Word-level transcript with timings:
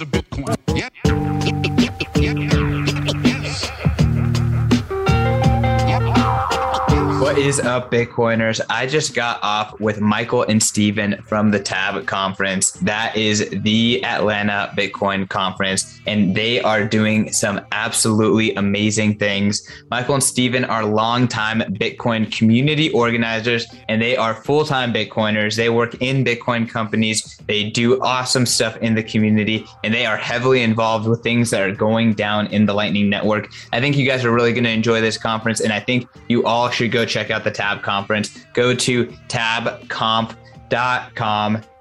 a 0.00 0.06
Bitcoin. 0.06 0.56
Yeah. 0.76 0.87
Is 7.48 7.58
up, 7.60 7.90
Bitcoiners? 7.90 8.60
I 8.68 8.86
just 8.86 9.14
got 9.14 9.42
off 9.42 9.80
with 9.80 10.02
Michael 10.02 10.42
and 10.42 10.62
Steven 10.62 11.22
from 11.22 11.50
the 11.50 11.58
TAB 11.58 12.06
conference. 12.06 12.72
That 12.72 13.16
is 13.16 13.48
the 13.62 14.04
Atlanta 14.04 14.70
Bitcoin 14.76 15.26
conference, 15.30 15.98
and 16.06 16.34
they 16.34 16.60
are 16.60 16.84
doing 16.84 17.32
some 17.32 17.62
absolutely 17.72 18.54
amazing 18.56 19.16
things. 19.16 19.66
Michael 19.90 20.16
and 20.16 20.22
Steven 20.22 20.66
are 20.66 20.84
longtime 20.84 21.60
Bitcoin 21.60 22.30
community 22.30 22.90
organizers, 22.92 23.66
and 23.88 24.02
they 24.02 24.14
are 24.14 24.34
full 24.34 24.66
time 24.66 24.92
Bitcoiners. 24.92 25.56
They 25.56 25.70
work 25.70 25.94
in 26.02 26.26
Bitcoin 26.26 26.68
companies, 26.68 27.40
they 27.46 27.70
do 27.70 27.98
awesome 28.02 28.44
stuff 28.44 28.76
in 28.78 28.94
the 28.94 29.02
community, 29.02 29.64
and 29.84 29.94
they 29.94 30.04
are 30.04 30.18
heavily 30.18 30.60
involved 30.60 31.08
with 31.08 31.22
things 31.22 31.48
that 31.48 31.62
are 31.62 31.74
going 31.74 32.12
down 32.12 32.48
in 32.48 32.66
the 32.66 32.74
Lightning 32.74 33.08
Network. 33.08 33.50
I 33.72 33.80
think 33.80 33.96
you 33.96 34.06
guys 34.06 34.22
are 34.22 34.32
really 34.32 34.52
going 34.52 34.64
to 34.64 34.70
enjoy 34.70 35.00
this 35.00 35.16
conference, 35.16 35.60
and 35.60 35.72
I 35.72 35.80
think 35.80 36.06
you 36.28 36.44
all 36.44 36.68
should 36.68 36.92
go 36.92 37.06
check 37.06 37.30
out 37.30 37.37
the 37.44 37.50
Tab 37.50 37.82
conference. 37.82 38.38
Go 38.54 38.74
to 38.74 39.06
tabconf.com 39.28 40.34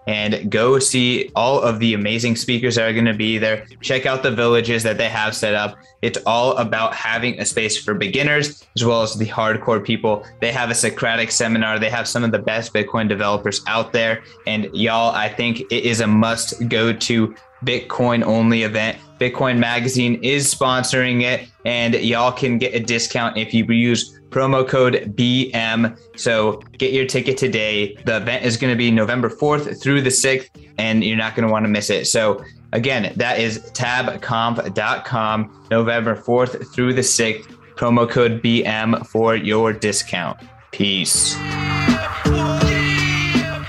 and 0.08 0.50
go 0.50 0.80
see 0.80 1.30
all 1.36 1.62
of 1.62 1.80
the 1.80 1.94
amazing 1.94 2.38
speakers 2.38 2.76
that 2.76 2.90
are 2.90 2.94
going 2.94 3.06
to 3.06 3.14
be 3.14 3.38
there. 3.38 3.66
Check 3.82 4.06
out 4.06 4.24
the 4.24 4.32
villages 4.32 4.82
that 4.84 4.98
they 4.98 5.10
have 5.10 5.36
set 5.36 5.54
up. 5.54 5.76
It's 6.02 6.18
all 6.26 6.56
about 6.58 6.96
having 6.96 7.38
a 7.40 7.46
space 7.46 7.78
for 7.78 7.94
beginners 7.94 8.66
as 8.78 8.86
well 8.86 9.02
as 9.02 9.16
the 9.16 9.26
hardcore 9.26 9.84
people. 9.84 10.26
They 10.40 10.54
have 10.54 10.70
a 10.70 10.76
Socratic 10.76 11.30
seminar. 11.30 11.78
They 11.78 11.90
have 11.90 12.08
some 12.08 12.24
of 12.24 12.32
the 12.32 12.40
best 12.40 12.74
Bitcoin 12.74 13.10
developers 13.10 13.62
out 13.68 13.92
there. 13.92 14.24
And 14.46 14.70
y'all, 14.74 15.14
I 15.14 15.28
think 15.28 15.60
it 15.60 15.84
is 15.84 16.00
a 16.00 16.08
must 16.08 16.70
go 16.70 16.94
to 16.94 17.36
Bitcoin 17.66 18.24
only 18.24 18.64
event. 18.64 18.98
Bitcoin 19.20 19.58
Magazine 19.58 20.24
is 20.24 20.54
sponsoring 20.54 21.24
it, 21.24 21.50
and 21.66 21.96
y'all 21.96 22.32
can 22.32 22.60
get 22.60 22.76
a 22.76 22.80
discount 22.80 23.36
if 23.36 23.54
you 23.54 23.66
use 23.66 24.17
promo 24.30 24.68
code 24.68 25.16
BM. 25.16 25.98
So 26.16 26.62
get 26.78 26.94
your 26.94 27.06
ticket 27.06 27.38
today. 27.38 27.96
The 28.06 28.18
event 28.18 28.46
is 28.46 28.58
going 28.58 28.74
to 28.74 28.78
be 28.78 28.92
November 28.92 29.30
4th 29.30 29.82
through 29.82 30.02
the 30.02 30.10
6th, 30.10 30.50
and 30.78 31.04
you're 31.04 31.18
not 31.18 31.36
going 31.36 31.48
to 31.48 31.52
want 31.52 31.66
to 31.66 31.70
miss 31.70 31.90
it. 31.90 32.08
So 32.08 32.44
again, 32.74 33.14
that 33.16 33.40
is 33.40 33.60
tabconf.com, 33.72 35.68
November 35.72 36.16
4th 36.16 36.74
through 36.74 36.94
the 36.94 37.02
6th. 37.02 37.54
Promo 37.76 38.10
code 38.10 38.42
BM 38.42 39.06
for 39.06 39.36
your 39.36 39.72
discount. 39.72 40.40
Peace. 40.72 41.38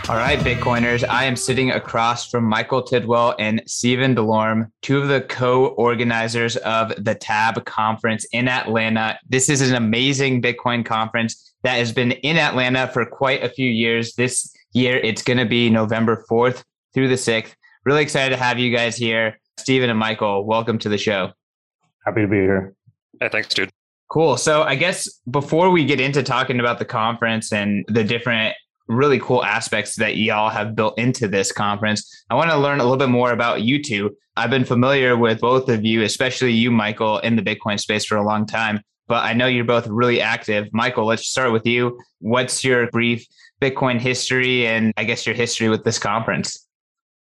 All 0.09 0.17
right, 0.17 0.39
Bitcoiners. 0.39 1.07
I 1.07 1.25
am 1.25 1.37
sitting 1.37 1.71
across 1.71 2.31
from 2.31 2.45
Michael 2.45 2.83
Tidwell 2.83 3.35
and 3.39 3.63
Stephen 3.67 4.15
Delorme, 4.15 4.71
two 4.81 4.97
of 4.97 5.09
the 5.09 5.21
co 5.21 5.67
organizers 5.67 6.57
of 6.57 6.95
the 7.05 7.15
TAB 7.15 7.63
conference 7.67 8.25
in 8.33 8.49
Atlanta. 8.49 9.19
This 9.29 9.51
is 9.51 9.61
an 9.61 9.77
amazing 9.77 10.41
Bitcoin 10.41 10.83
conference 10.83 11.53
that 11.63 11.75
has 11.75 11.93
been 11.93 12.13
in 12.13 12.39
Atlanta 12.39 12.89
for 12.89 13.05
quite 13.05 13.45
a 13.45 13.51
few 13.51 13.71
years. 13.71 14.15
This 14.15 14.51
year, 14.73 14.97
it's 14.97 15.21
going 15.21 15.37
to 15.37 15.45
be 15.45 15.69
November 15.69 16.25
4th 16.31 16.65
through 16.95 17.09
the 17.09 17.15
6th. 17.17 17.53
Really 17.85 18.03
excited 18.03 18.35
to 18.35 18.43
have 18.43 18.59
you 18.59 18.75
guys 18.75 18.97
here. 18.97 19.39
Stephen 19.59 19.91
and 19.91 19.99
Michael, 19.99 20.47
welcome 20.47 20.79
to 20.79 20.89
the 20.89 20.97
show. 20.97 21.33
Happy 22.07 22.23
to 22.23 22.29
be 22.29 22.37
here. 22.37 22.75
Hey, 23.21 23.29
thanks, 23.29 23.49
dude. 23.49 23.69
Cool. 24.09 24.39
So, 24.39 24.63
I 24.63 24.75
guess 24.75 25.21
before 25.31 25.69
we 25.69 25.85
get 25.85 26.01
into 26.01 26.23
talking 26.23 26.61
about 26.61 26.79
the 26.79 26.87
conference 26.87 27.53
and 27.53 27.85
the 27.89 28.05
different 28.05 28.55
really 28.89 29.19
cool 29.19 29.45
aspects 29.45 29.97
that 29.97 30.17
y'all 30.17 30.51
have 30.51 30.75
built 30.75 30.99
into 30.99 31.29
this 31.29 31.53
conference. 31.53 32.25
I 32.31 32.35
want 32.35 32.51
to 32.51 32.57
learn 32.57 32.81
a 32.81 32.83
little 32.83 32.97
bit 32.97 33.11
more 33.11 33.33
about 33.33 33.63
you 33.63 33.83
two. 33.83 34.17
I've 34.37 34.51
been 34.51 34.65
familiar 34.65 35.17
with 35.17 35.41
both 35.41 35.69
of 35.69 35.85
you, 35.85 36.03
especially 36.03 36.53
you, 36.53 36.71
Michael, 36.71 37.19
in 37.19 37.37
the 37.37 37.43
Bitcoin 37.43 37.79
space 37.79 38.05
for 38.05 38.17
a 38.17 38.25
long 38.25 38.47
time, 38.47 38.81
but 39.07 39.25
I 39.25 39.35
know 39.35 39.47
you're 39.47 39.65
both 39.65 39.87
really 39.89 40.21
active. 40.21 40.69
Michael, 40.73 41.07
let's 41.07 41.27
start 41.27 41.53
with 41.53 41.67
you. 41.67 41.99
What's 42.21 42.65
your 42.65 42.91
brief 42.91 43.27
Bitcoin 43.61 44.01
history 44.01 44.67
and 44.67 44.93
I 44.97 45.05
guess 45.05 45.27
your 45.27 45.35
history 45.35 45.69
with 45.69 45.85
this 45.85 45.99
conference? 45.99 46.67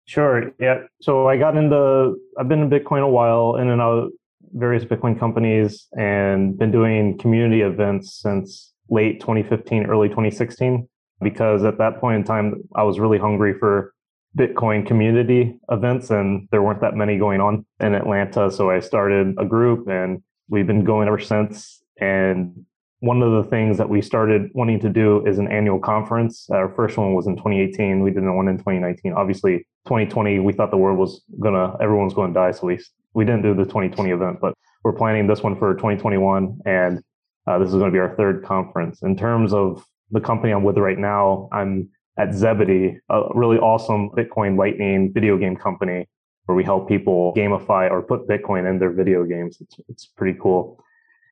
Sure. 0.06 0.52
Yeah. 0.60 0.82
So 1.00 1.28
I 1.28 1.36
got 1.36 1.56
into, 1.56 2.16
I've 2.38 2.48
been 2.48 2.60
in 2.62 2.70
Bitcoin 2.70 3.02
a 3.02 3.08
while 3.08 3.56
in 3.56 3.68
and 3.68 3.80
out 3.80 4.10
various 4.52 4.84
Bitcoin 4.84 5.18
companies 5.18 5.88
and 5.98 6.56
been 6.56 6.70
doing 6.70 7.18
community 7.18 7.62
events 7.62 8.20
since 8.22 8.72
late 8.88 9.20
2015, 9.20 9.86
early 9.86 10.08
2016 10.08 10.88
because 11.20 11.64
at 11.64 11.78
that 11.78 12.00
point 12.00 12.16
in 12.16 12.24
time, 12.24 12.62
I 12.74 12.82
was 12.82 12.98
really 12.98 13.18
hungry 13.18 13.54
for 13.58 13.92
Bitcoin 14.36 14.86
community 14.86 15.58
events, 15.70 16.10
and 16.10 16.48
there 16.50 16.62
weren't 16.62 16.80
that 16.82 16.94
many 16.94 17.18
going 17.18 17.40
on 17.40 17.64
in 17.80 17.94
Atlanta. 17.94 18.50
So 18.50 18.70
I 18.70 18.80
started 18.80 19.34
a 19.38 19.44
group, 19.44 19.88
and 19.88 20.22
we've 20.48 20.66
been 20.66 20.84
going 20.84 21.08
ever 21.08 21.18
since. 21.18 21.82
And 21.98 22.66
one 23.00 23.22
of 23.22 23.32
the 23.32 23.48
things 23.48 23.78
that 23.78 23.88
we 23.88 24.02
started 24.02 24.50
wanting 24.54 24.80
to 24.80 24.90
do 24.90 25.24
is 25.26 25.38
an 25.38 25.48
annual 25.48 25.78
conference. 25.78 26.48
Our 26.50 26.68
first 26.74 26.96
one 26.98 27.14
was 27.14 27.26
in 27.26 27.36
2018. 27.36 28.00
We 28.00 28.10
did 28.10 28.24
one 28.24 28.48
in 28.48 28.58
2019. 28.58 29.14
Obviously, 29.14 29.66
2020, 29.86 30.40
we 30.40 30.52
thought 30.52 30.70
the 30.70 30.76
world 30.76 30.98
was 30.98 31.22
gonna, 31.40 31.76
everyone 31.80 32.04
was 32.04 32.14
going 32.14 32.34
to 32.34 32.34
die, 32.34 32.50
so 32.50 32.66
we 32.66 32.78
we 33.16 33.24
didn't 33.24 33.42
do 33.42 33.54
the 33.54 33.64
2020 33.64 34.10
event, 34.10 34.38
but 34.42 34.52
we're 34.84 34.92
planning 34.92 35.26
this 35.26 35.42
one 35.42 35.56
for 35.56 35.72
2021, 35.74 36.60
and 36.66 37.02
uh, 37.46 37.58
this 37.58 37.68
is 37.68 37.74
going 37.74 37.86
to 37.86 37.90
be 37.90 37.98
our 37.98 38.14
third 38.14 38.44
conference. 38.44 39.02
In 39.02 39.16
terms 39.16 39.54
of 39.54 39.82
the 40.10 40.20
company 40.20 40.52
I'm 40.52 40.62
with 40.62 40.78
right 40.78 40.98
now, 40.98 41.48
I'm 41.52 41.88
at 42.18 42.34
Zebedee, 42.34 42.98
a 43.10 43.22
really 43.34 43.58
awesome 43.58 44.10
Bitcoin 44.10 44.56
Lightning 44.56 45.12
video 45.12 45.36
game 45.36 45.56
company 45.56 46.08
where 46.46 46.56
we 46.56 46.64
help 46.64 46.88
people 46.88 47.34
gamify 47.36 47.90
or 47.90 48.02
put 48.02 48.28
Bitcoin 48.28 48.68
in 48.70 48.78
their 48.78 48.92
video 48.92 49.24
games. 49.24 49.58
It's, 49.60 49.76
it's 49.88 50.06
pretty 50.06 50.38
cool. 50.40 50.82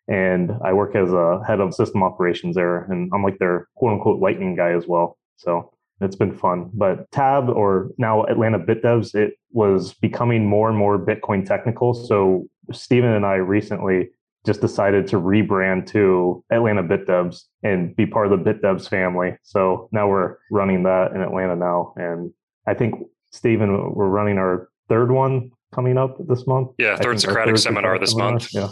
And 0.08 0.52
I 0.62 0.72
work 0.72 0.94
as 0.94 1.12
a 1.12 1.40
head 1.46 1.60
of 1.60 1.72
system 1.72 2.02
operations 2.02 2.56
there, 2.56 2.84
and 2.90 3.10
I'm 3.14 3.22
like 3.22 3.38
their 3.38 3.68
quote 3.76 3.92
unquote 3.92 4.20
lightning 4.20 4.54
guy 4.54 4.72
as 4.72 4.86
well. 4.86 5.16
So 5.36 5.72
it's 6.00 6.16
been 6.16 6.36
fun. 6.36 6.70
But 6.74 7.10
Tab 7.10 7.48
or 7.48 7.90
now 7.96 8.24
Atlanta 8.24 8.58
BitDevs, 8.58 9.14
it 9.14 9.34
was 9.52 9.94
becoming 9.94 10.46
more 10.46 10.68
and 10.68 10.76
more 10.76 10.98
Bitcoin 10.98 11.46
technical. 11.46 11.94
So 11.94 12.46
Stephen 12.72 13.10
and 13.10 13.24
I 13.24 13.36
recently 13.36 14.10
just 14.44 14.60
decided 14.60 15.06
to 15.08 15.16
rebrand 15.16 15.86
to 15.86 16.44
Atlanta 16.50 16.82
BitDevs 16.82 17.44
and 17.62 17.96
be 17.96 18.06
part 18.06 18.30
of 18.30 18.44
the 18.44 18.52
BitDevs 18.52 18.88
family. 18.88 19.36
So 19.42 19.88
now 19.90 20.08
we're 20.08 20.36
running 20.50 20.82
that 20.82 21.12
in 21.12 21.22
Atlanta 21.22 21.56
now. 21.56 21.94
And 21.96 22.32
I 22.66 22.74
think, 22.74 22.94
Stephen, 23.30 23.94
we're 23.94 24.08
running 24.08 24.38
our 24.38 24.68
third 24.88 25.10
one 25.10 25.50
coming 25.74 25.96
up 25.96 26.16
this 26.28 26.46
month. 26.46 26.72
Yeah, 26.78 26.96
third 26.96 27.20
Socratic 27.20 27.54
third 27.54 27.60
seminar 27.60 27.98
this 27.98 28.14
month. 28.14 28.48
Yeah. 28.52 28.68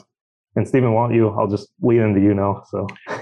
And 0.54 0.68
Steven, 0.68 0.92
want 0.92 1.14
you? 1.14 1.30
I'll 1.30 1.48
just 1.48 1.68
lead 1.80 2.00
into 2.00 2.20
you 2.20 2.34
now. 2.34 2.64
So. 2.68 2.86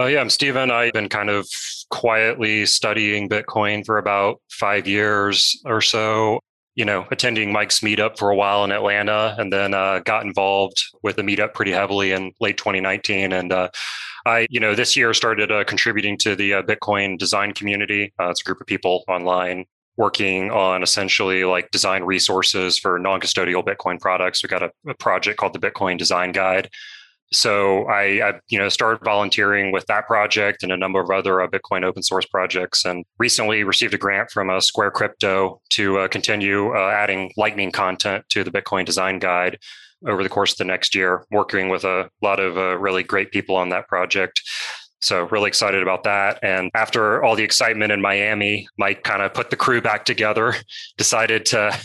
Oh 0.00 0.06
yeah, 0.06 0.20
I'm 0.20 0.28
Stephen. 0.28 0.72
I've 0.72 0.92
been 0.92 1.08
kind 1.08 1.30
of 1.30 1.46
quietly 1.88 2.66
studying 2.66 3.28
Bitcoin 3.28 3.86
for 3.86 3.96
about 3.96 4.40
five 4.50 4.88
years 4.88 5.56
or 5.64 5.80
so 5.80 6.40
you 6.74 6.84
know, 6.84 7.06
attending 7.10 7.52
Mike's 7.52 7.80
meetup 7.80 8.18
for 8.18 8.30
a 8.30 8.36
while 8.36 8.64
in 8.64 8.72
Atlanta, 8.72 9.36
and 9.38 9.52
then 9.52 9.74
uh, 9.74 10.00
got 10.00 10.24
involved 10.24 10.82
with 11.02 11.16
the 11.16 11.22
meetup 11.22 11.54
pretty 11.54 11.72
heavily 11.72 12.12
in 12.12 12.32
late 12.40 12.56
2019. 12.56 13.32
And 13.32 13.52
uh, 13.52 13.68
I, 14.26 14.46
you 14.50 14.58
know, 14.58 14.74
this 14.74 14.96
year 14.96 15.14
started 15.14 15.52
uh, 15.52 15.64
contributing 15.64 16.18
to 16.18 16.34
the 16.34 16.54
uh, 16.54 16.62
Bitcoin 16.62 17.18
design 17.18 17.52
community. 17.52 18.12
Uh, 18.18 18.30
it's 18.30 18.40
a 18.40 18.44
group 18.44 18.60
of 18.60 18.66
people 18.66 19.04
online 19.08 19.66
working 19.96 20.50
on 20.50 20.82
essentially 20.82 21.44
like 21.44 21.70
design 21.70 22.02
resources 22.02 22.78
for 22.78 22.98
non-custodial 22.98 23.64
Bitcoin 23.64 24.00
products. 24.00 24.42
We 24.42 24.48
got 24.48 24.62
a, 24.62 24.70
a 24.88 24.94
project 24.94 25.38
called 25.38 25.52
the 25.52 25.60
Bitcoin 25.60 25.98
Design 25.98 26.32
Guide, 26.32 26.68
so 27.32 27.84
I, 27.86 28.28
I, 28.28 28.40
you 28.48 28.58
know, 28.58 28.68
started 28.68 29.04
volunteering 29.04 29.72
with 29.72 29.86
that 29.86 30.06
project 30.06 30.62
and 30.62 30.70
a 30.70 30.76
number 30.76 31.00
of 31.00 31.10
other 31.10 31.40
uh, 31.40 31.48
Bitcoin 31.48 31.84
open 31.84 32.02
source 32.02 32.26
projects, 32.26 32.84
and 32.84 33.04
recently 33.18 33.64
received 33.64 33.94
a 33.94 33.98
grant 33.98 34.30
from 34.30 34.50
uh, 34.50 34.60
Square 34.60 34.92
Crypto 34.92 35.60
to 35.70 35.98
uh, 35.98 36.08
continue 36.08 36.74
uh, 36.74 36.90
adding 36.90 37.32
Lightning 37.36 37.72
content 37.72 38.24
to 38.30 38.44
the 38.44 38.50
Bitcoin 38.50 38.84
Design 38.84 39.18
Guide 39.18 39.58
over 40.06 40.22
the 40.22 40.28
course 40.28 40.52
of 40.52 40.58
the 40.58 40.64
next 40.64 40.94
year. 40.94 41.24
Working 41.30 41.68
with 41.68 41.84
a 41.84 42.08
lot 42.22 42.40
of 42.40 42.56
uh, 42.56 42.78
really 42.78 43.02
great 43.02 43.32
people 43.32 43.56
on 43.56 43.70
that 43.70 43.88
project. 43.88 44.40
So 45.00 45.24
really 45.24 45.48
excited 45.48 45.82
about 45.82 46.04
that. 46.04 46.38
And 46.42 46.70
after 46.74 47.22
all 47.22 47.36
the 47.36 47.42
excitement 47.42 47.92
in 47.92 48.00
Miami, 48.00 48.66
Mike 48.78 49.02
kind 49.02 49.22
of 49.22 49.34
put 49.34 49.50
the 49.50 49.56
crew 49.56 49.82
back 49.82 50.06
together, 50.06 50.54
decided 50.96 51.44
to 51.46 51.78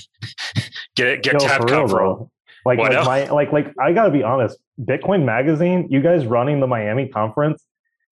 get 0.96 1.24
get 1.24 1.40
Tab 1.40 1.68
cover. 1.68 2.28
Like, 2.66 2.78
like 2.78 3.06
my 3.06 3.30
like 3.30 3.52
like 3.52 3.74
I 3.80 3.94
gotta 3.94 4.12
be 4.12 4.24
honest, 4.24 4.58
Bitcoin 4.82 5.26
Magazine, 5.26 5.88
you 5.90 6.02
guys 6.02 6.26
running 6.26 6.60
the 6.60 6.68
Miami 6.68 7.08
conference, 7.08 7.66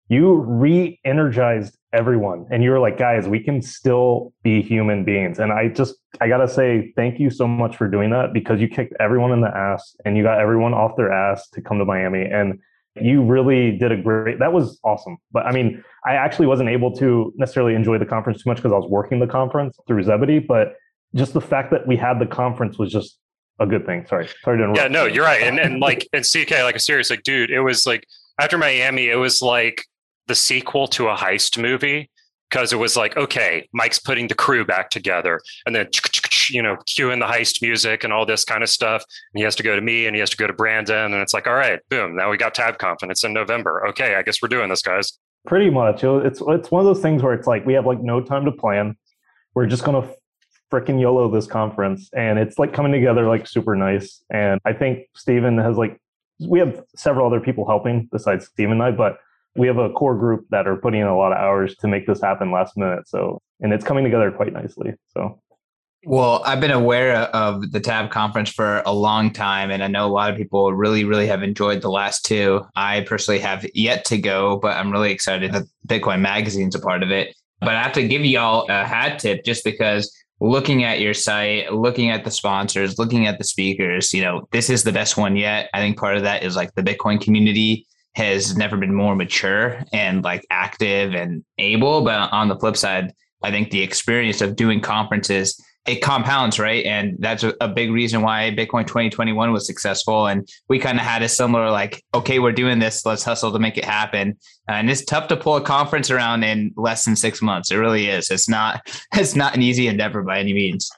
you 0.07 0.33
re-energized 0.33 1.77
everyone, 1.93 2.45
and 2.51 2.63
you 2.63 2.71
were 2.71 2.79
like, 2.79 2.97
guys, 2.97 3.27
we 3.27 3.39
can 3.39 3.61
still 3.61 4.33
be 4.43 4.61
human 4.61 5.03
beings. 5.03 5.39
And 5.39 5.51
I 5.51 5.69
just 5.69 5.95
I 6.21 6.27
gotta 6.27 6.47
say 6.47 6.93
thank 6.95 7.19
you 7.19 7.29
so 7.29 7.47
much 7.47 7.75
for 7.75 7.87
doing 7.87 8.09
that 8.11 8.33
because 8.33 8.59
you 8.59 8.67
kicked 8.67 8.93
everyone 8.99 9.31
in 9.31 9.41
the 9.41 9.55
ass 9.55 9.95
and 10.05 10.17
you 10.17 10.23
got 10.23 10.39
everyone 10.39 10.73
off 10.73 10.95
their 10.95 11.11
ass 11.11 11.49
to 11.49 11.61
come 11.61 11.79
to 11.79 11.85
Miami. 11.85 12.23
And 12.23 12.59
you 12.99 13.23
really 13.23 13.77
did 13.77 13.91
a 13.91 13.97
great 13.97 14.39
that 14.39 14.53
was 14.53 14.79
awesome. 14.83 15.17
But 15.31 15.45
i 15.45 15.51
mean 15.51 15.83
i 16.05 16.13
actually 16.13 16.47
wasn't 16.47 16.69
able 16.69 16.95
to 16.95 17.33
necessarily 17.35 17.75
enjoy 17.75 17.97
the 17.97 18.05
conference 18.05 18.43
too 18.43 18.49
much 18.49 18.57
because 18.57 18.71
i 18.71 18.75
was 18.75 18.89
working 18.89 19.19
the 19.19 19.27
conference 19.27 19.77
through 19.87 20.03
zebedee 20.03 20.39
but 20.39 20.75
just 21.13 21.33
the 21.33 21.41
fact 21.41 21.71
that 21.71 21.87
we 21.87 21.95
had 21.95 22.19
the 22.19 22.25
conference 22.25 22.77
was 22.77 22.91
just 22.91 23.19
a 23.59 23.65
good 23.65 23.85
thing. 23.85 24.05
Sorry, 24.07 24.27
sorry 24.43 24.57
to 24.57 24.63
interrupt. 24.63 24.79
Yeah, 24.79 24.87
no, 24.87 25.05
you're 25.05 25.23
right. 25.23 25.41
And 25.41 25.59
and 25.59 25.79
like 25.79 26.07
and 26.13 26.25
CK, 26.25 26.51
like 26.63 26.75
a 26.75 26.79
serious, 26.79 27.09
like 27.09 27.23
dude, 27.23 27.51
it 27.51 27.61
was 27.61 27.85
like 27.85 28.05
after 28.39 28.57
Miami, 28.57 29.07
it 29.07 29.15
was 29.15 29.41
like 29.41 29.85
the 30.27 30.35
sequel 30.35 30.87
to 30.87 31.07
a 31.07 31.15
heist 31.15 31.61
movie 31.61 32.09
because 32.49 32.73
it 32.73 32.77
was 32.77 32.95
like, 32.95 33.17
okay, 33.17 33.67
Mike's 33.73 33.99
putting 33.99 34.27
the 34.27 34.35
crew 34.35 34.65
back 34.65 34.89
together, 34.89 35.39
and 35.65 35.75
then 35.75 35.87
you 36.49 36.61
know, 36.61 36.75
cueing 36.87 37.19
the 37.19 37.25
heist 37.25 37.61
music 37.61 38.03
and 38.03 38.13
all 38.13 38.25
this 38.25 38.43
kind 38.43 38.61
of 38.61 38.69
stuff. 38.69 39.03
And 39.33 39.39
he 39.39 39.43
has 39.43 39.55
to 39.55 39.63
go 39.63 39.75
to 39.75 39.81
me, 39.81 40.05
and 40.05 40.15
he 40.15 40.19
has 40.19 40.29
to 40.31 40.37
go 40.37 40.47
to 40.47 40.53
Brandon, 40.53 41.13
and 41.13 41.21
it's 41.21 41.33
like, 41.33 41.47
all 41.47 41.55
right, 41.55 41.79
boom, 41.89 42.15
now 42.15 42.29
we 42.29 42.37
got 42.37 42.53
TabConf, 42.53 42.97
and 43.01 43.11
it's 43.11 43.23
in 43.23 43.33
November. 43.33 43.87
Okay, 43.87 44.15
I 44.15 44.21
guess 44.21 44.41
we're 44.41 44.49
doing 44.49 44.69
this, 44.69 44.81
guys. 44.81 45.17
Pretty 45.47 45.69
much. 45.69 46.03
It's 46.03 46.41
it's 46.47 46.71
one 46.71 46.79
of 46.79 46.85
those 46.85 47.01
things 47.01 47.21
where 47.23 47.33
it's 47.33 47.47
like 47.47 47.65
we 47.65 47.73
have 47.73 47.85
like 47.85 48.01
no 48.01 48.21
time 48.21 48.45
to 48.45 48.51
plan. 48.51 48.97
We're 49.53 49.67
just 49.67 49.83
gonna 49.83 50.09
freaking 50.71 50.99
YOLO 50.99 51.29
this 51.29 51.47
conference, 51.47 52.09
and 52.15 52.39
it's 52.39 52.57
like 52.59 52.73
coming 52.73 52.91
together 52.91 53.27
like 53.27 53.47
super 53.47 53.75
nice. 53.75 54.23
And 54.31 54.59
I 54.65 54.73
think 54.73 55.07
Steven 55.15 55.57
has 55.57 55.77
like 55.77 55.99
we 56.39 56.59
have 56.59 56.83
several 56.95 57.25
other 57.25 57.39
people 57.39 57.65
helping 57.65 58.09
besides 58.11 58.47
Steven 58.47 58.73
and 58.73 58.83
I, 58.83 58.91
but 58.91 59.17
we 59.55 59.67
have 59.67 59.77
a 59.77 59.89
core 59.91 60.17
group 60.17 60.45
that 60.49 60.67
are 60.67 60.75
putting 60.75 61.01
in 61.01 61.07
a 61.07 61.17
lot 61.17 61.31
of 61.31 61.37
hours 61.37 61.75
to 61.77 61.87
make 61.87 62.05
this 62.05 62.21
happen 62.21 62.51
last 62.51 62.75
minute. 62.75 63.07
So, 63.07 63.41
and 63.61 63.71
it's 63.71 63.85
coming 63.85 64.03
together 64.03 64.31
quite 64.31 64.51
nicely. 64.51 64.93
So, 65.13 65.39
well, 66.03 66.43
I've 66.45 66.59
been 66.59 66.71
aware 66.71 67.15
of 67.15 67.71
the 67.71 67.79
TAB 67.79 68.11
conference 68.11 68.49
for 68.51 68.83
a 68.85 68.93
long 68.93 69.31
time, 69.31 69.71
and 69.71 69.83
I 69.83 69.87
know 69.87 70.05
a 70.05 70.11
lot 70.11 70.29
of 70.29 70.37
people 70.37 70.71
really, 70.73 71.03
really 71.03 71.25
have 71.27 71.41
enjoyed 71.41 71.81
the 71.81 71.89
last 71.89 72.25
two. 72.25 72.65
I 72.75 73.01
personally 73.01 73.39
have 73.39 73.65
yet 73.73 74.05
to 74.05 74.17
go, 74.17 74.57
but 74.57 74.77
I'm 74.77 74.91
really 74.91 75.11
excited 75.11 75.53
that 75.53 75.63
Bitcoin 75.87 76.19
Magazine's 76.19 76.75
a 76.75 76.79
part 76.79 77.01
of 77.01 77.09
it. 77.09 77.35
But 77.59 77.69
I 77.69 77.81
have 77.81 77.93
to 77.93 78.07
give 78.07 78.23
y'all 78.23 78.67
a 78.69 78.85
hat 78.85 79.19
tip 79.19 79.45
just 79.45 79.63
because 79.63 80.13
looking 80.45 80.83
at 80.83 80.99
your 80.99 81.13
site, 81.13 81.73
looking 81.73 82.11
at 82.11 82.23
the 82.23 82.31
sponsors, 82.31 82.99
looking 82.99 83.25
at 83.25 83.37
the 83.37 83.43
speakers, 83.43 84.13
you 84.13 84.21
know, 84.21 84.47
this 84.51 84.69
is 84.69 84.83
the 84.83 84.91
best 84.91 85.17
one 85.17 85.35
yet. 85.35 85.69
I 85.73 85.79
think 85.79 85.97
part 85.97 86.17
of 86.17 86.23
that 86.23 86.43
is 86.43 86.55
like 86.55 86.73
the 86.75 86.83
Bitcoin 86.83 87.19
community 87.19 87.87
has 88.13 88.55
never 88.55 88.77
been 88.77 88.93
more 88.93 89.15
mature 89.15 89.83
and 89.91 90.23
like 90.23 90.45
active 90.51 91.15
and 91.15 91.43
able. 91.57 92.01
But 92.03 92.31
on 92.31 92.47
the 92.47 92.57
flip 92.57 92.77
side, 92.77 93.11
I 93.43 93.51
think 93.51 93.71
the 93.71 93.81
experience 93.81 94.41
of 94.41 94.55
doing 94.55 94.81
conferences 94.81 95.59
it 95.85 96.01
compounds, 96.01 96.57
right? 96.57 96.83
And 96.85 97.15
that's 97.19 97.43
a, 97.43 97.67
big 97.67 97.91
reason 97.91 98.21
why 98.21 98.51
Bitcoin 98.57 98.87
2021 98.87 99.51
was 99.51 99.67
successful. 99.67 100.27
And 100.27 100.47
we 100.67 100.79
kind 100.79 100.97
of 100.97 101.05
had 101.05 101.21
a 101.21 101.29
similar 101.29 101.69
like, 101.69 102.03
okay, 102.13 102.39
we're 102.39 102.53
doing 102.53 102.79
this, 102.79 103.05
let's 103.05 103.23
hustle 103.23 103.51
to 103.51 103.59
make 103.59 103.77
it 103.77 103.85
happen. 103.85 104.37
Uh, 104.67 104.73
and 104.73 104.89
it's 104.89 105.03
tough 105.03 105.27
to 105.27 105.37
pull 105.37 105.57
a 105.57 105.61
conference 105.61 106.09
around 106.09 106.43
in 106.43 106.73
less 106.75 107.05
than 107.05 107.15
six 107.15 107.41
months. 107.41 107.71
It 107.71 107.75
really 107.75 108.07
is. 108.07 108.31
It's 108.31 108.49
not 108.49 108.81
it's 109.13 109.35
not 109.35 109.55
an 109.55 109.61
easy 109.61 109.87
endeavor 109.87 110.23
by 110.23 110.39
any 110.39 110.53
means. 110.53 110.89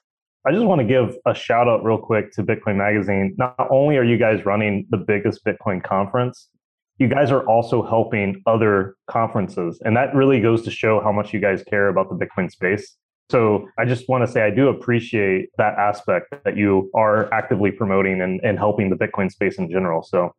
I 0.45 0.51
just 0.51 0.63
want 0.63 0.79
to 0.79 0.87
give 0.87 1.17
a 1.25 1.35
shout 1.35 1.67
out 1.67 1.83
real 1.83 1.97
quick 1.97 2.31
to 2.33 2.43
Bitcoin 2.43 2.77
Magazine. 2.77 3.35
Not 3.37 3.67
only 3.69 3.97
are 3.97 4.03
you 4.03 4.17
guys 4.17 4.45
running 4.45 4.85
the 4.89 4.97
biggest 4.97 5.43
Bitcoin 5.43 5.83
conference, 5.83 6.47
you 6.99 7.09
guys 7.09 7.31
are 7.31 7.45
also 7.47 7.83
helping 7.83 8.41
other 8.45 8.95
conferences. 9.07 9.81
And 9.83 9.97
that 9.97 10.15
really 10.15 10.39
goes 10.39 10.61
to 10.63 10.71
show 10.71 11.01
how 11.01 11.11
much 11.11 11.33
you 11.33 11.41
guys 11.41 11.63
care 11.63 11.89
about 11.89 12.09
the 12.09 12.15
Bitcoin 12.15 12.49
space. 12.49 12.95
So 13.29 13.67
I 13.77 13.85
just 13.85 14.07
want 14.07 14.25
to 14.25 14.31
say 14.31 14.41
I 14.43 14.49
do 14.49 14.69
appreciate 14.69 15.49
that 15.57 15.77
aspect 15.77 16.33
that 16.45 16.55
you 16.55 16.89
are 16.93 17.31
actively 17.33 17.71
promoting 17.71 18.21
and, 18.21 18.39
and 18.41 18.57
helping 18.57 18.89
the 18.89 18.95
Bitcoin 18.95 19.31
space 19.31 19.57
in 19.57 19.69
general. 19.69 20.01
So 20.01 20.33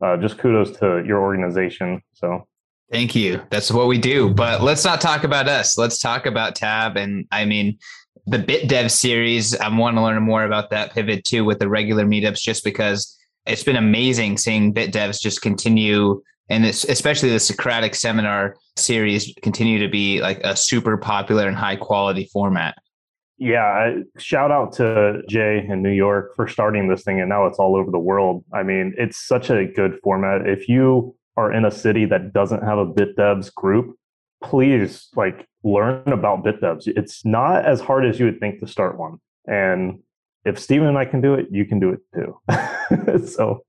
uh, 0.00 0.16
just 0.16 0.38
kudos 0.38 0.72
to 0.78 1.04
your 1.06 1.20
organization. 1.20 2.02
So 2.14 2.46
thank 2.90 3.14
you. 3.14 3.40
That's 3.50 3.70
what 3.70 3.86
we 3.86 3.98
do. 3.98 4.30
But 4.30 4.62
let's 4.62 4.84
not 4.84 5.00
talk 5.00 5.22
about 5.22 5.48
us. 5.48 5.78
Let's 5.78 6.00
talk 6.00 6.26
about 6.26 6.56
Tab. 6.56 6.96
And 6.96 7.26
I 7.30 7.44
mean, 7.44 7.78
the 8.26 8.38
BitDev 8.38 8.90
series, 8.90 9.56
I 9.56 9.68
want 9.68 9.96
to 9.96 10.02
learn 10.02 10.20
more 10.22 10.44
about 10.44 10.70
that 10.70 10.92
pivot 10.92 11.24
too 11.24 11.44
with 11.44 11.60
the 11.60 11.68
regular 11.68 12.04
meetups, 12.04 12.40
just 12.40 12.64
because 12.64 13.16
it's 13.46 13.64
been 13.64 13.76
amazing 13.76 14.38
seeing 14.38 14.74
BitDevs 14.74 15.20
just 15.20 15.42
continue 15.42 16.22
and 16.48 16.66
especially 16.66 17.30
the 17.30 17.40
Socratic 17.40 17.94
seminar 17.94 18.56
series 18.76 19.34
continue 19.42 19.78
to 19.78 19.88
be 19.88 20.20
like 20.20 20.40
a 20.44 20.56
super 20.56 20.96
popular 20.96 21.46
and 21.46 21.56
high 21.56 21.76
quality 21.76 22.28
format. 22.32 22.76
Yeah, 23.38 23.96
shout 24.18 24.52
out 24.52 24.72
to 24.74 25.22
Jay 25.28 25.66
in 25.68 25.82
New 25.82 25.90
York 25.90 26.36
for 26.36 26.46
starting 26.46 26.88
this 26.88 27.02
thing, 27.02 27.20
and 27.20 27.28
now 27.28 27.46
it's 27.46 27.58
all 27.58 27.74
over 27.74 27.90
the 27.90 27.98
world. 27.98 28.44
I 28.52 28.62
mean, 28.62 28.94
it's 28.96 29.26
such 29.26 29.50
a 29.50 29.66
good 29.66 29.98
format. 30.02 30.46
If 30.46 30.68
you 30.68 31.16
are 31.36 31.52
in 31.52 31.64
a 31.64 31.70
city 31.70 32.04
that 32.06 32.32
doesn't 32.32 32.62
have 32.62 32.78
a 32.78 32.86
BitDevs 32.86 33.52
group, 33.54 33.96
please 34.44 35.08
like 35.16 35.48
learn 35.64 36.06
about 36.06 36.44
BitDevs. 36.44 36.86
It's 36.86 37.24
not 37.24 37.64
as 37.64 37.80
hard 37.80 38.06
as 38.06 38.20
you 38.20 38.26
would 38.26 38.38
think 38.38 38.60
to 38.60 38.66
start 38.68 38.96
one, 38.96 39.18
and 39.46 39.98
if 40.44 40.58
Steven 40.58 40.88
and 40.88 40.98
I 40.98 41.04
can 41.04 41.20
do 41.20 41.34
it, 41.34 41.46
you 41.50 41.64
can 41.64 41.80
do 41.80 41.90
it 41.90 42.00
too. 42.14 43.26
so, 43.26 43.64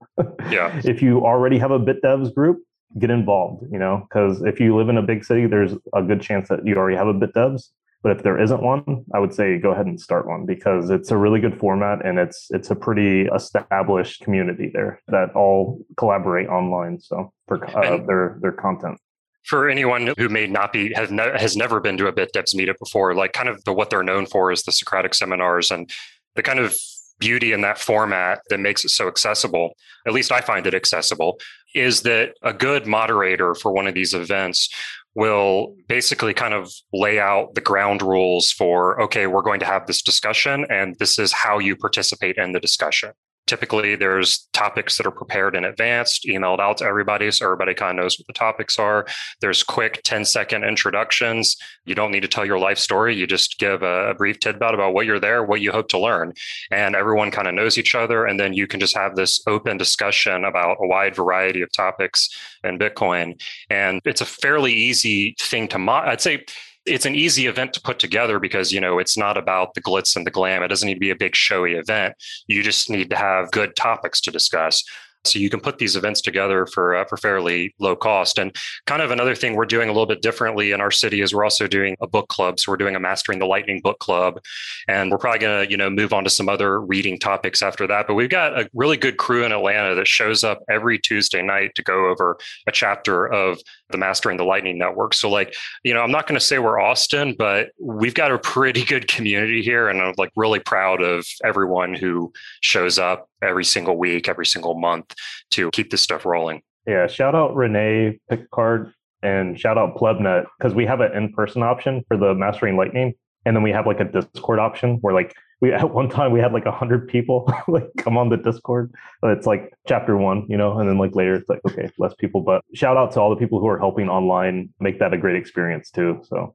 yeah, 0.52 0.82
if 0.84 1.02
you 1.02 1.26
already 1.26 1.58
have 1.58 1.72
a 1.72 1.80
BitDevs 1.80 2.34
group, 2.36 2.60
get 3.00 3.10
involved. 3.10 3.66
You 3.72 3.80
know, 3.80 4.08
because 4.08 4.42
if 4.42 4.60
you 4.60 4.76
live 4.76 4.90
in 4.90 4.98
a 4.98 5.02
big 5.02 5.24
city, 5.26 5.48
there's 5.48 5.74
a 5.94 6.02
good 6.02 6.22
chance 6.22 6.50
that 6.50 6.66
you 6.66 6.76
already 6.76 6.98
have 6.98 7.08
a 7.08 7.14
BitDevs. 7.14 7.70
But 8.02 8.18
if 8.18 8.24
there 8.24 8.38
isn't 8.38 8.62
one, 8.62 9.06
I 9.14 9.20
would 9.20 9.34
say 9.34 9.58
go 9.58 9.72
ahead 9.72 9.86
and 9.86 10.00
start 10.00 10.28
one 10.28 10.46
because 10.46 10.90
it's 10.90 11.10
a 11.10 11.18
really 11.18 11.40
good 11.40 11.58
format 11.58 12.06
and 12.06 12.20
it's 12.20 12.48
it's 12.50 12.70
a 12.70 12.76
pretty 12.76 13.28
established 13.34 14.22
community 14.22 14.70
there 14.74 15.02
that 15.08 15.34
all 15.36 15.80
collaborate 15.96 16.50
online. 16.50 17.00
So 17.00 17.32
for 17.48 17.66
uh, 17.78 18.06
their 18.06 18.38
their 18.42 18.52
content 18.52 19.00
for 19.44 19.70
anyone 19.70 20.14
who 20.18 20.30
may 20.30 20.48
not 20.48 20.72
be 20.72 20.94
has, 20.94 21.12
ne- 21.12 21.38
has 21.38 21.56
never 21.56 21.80
been 21.80 21.98
to 21.98 22.08
a 22.08 22.14
BitDevs 22.14 22.56
meetup 22.56 22.80
before, 22.80 23.14
like 23.14 23.34
kind 23.34 23.50
of 23.50 23.64
the 23.66 23.74
what 23.74 23.90
they're 23.90 24.04
known 24.04 24.26
for 24.26 24.52
is 24.52 24.64
the 24.64 24.72
Socratic 24.72 25.14
seminars 25.14 25.70
and 25.70 25.90
the 26.36 26.44
kind 26.44 26.60
of 26.60 26.76
beauty 27.24 27.54
in 27.54 27.62
that 27.62 27.80
format 27.80 28.42
that 28.50 28.60
makes 28.60 28.84
it 28.84 28.90
so 28.90 29.08
accessible, 29.08 29.76
at 30.06 30.12
least 30.12 30.32
I 30.32 30.42
find 30.42 30.68
it 30.68 30.74
accessible, 30.74 31.40
is 31.74 32.02
that 32.02 32.34
a 32.42 32.54
good 32.54 32.86
moderator 32.86 33.56
for 33.56 33.72
one 33.72 33.88
of 33.88 33.94
these 33.94 34.14
events 34.14 34.70
will 35.16 35.74
basically 35.88 36.34
kind 36.34 36.54
of 36.54 36.70
lay 36.92 37.20
out 37.20 37.56
the 37.56 37.62
ground 37.62 38.02
rules 38.02 38.52
for 38.52 39.02
okay, 39.02 39.26
we're 39.28 39.42
going 39.50 39.62
to 39.62 39.66
have 39.66 39.88
this 39.88 40.02
discussion, 40.02 40.66
and 40.70 40.98
this 41.00 41.18
is 41.18 41.32
how 41.32 41.60
you 41.60 41.78
participate 41.78 42.36
in 42.38 42.52
the 42.52 42.60
discussion. 42.60 43.12
Typically, 43.46 43.96
there's 43.96 44.48
topics 44.54 44.98
that 44.98 45.06
are 45.06 45.12
prepared 45.12 45.56
in 45.56 45.66
advance, 45.66 46.20
emailed 46.26 46.60
out 46.60 46.78
to 46.78 46.86
everybody 46.86 47.30
so 47.30 47.46
everybody 47.46 47.74
kind 47.74 47.98
of 48.00 48.04
knows 48.04 48.18
what 48.18 48.28
the 48.28 48.34
topics 48.34 48.80
are. 48.80 49.06
There's 49.42 49.64
quick 49.64 50.02
10 50.04 50.26
second 50.26 50.64
introductions. 50.64 51.58
You 51.86 51.94
don't 51.94 52.12
need 52.12 52.22
to 52.22 52.28
tell 52.28 52.46
your 52.46 52.60
life 52.60 52.78
story. 52.78 53.16
You 53.16 53.28
just 53.28 53.60
give 53.60 53.84
a, 53.84 54.14
brief 54.14 54.40
tidbit 54.40 54.74
about 54.74 54.94
what 54.94 55.06
you're 55.06 55.20
there, 55.20 55.44
what 55.44 55.60
you 55.60 55.72
hope 55.72 55.90
to 55.90 56.00
learn. 56.00 56.34
And 56.72 56.96
everyone 56.96 57.32
kind 57.32 57.48
of 57.48 57.56
knows 57.56 57.78
each 57.78 57.96
other. 57.96 58.26
And 58.26 58.40
then 58.40 58.54
you 58.54 58.68
can 58.68 58.80
just 58.80 58.96
have 58.96 59.16
this 59.16 59.42
open 59.48 59.78
discussion 59.78 60.46
about 60.46 60.78
a 60.80 60.88
wide 60.88 61.16
variety 61.16 61.62
of 61.62 61.72
topics 61.72 62.30
in 62.64 62.78
Bitcoin. 62.78 63.42
And 63.70 64.00
it's 64.06 64.22
a 64.22 64.26
fairly 64.26 64.72
easy 64.72 65.36
thing 65.40 65.68
to, 65.70 65.80
mo- 65.80 65.94
I'd 65.94 66.22
say, 66.22 66.46
it's 66.86 67.06
an 67.06 67.16
easy 67.16 67.48
event 67.48 67.74
to 67.74 67.82
put 67.82 68.00
together 68.00 68.40
because 68.40 68.72
you 68.72 68.82
know 68.82 69.00
it's 69.00 69.18
not 69.18 69.38
about 69.38 69.74
the 69.74 69.82
glitz 69.82 70.16
and 70.16 70.26
the 70.26 70.32
glam. 70.32 70.64
It 70.64 70.68
doesn't 70.68 70.88
need 70.88 70.96
to 70.96 71.00
be 71.00 71.12
a 71.12 71.16
big 71.16 71.36
showy 71.36 71.74
event. 71.74 72.16
You 72.48 72.64
just 72.64 72.90
need 72.90 73.10
to 73.10 73.16
have 73.16 73.52
good 73.52 73.76
topics 73.76 74.20
to 74.22 74.32
discuss 74.32 74.84
so 75.26 75.40
you 75.40 75.50
can 75.50 75.60
put 75.60 75.78
these 75.78 75.96
events 75.96 76.22
together 76.22 76.66
for 76.66 76.96
uh, 76.96 77.06
for 77.06 77.18
fairly 77.18 77.74
low 77.80 77.96
cost. 77.96 78.38
And 78.38 78.56
kind 78.86 79.02
of 79.02 79.12
another 79.12 79.36
thing 79.36 79.56
we're 79.56 79.66
doing 79.66 79.90
a 79.90 79.92
little 79.92 80.06
bit 80.06 80.22
differently 80.22 80.72
in 80.72 80.82
our 80.82 80.92
city 80.92 81.22
is 81.22 81.34
we're 81.34 81.44
also 81.44 81.68
doing 81.68 81.96
a 82.02 82.08
book 82.08 82.28
club. 82.28 82.60
So 82.60 82.72
we're 82.72 82.78
doing 82.78 82.96
a 82.96 83.00
Mastering 83.00 83.40
the 83.40 83.46
Lightning 83.46 83.80
book 83.82 84.00
club, 84.00 84.40
and 84.88 85.12
we're 85.12 85.18
probably 85.18 85.40
going 85.40 85.66
to 85.66 85.72
you 85.72 85.78
know 85.78 85.90
move 85.90 86.14
on 86.14 86.24
to 86.26 86.30
some 86.30 86.50
other 86.50 86.82
reading 86.82 87.18
topics 87.18 87.62
after 87.62 87.88
that. 87.88 88.08
But 88.08 88.16
we've 88.16 88.30
got 88.30 88.60
a 88.60 88.70
really 88.74 88.98
good 88.98 89.18
crew 89.18 89.46
in 89.46 89.52
Atlanta 89.52 89.96
that 89.96 90.08
shows 90.08 90.44
up 90.44 90.60
every 90.70 91.00
Tuesday 91.00 91.42
night 91.42 91.76
to 91.76 91.84
go 91.84 92.10
over 92.10 92.38
a 92.68 92.72
chapter 92.72 93.26
of 93.26 93.60
the 93.90 93.98
Mastering 93.98 94.38
the 94.38 94.44
Lightning 94.44 94.78
network. 94.78 95.14
So 95.14 95.30
like 95.30 95.56
you 95.84 95.94
know 95.94 96.02
I'm 96.02 96.12
not 96.12 96.28
going 96.28 96.40
to 96.40 96.46
say 96.46 96.60
we're 96.60 96.80
Austin, 96.80 97.36
but 97.38 97.70
we've 97.80 98.14
got 98.14 98.32
a 98.32 98.40
pretty 98.40 98.84
good 98.84 99.08
community 99.08 99.62
here, 99.62 99.88
and 99.88 100.02
I'm 100.02 100.16
like 100.18 100.32
really 100.36 100.60
proud 100.60 101.02
of 101.02 101.26
everyone 101.46 101.94
who 101.94 102.34
shows 102.62 103.00
up 103.00 103.30
every 103.42 103.66
single 103.66 103.98
week, 103.98 104.28
every 104.28 104.46
single 104.46 104.80
month 104.80 105.13
to 105.52 105.72
keep 105.72 105.92
this 105.92 106.02
stuff 106.02 106.26
rolling. 106.26 106.62
Yeah, 106.88 107.08
shout 107.08 107.36
out 107.36 107.56
René 107.56 108.20
Pickhardt 108.30 108.94
and 109.22 109.60
shout 109.60 109.78
out 109.78 109.96
Plebnet 109.96 110.46
because 110.58 110.74
we 110.74 110.86
have 110.86 111.00
an 111.00 111.14
in-person 111.14 111.64
option 111.64 112.04
for 112.08 112.18
the 112.18 112.34
Mastering 112.34 112.76
Lightning, 112.76 113.14
and 113.46 113.56
then 113.56 113.64
we 113.64 113.72
have 113.72 113.88
like 113.88 114.00
a 114.00 114.06
Discord 114.06 114.60
option 114.60 114.98
where 115.02 115.14
like 115.14 115.34
we 115.62 115.74
at 115.74 115.94
one 115.94 116.10
time 116.10 116.32
we 116.32 116.40
had 116.40 116.54
like 116.54 116.66
a 116.66 116.72
hundred 116.72 117.08
people 117.08 117.52
like 117.68 117.88
come 117.98 118.18
on 118.18 118.30
the 118.30 118.38
Discord. 118.38 118.94
It's 119.24 119.48
like 119.48 119.74
chapter 119.88 120.18
one, 120.18 120.46
you 120.50 120.58
know, 120.58 120.78
and 120.78 120.90
then 120.90 120.98
like 120.98 121.16
later 121.16 121.36
it's 121.36 121.50
like 121.50 121.62
okay, 121.70 121.90
less 121.98 122.14
people. 122.16 122.42
But 122.42 122.64
shout 122.74 122.98
out 122.98 123.14
to 123.14 123.22
all 123.22 123.30
the 123.30 123.38
people 123.38 123.60
who 123.60 123.68
are 123.68 123.80
helping 123.80 124.10
online 124.10 124.70
make 124.80 125.00
that 125.00 125.14
a 125.14 125.18
great 125.18 125.38
experience 125.38 125.90
too. 125.90 126.22
So 126.26 126.54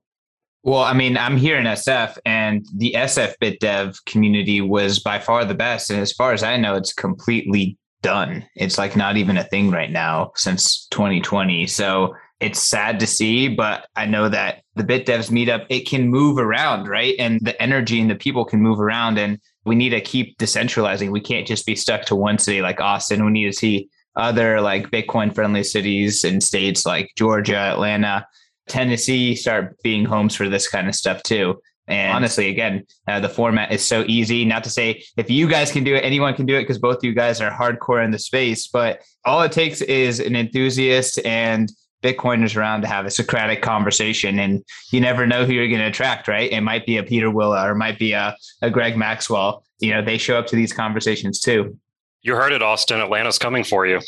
well, 0.64 0.82
I 0.82 0.92
mean, 0.92 1.16
I'm 1.16 1.36
here 1.36 1.56
in 1.56 1.64
SF, 1.64 2.18
and 2.26 2.66
the 2.76 2.94
SF 2.98 3.34
Bit 3.40 3.60
Dev 3.60 3.96
community 4.06 4.60
was 4.60 4.98
by 4.98 5.18
far 5.18 5.44
the 5.44 5.54
best. 5.54 5.88
And 5.88 6.00
as 6.00 6.12
far 6.12 6.32
as 6.32 6.42
I 6.42 6.56
know, 6.56 6.74
it's 6.74 6.92
completely 6.92 7.78
done. 8.02 8.46
It's 8.54 8.78
like 8.78 8.96
not 8.96 9.16
even 9.16 9.36
a 9.36 9.44
thing 9.44 9.70
right 9.70 9.90
now 9.90 10.32
since 10.36 10.86
2020. 10.88 11.66
So 11.66 12.14
it's 12.40 12.62
sad 12.62 13.00
to 13.00 13.06
see, 13.06 13.48
but 13.48 13.86
I 13.96 14.06
know 14.06 14.28
that 14.28 14.62
the 14.76 14.84
Bit 14.84 15.06
Devs 15.06 15.30
meetup, 15.30 15.66
it 15.68 15.88
can 15.88 16.08
move 16.08 16.38
around, 16.38 16.86
right? 16.86 17.14
And 17.18 17.40
the 17.42 17.60
energy 17.60 18.00
and 18.00 18.10
the 18.10 18.14
people 18.14 18.44
can 18.44 18.60
move 18.60 18.80
around. 18.80 19.18
And 19.18 19.40
we 19.64 19.74
need 19.74 19.90
to 19.90 20.00
keep 20.00 20.38
decentralizing. 20.38 21.10
We 21.10 21.20
can't 21.20 21.46
just 21.46 21.66
be 21.66 21.74
stuck 21.74 22.04
to 22.06 22.16
one 22.16 22.38
city 22.38 22.62
like 22.62 22.80
Austin. 22.80 23.24
We 23.24 23.32
need 23.32 23.46
to 23.46 23.52
see 23.52 23.88
other 24.14 24.60
like 24.60 24.90
Bitcoin 24.90 25.34
friendly 25.34 25.64
cities 25.64 26.24
and 26.24 26.42
states 26.42 26.86
like 26.86 27.10
Georgia, 27.16 27.56
Atlanta, 27.56 28.26
Tennessee 28.68 29.34
start 29.34 29.76
being 29.82 30.04
homes 30.04 30.34
for 30.36 30.48
this 30.48 30.68
kind 30.68 30.88
of 30.88 30.94
stuff 30.94 31.22
too. 31.22 31.60
And 31.88 32.12
honestly, 32.12 32.48
again, 32.48 32.86
uh, 33.06 33.20
the 33.20 33.28
format 33.28 33.72
is 33.72 33.86
so 33.86 34.04
easy. 34.06 34.44
Not 34.44 34.64
to 34.64 34.70
say 34.70 35.02
if 35.16 35.30
you 35.30 35.48
guys 35.48 35.72
can 35.72 35.84
do 35.84 35.94
it, 35.94 36.04
anyone 36.04 36.34
can 36.34 36.46
do 36.46 36.56
it 36.56 36.62
because 36.62 36.78
both 36.78 36.98
of 36.98 37.04
you 37.04 37.14
guys 37.14 37.40
are 37.40 37.50
hardcore 37.50 38.04
in 38.04 38.10
the 38.10 38.18
space. 38.18 38.66
But 38.66 39.02
all 39.24 39.42
it 39.42 39.52
takes 39.52 39.80
is 39.80 40.20
an 40.20 40.36
enthusiast 40.36 41.18
and 41.24 41.70
Bitcoiners 42.02 42.56
around 42.56 42.82
to 42.82 42.88
have 42.88 43.06
a 43.06 43.10
Socratic 43.10 43.62
conversation. 43.62 44.38
And 44.38 44.62
you 44.92 45.00
never 45.00 45.26
know 45.26 45.44
who 45.44 45.52
you're 45.52 45.68
going 45.68 45.80
to 45.80 45.86
attract, 45.86 46.28
right? 46.28 46.50
It 46.50 46.60
might 46.60 46.86
be 46.86 46.96
a 46.96 47.02
Pieter 47.02 47.30
Wuille 47.30 47.64
or 47.64 47.72
it 47.72 47.76
might 47.76 47.98
be 47.98 48.12
a, 48.12 48.36
a 48.62 48.70
Greg 48.70 48.96
Maxwell. 48.96 49.64
You 49.80 49.94
know, 49.94 50.02
they 50.04 50.18
show 50.18 50.38
up 50.38 50.46
to 50.48 50.56
these 50.56 50.72
conversations 50.72 51.40
too. 51.40 51.78
You 52.22 52.34
heard 52.34 52.52
it, 52.52 52.62
Austin. 52.62 53.00
Atlanta's 53.00 53.38
coming 53.38 53.64
for 53.64 53.86
you. 53.86 54.00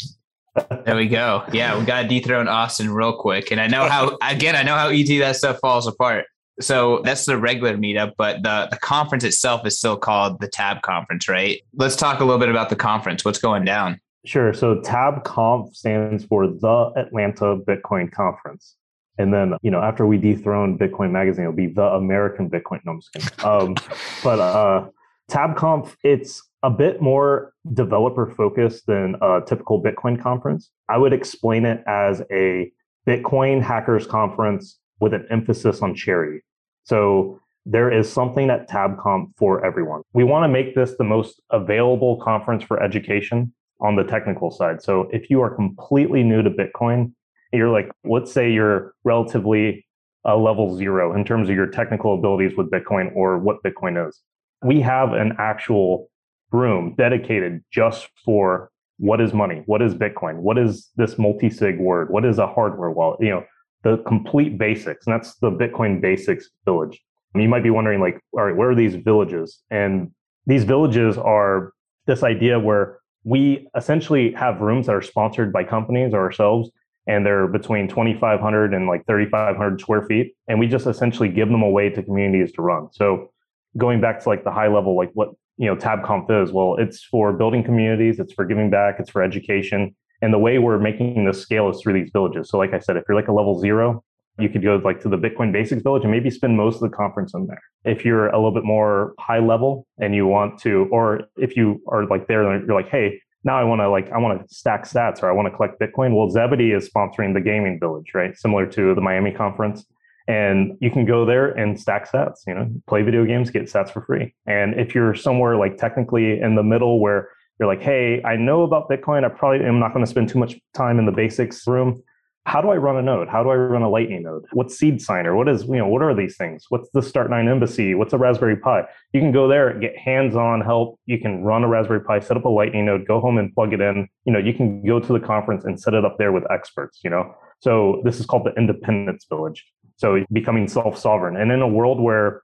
There 0.85 0.97
we 0.97 1.07
go. 1.07 1.45
Yeah, 1.53 1.79
we 1.79 1.85
got 1.85 2.03
to 2.03 2.09
dethrone 2.09 2.49
Austin 2.49 2.93
real 2.93 3.13
quick. 3.13 3.51
And 3.51 3.61
I 3.61 3.67
know 3.67 3.89
how, 3.89 4.19
again, 4.23 4.57
I 4.57 4.63
know 4.63 4.75
how 4.75 4.91
easy 4.91 5.19
that 5.19 5.37
stuff 5.37 5.59
falls 5.61 5.87
apart. 5.87 6.27
So 6.61 7.01
that's 7.05 7.27
the 7.27 7.39
regular 7.39 7.77
meetup, 7.77 8.13
but 8.17 8.43
the, 8.43 8.69
the 8.71 8.79
conference 8.79 9.25
itself 9.25 9.67
is 9.67 9.79
still 9.79 9.97
called 9.97 10.41
the 10.41 10.49
TAB 10.49 10.83
conference, 10.83 11.29
right? 11.29 11.61
Let's 11.75 11.97
talk 11.97 12.21
a 12.21 12.25
little 12.25 12.39
bit 12.39 12.49
about 12.49 12.69
the 12.69 12.77
conference. 12.77 13.25
What's 13.25 13.39
going 13.39 13.65
down? 13.65 14.01
Sure. 14.27 14.53
So 14.53 14.81
TAB 14.81 15.25
Conf 15.25 15.75
stands 15.75 16.25
for 16.25 16.47
the 16.47 16.93
Atlanta 16.97 17.57
Bitcoin 17.57 18.13
Conference. 18.13 18.77
And 19.19 19.33
then, 19.33 19.55
you 19.63 19.71
know, 19.71 19.81
after 19.81 20.07
we 20.07 20.19
dethrone 20.19 20.79
Bitcoin 20.79 21.11
Magazine, 21.11 21.45
it'll 21.45 21.55
be 21.55 21.67
the 21.67 21.85
American 21.85 22.49
Bitcoin. 22.49 22.81
No, 22.85 22.93
I'm 22.93 23.01
just 23.01 23.13
kidding. 23.13 23.45
Um, 23.45 23.77
but 24.25 24.39
uh, 24.39 24.89
TAB 25.29 25.57
Conf, 25.57 25.97
it's 26.05 26.43
a 26.63 26.71
bit 26.71 27.01
more 27.01 27.55
developer 27.73 28.27
focused 28.27 28.87
than 28.87 29.17
a 29.23 29.41
typical 29.47 29.83
Bitcoin 29.83 30.21
conference. 30.21 30.71
I 30.89 30.99
would 30.99 31.13
explain 31.13 31.65
it 31.65 31.83
as 31.87 32.23
a 32.31 32.71
Bitcoin 33.07 33.63
hackers 33.63 34.07
conference 34.07 34.79
with 35.01 35.15
an 35.15 35.27
emphasis 35.31 35.81
on 35.81 35.95
charity. 35.95 36.41
So 36.85 37.41
there 37.67 37.93
is 37.93 38.11
something 38.11 38.51
at 38.51 38.69
TabConf 38.69 39.33
for 39.37 39.65
everyone. 39.65 40.03
We 40.13 40.25
want 40.25 40.45
to 40.45 40.49
make 40.49 40.75
this 40.75 40.95
the 40.97 41.05
most 41.05 41.41
available 41.51 42.21
conference 42.23 42.65
for 42.65 42.83
education 42.83 43.53
on 43.81 43.97
the 43.97 44.05
technical 44.05 44.51
side. 44.51 44.83
So 44.83 45.09
if 45.13 45.31
you 45.31 45.41
are 45.41 45.55
completely 45.55 46.23
new 46.23 46.43
to 46.43 46.51
Bitcoin, 46.51 47.13
you're 47.53 47.71
like, 47.71 47.91
let's 48.05 48.33
say 48.33 48.51
you're 48.51 48.95
relatively 49.05 49.87
a 50.25 50.37
level 50.37 50.77
zero 50.77 51.15
in 51.15 51.25
terms 51.25 51.49
of 51.49 51.55
your 51.55 51.67
technical 51.67 52.15
abilities 52.15 52.57
with 52.57 52.71
Bitcoin 52.71 53.15
or 53.15 53.39
what 53.39 53.63
Bitcoin 53.63 54.09
is. 54.09 54.21
We 54.63 54.81
have 54.83 55.13
an 55.13 55.33
actual 55.39 56.11
room 56.53 56.95
dedicated 56.97 57.63
just 57.73 58.09
for 58.25 58.71
what 58.99 59.21
is 59.21 59.33
money? 59.33 59.63
What 59.65 59.81
is 59.81 59.95
Bitcoin? 59.95 60.41
What 60.41 60.59
is 60.59 60.91
this 60.97 61.19
multi-sig 61.19 61.79
word? 61.79 62.11
What 62.11 62.27
is 62.27 62.39
a 62.39 62.47
hardware 62.47 62.91
wallet? 62.91 63.21
You 63.23 63.31
know, 63.31 63.45
the 63.83 63.99
complete 64.07 64.59
basics. 64.59 65.07
And 65.07 65.15
that's 65.15 65.37
the 65.37 65.51
Bitcoin 65.51 66.01
basics 66.01 66.51
village. 66.65 67.01
And 67.35 67.43
you 67.43 67.49
might 67.49 67.63
be 67.63 67.71
wondering, 67.71 68.01
like, 68.01 68.21
all 68.33 68.45
right, 68.45 68.57
where 68.57 68.71
are 68.71 68.75
these 68.75 68.97
villages? 68.97 69.61
And 69.71 70.11
these 70.47 70.65
villages 70.65 71.17
are 71.17 71.73
this 72.07 72.23
idea 72.23 72.59
where 72.59 72.99
we 73.25 73.69
essentially 73.77 74.33
have 74.33 74.61
rooms 74.61 74.87
that 74.87 74.95
are 74.95 75.03
sponsored 75.03 75.53
by 75.53 75.65
companies 75.65 76.15
or 76.15 76.21
ourselves, 76.21 76.71
and 77.07 77.25
they're 77.25 77.47
between 77.47 77.89
2,500 77.89 78.75
and 78.75 78.87
like 78.87 79.07
3,500 79.07 79.81
square 79.81 80.03
feet. 80.03 80.35
And 80.49 80.59
we 80.59 80.67
just 80.67 80.87
essentially 80.87 81.29
give 81.29 81.49
them 81.49 81.63
away 81.63 81.91
to 81.91 82.03
communities 82.03 82.53
to 82.53 82.63
run. 82.63 82.89
So 82.93 83.31
going 83.77 84.01
back 84.01 84.21
to 84.23 84.29
like 84.29 84.45
the 84.45 84.51
high 84.51 84.69
level, 84.69 84.97
like 84.97 85.11
what, 85.15 85.31
you 85.57 85.67
know, 85.67 85.77
TabConf 85.77 86.43
is, 86.43 86.53
well, 86.53 86.77
it's 86.77 87.05
for 87.05 87.33
building 87.33 87.63
communities, 87.63 88.19
it's 88.19 88.33
for 88.33 88.45
giving 88.45 88.71
back, 88.71 88.97
it's 88.99 89.11
for 89.11 89.23
education. 89.23 89.95
And 90.23 90.33
the 90.33 90.39
way 90.39 90.59
we're 90.59 90.79
making 90.79 91.25
this 91.25 91.41
scale 91.41 91.71
is 91.71 91.81
through 91.81 91.95
these 91.95 92.11
villages. 92.13 92.51
So 92.51 92.59
like 92.59 92.75
I 92.75 92.79
said, 92.79 92.97
if 92.97 93.05
you're 93.09 93.17
like 93.17 93.29
a 93.29 93.33
level 93.33 93.59
zero, 93.59 94.05
you 94.39 94.49
could 94.49 94.63
go 94.63 94.81
like 94.85 95.01
to 95.03 95.09
the 95.09 95.19
Bitcoin 95.19 95.53
Basics 95.53 95.83
Village 95.83 96.03
and 96.03 96.11
maybe 96.11 96.31
spend 96.31 96.57
most 96.57 96.77
of 96.77 96.83
the 96.83 96.97
conference 96.97 97.35
in 97.35 97.47
there. 97.47 97.63
If 97.85 98.05
you're 98.05 98.29
a 98.29 98.37
little 98.37 98.53
bit 98.53 98.65
more 98.65 99.15
high 99.19 99.39
level 99.39 99.87
and 99.99 100.15
you 100.15 100.27
want 100.27 100.59
to, 100.61 100.89
or 100.91 101.23
if 101.37 101.57
you 101.57 101.83
are 101.89 102.07
like 102.07 102.27
there, 102.27 102.43
you're 102.43 102.75
like, 102.75 102.89
hey, 102.89 103.21
now 103.45 103.59
I 103.59 103.65
want 103.65 103.81
to 103.81 103.89
like 103.89 104.11
I 104.11 104.19
want 104.19 104.47
to 104.47 104.55
stack 104.55 104.85
sats 104.85 105.23
or 105.23 105.31
I 105.31 105.33
want 105.33 105.47
to 105.47 105.57
collect 105.57 105.81
Bitcoin. 105.81 106.15
Well, 106.15 106.29
Zebedee 106.31 106.73
is 106.73 106.91
sponsoring 106.91 107.35
the 107.35 107.41
gaming 107.41 107.79
village, 107.81 108.13
right? 108.15 108.37
Similar 108.37 108.67
to 108.67 108.95
the 108.95 109.01
Miami 109.01 109.33
conference. 109.33 109.85
And 110.29 110.77
you 110.81 110.91
can 110.91 111.07
go 111.07 111.25
there 111.25 111.49
and 111.49 111.81
stack 111.81 112.11
sats, 112.11 112.41
you 112.47 112.55
know, 112.55 112.71
play 112.87 113.03
video 113.03 113.25
games, 113.25 113.51
get 113.51 113.65
sats 113.65 113.91
for 113.91 114.03
free. 114.03 114.35
And 114.47 114.79
if 114.79 114.95
you're 114.95 115.15
somewhere 115.15 115.57
like 115.57 115.77
technically 115.77 116.41
in 116.41 116.55
the 116.55 116.63
middle 116.63 117.01
where 117.01 117.31
you're 117.61 117.69
like, 117.69 117.83
hey, 117.83 118.23
I 118.25 118.37
know 118.37 118.63
about 118.63 118.89
Bitcoin. 118.89 119.25
I 119.25 119.29
probably 119.29 119.65
am 119.67 119.79
not 119.79 119.93
going 119.93 120.05
to 120.05 120.11
spend 120.11 120.31
too 120.31 120.39
much 120.39 120.59
time 120.75 120.99
in 120.99 121.07
the 121.07 121.13
basics 121.13 121.67
room 121.67 122.03
how 122.47 122.61
do 122.63 122.71
I 122.71 122.77
run 122.77 122.97
a 122.97 123.03
node? 123.03 123.29
How 123.29 123.43
do 123.43 123.51
I 123.51 123.55
run 123.55 123.83
a 123.83 123.89
Lightning 123.89 124.23
node? 124.23 124.45
What's 124.53 124.81
SeedSigner? 124.81 125.37
What 125.37 125.49
is, 125.49 125.65
you 125.65 125.77
know, 125.77 125.87
what 125.87 126.03
are 126.03 126.15
these 126.15 126.37
things? 126.37 126.65
What's 126.71 126.89
the 126.91 127.01
Start9 127.01 127.49
Embassy? 127.49 127.95
What's 127.95 128.13
a 128.13 128.19
Raspberry 128.19 128.57
Pi? 128.57 128.85
You 129.13 129.21
can 129.21 129.31
go 129.31 129.47
there 129.47 129.69
and 129.69 129.81
get 129.81 129.97
hands-on 129.97 130.63
help. 130.63 130.99
You 131.07 131.19
can 131.19 131.43
run 131.45 131.65
a 131.65 131.69
Raspberry 131.69 132.01
Pi, 132.01 132.19
set 132.21 132.37
up 132.37 132.47
a 132.47 132.49
Lightning 132.49 132.87
node, 132.87 133.07
go 133.07 133.21
home 133.21 133.37
and 133.37 133.55
plug 133.55 133.75
it 133.75 133.81
in. 133.81 134.09
You 134.25 134.33
know, 134.33 134.39
you 134.39 134.55
can 134.55 134.85
go 134.85 134.99
to 134.99 135.13
the 135.13 135.21
conference 135.21 135.65
and 135.65 135.79
set 135.79 135.93
it 135.93 136.05
up 136.05 136.17
there 136.19 136.33
with 136.33 136.51
experts, 136.51 137.01
you 137.05 137.11
know. 137.11 137.35
So 137.61 138.01
this 138.05 138.19
is 138.19 138.27
called 138.27 138.45
the 138.47 138.55
Independence 138.55 139.27
Village. 139.29 139.67
So 139.97 140.25
becoming 140.33 140.67
self-sovereign. 140.67 141.37
And 141.37 141.53
in 141.53 141.61
a 141.61 141.69
world 141.69 142.01
where 142.01 142.43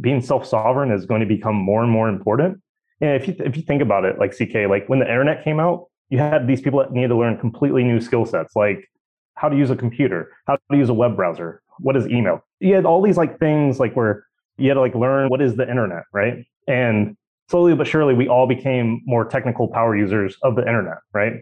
being 0.00 0.20
self-sovereign 0.20 0.92
is 0.92 1.06
going 1.06 1.20
to 1.20 1.26
become 1.26 1.56
more 1.56 1.82
and 1.82 1.90
more 1.90 2.08
important. 2.08 2.60
And 3.02 3.20
if 3.20 3.26
you 3.26 3.34
if 3.40 3.56
you 3.56 3.62
think 3.62 3.82
about 3.82 4.04
it, 4.04 4.18
like 4.18 4.30
CK, 4.32 4.70
like 4.70 4.88
when 4.88 5.00
the 5.00 5.06
internet 5.06 5.42
came 5.44 5.58
out, 5.58 5.88
you 6.08 6.18
had 6.18 6.46
these 6.46 6.60
people 6.60 6.78
that 6.78 6.92
needed 6.92 7.08
to 7.08 7.16
learn 7.16 7.36
completely 7.36 7.82
new 7.82 8.00
skill 8.00 8.24
sets, 8.24 8.54
like 8.54 8.88
how 9.34 9.48
to 9.48 9.56
use 9.56 9.70
a 9.70 9.76
computer, 9.76 10.32
how 10.46 10.56
to 10.70 10.76
use 10.78 10.88
a 10.88 10.94
web 10.94 11.16
browser, 11.16 11.62
what 11.80 11.96
is 11.96 12.06
email. 12.06 12.44
You 12.60 12.74
had 12.76 12.86
all 12.86 13.02
these 13.02 13.16
like 13.16 13.40
things 13.40 13.80
like 13.80 13.96
where 13.96 14.24
you 14.56 14.68
had 14.68 14.74
to 14.74 14.80
like 14.80 14.94
learn 14.94 15.28
what 15.28 15.42
is 15.42 15.56
the 15.56 15.68
internet, 15.68 16.04
right? 16.12 16.46
And 16.68 17.16
slowly 17.48 17.74
but 17.74 17.88
surely 17.88 18.14
we 18.14 18.28
all 18.28 18.46
became 18.46 19.02
more 19.04 19.24
technical 19.24 19.66
power 19.66 19.96
users 19.96 20.36
of 20.42 20.54
the 20.54 20.62
internet, 20.62 20.98
right? 21.12 21.34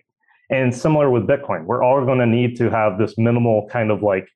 And 0.49 0.75
similar 0.75 1.11
with 1.11 1.26
Bitcoin, 1.26 1.67
we're 1.67 1.85
all 1.85 2.05
going 2.07 2.19
to 2.19 2.26
need 2.26 2.57
to 2.57 2.71
have 2.71 2.99
this 2.99 3.19
minimal 3.19 3.69
kind 3.71 3.90
of 3.90 4.02
like 4.02 4.29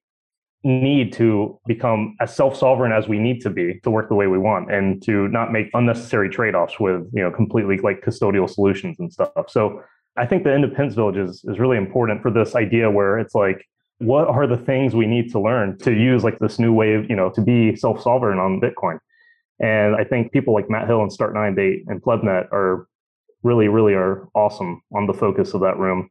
need 0.64 1.12
to 1.12 1.58
become 1.66 2.16
as 2.20 2.34
self-sovereign 2.34 2.90
as 2.90 3.06
we 3.06 3.18
need 3.18 3.40
to 3.40 3.50
be 3.50 3.78
to 3.80 3.90
work 3.90 4.08
the 4.08 4.14
way 4.14 4.26
we 4.26 4.38
want 4.38 4.72
and 4.72 5.02
to 5.02 5.28
not 5.28 5.52
make 5.52 5.68
unnecessary 5.74 6.30
trade-offs 6.30 6.80
with 6.80 7.02
you 7.12 7.22
know 7.22 7.30
completely 7.30 7.78
like 7.78 8.00
custodial 8.00 8.48
solutions 8.48 8.98
and 8.98 9.12
stuff 9.12 9.30
so 9.48 9.82
I 10.16 10.26
think 10.26 10.44
the 10.44 10.54
Independence 10.54 10.94
Village 10.94 11.16
is, 11.16 11.44
is 11.44 11.58
really 11.58 11.76
important 11.76 12.22
for 12.22 12.30
this 12.30 12.54
idea 12.54 12.90
where 12.90 13.18
it's 13.18 13.34
like, 13.34 13.66
what 13.98 14.28
are 14.28 14.46
the 14.46 14.56
things 14.56 14.94
we 14.94 15.06
need 15.06 15.30
to 15.32 15.40
learn 15.40 15.78
to 15.78 15.92
use 15.92 16.22
like 16.22 16.38
this 16.38 16.58
new 16.58 16.72
way 16.72 17.04
you 17.08 17.16
know, 17.16 17.30
to 17.30 17.40
be 17.40 17.74
self-sovereign 17.74 18.38
on 18.38 18.60
Bitcoin? 18.60 18.98
And 19.60 19.96
I 19.96 20.04
think 20.04 20.32
people 20.32 20.54
like 20.54 20.70
Matt 20.70 20.86
Hill 20.86 21.02
and 21.02 21.10
Start9 21.10 21.56
they 21.56 21.84
and 21.86 22.02
Plebnet 22.02 22.48
are 22.52 22.86
really, 23.42 23.68
really 23.68 23.94
are 23.94 24.28
awesome 24.34 24.82
on 24.94 25.06
the 25.06 25.14
focus 25.14 25.54
of 25.54 25.60
that 25.62 25.78
room. 25.78 26.10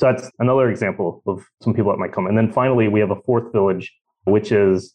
So 0.00 0.10
that's 0.10 0.30
another 0.38 0.70
example 0.70 1.22
of 1.26 1.44
some 1.62 1.74
people 1.74 1.92
that 1.92 1.98
might 1.98 2.12
come. 2.12 2.26
And 2.26 2.36
then 2.36 2.50
finally, 2.50 2.88
we 2.88 3.00
have 3.00 3.10
a 3.10 3.20
fourth 3.26 3.52
village, 3.52 3.92
which 4.24 4.50
is 4.50 4.94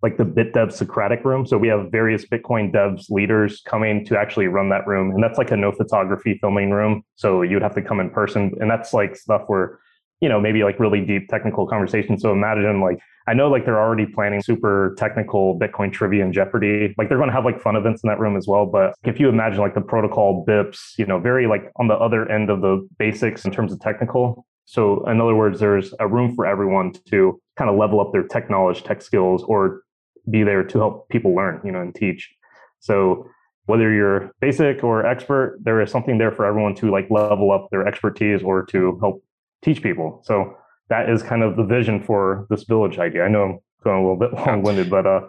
like 0.00 0.16
the 0.16 0.24
BitDev 0.24 0.70
Socratic 0.70 1.24
room. 1.24 1.44
So 1.44 1.58
we 1.58 1.66
have 1.66 1.90
various 1.90 2.24
Bitcoin 2.24 2.72
devs 2.72 3.10
leaders 3.10 3.62
coming 3.66 4.04
to 4.04 4.16
actually 4.16 4.46
run 4.46 4.68
that 4.68 4.86
room. 4.86 5.10
And 5.10 5.20
that's 5.20 5.38
like 5.38 5.50
a 5.50 5.56
no 5.56 5.72
photography 5.72 6.38
filming 6.40 6.70
room. 6.70 7.02
So 7.16 7.42
you'd 7.42 7.62
have 7.62 7.74
to 7.74 7.82
come 7.82 7.98
in 7.98 8.10
person. 8.10 8.52
And 8.60 8.70
that's 8.70 8.94
like 8.94 9.16
stuff 9.16 9.42
where, 9.48 9.80
you 10.20 10.28
know, 10.28 10.40
maybe 10.40 10.62
like 10.62 10.78
really 10.80 11.00
deep 11.00 11.28
technical 11.28 11.66
conversation. 11.66 12.18
So 12.18 12.32
imagine 12.32 12.80
like, 12.80 12.98
I 13.26 13.34
know 13.34 13.48
like 13.48 13.64
they're 13.64 13.80
already 13.80 14.06
planning 14.06 14.42
super 14.42 14.94
technical 14.98 15.58
Bitcoin 15.58 15.92
trivia 15.92 16.24
and 16.24 16.32
Jeopardy. 16.32 16.94
Like 16.98 17.08
they're 17.08 17.18
going 17.18 17.30
to 17.30 17.34
have 17.34 17.44
like 17.44 17.60
fun 17.60 17.76
events 17.76 18.02
in 18.04 18.08
that 18.08 18.18
room 18.18 18.36
as 18.36 18.46
well. 18.46 18.66
But 18.66 18.94
if 19.04 19.18
you 19.18 19.28
imagine 19.28 19.60
like 19.60 19.74
the 19.74 19.80
protocol 19.80 20.44
BIPs, 20.46 20.98
you 20.98 21.06
know, 21.06 21.18
very 21.18 21.46
like 21.46 21.70
on 21.76 21.88
the 21.88 21.94
other 21.94 22.30
end 22.30 22.50
of 22.50 22.60
the 22.60 22.86
basics 22.98 23.44
in 23.44 23.50
terms 23.50 23.72
of 23.72 23.80
technical. 23.80 24.46
So 24.66 25.06
in 25.08 25.20
other 25.20 25.34
words, 25.34 25.60
there's 25.60 25.94
a 26.00 26.08
room 26.08 26.34
for 26.34 26.46
everyone 26.46 26.92
to 27.10 27.40
kind 27.56 27.70
of 27.70 27.76
level 27.76 28.00
up 28.00 28.12
their 28.12 28.26
tech 28.26 28.50
knowledge, 28.50 28.82
tech 28.82 29.02
skills, 29.02 29.42
or 29.44 29.82
be 30.30 30.42
there 30.42 30.62
to 30.64 30.78
help 30.78 31.08
people 31.08 31.34
learn, 31.34 31.60
you 31.64 31.72
know, 31.72 31.80
and 31.80 31.94
teach. 31.94 32.34
So 32.80 33.26
whether 33.66 33.90
you're 33.90 34.30
basic 34.40 34.84
or 34.84 35.06
expert, 35.06 35.58
there 35.62 35.80
is 35.80 35.90
something 35.90 36.18
there 36.18 36.32
for 36.32 36.44
everyone 36.44 36.74
to 36.76 36.90
like 36.90 37.10
level 37.10 37.50
up 37.50 37.68
their 37.70 37.86
expertise 37.86 38.42
or 38.42 38.64
to 38.66 38.98
help 39.00 39.23
teach 39.64 39.82
people. 39.82 40.20
So 40.24 40.56
that 40.90 41.08
is 41.08 41.22
kind 41.22 41.42
of 41.42 41.56
the 41.56 41.64
vision 41.64 42.02
for 42.02 42.46
this 42.50 42.64
village 42.64 42.98
idea. 42.98 43.24
I 43.24 43.28
know 43.28 43.42
I'm 43.42 43.58
going 43.82 44.04
a 44.04 44.08
little 44.08 44.16
bit 44.16 44.32
long 44.46 44.62
winded, 44.62 44.90
but 44.90 45.06
uh, 45.06 45.20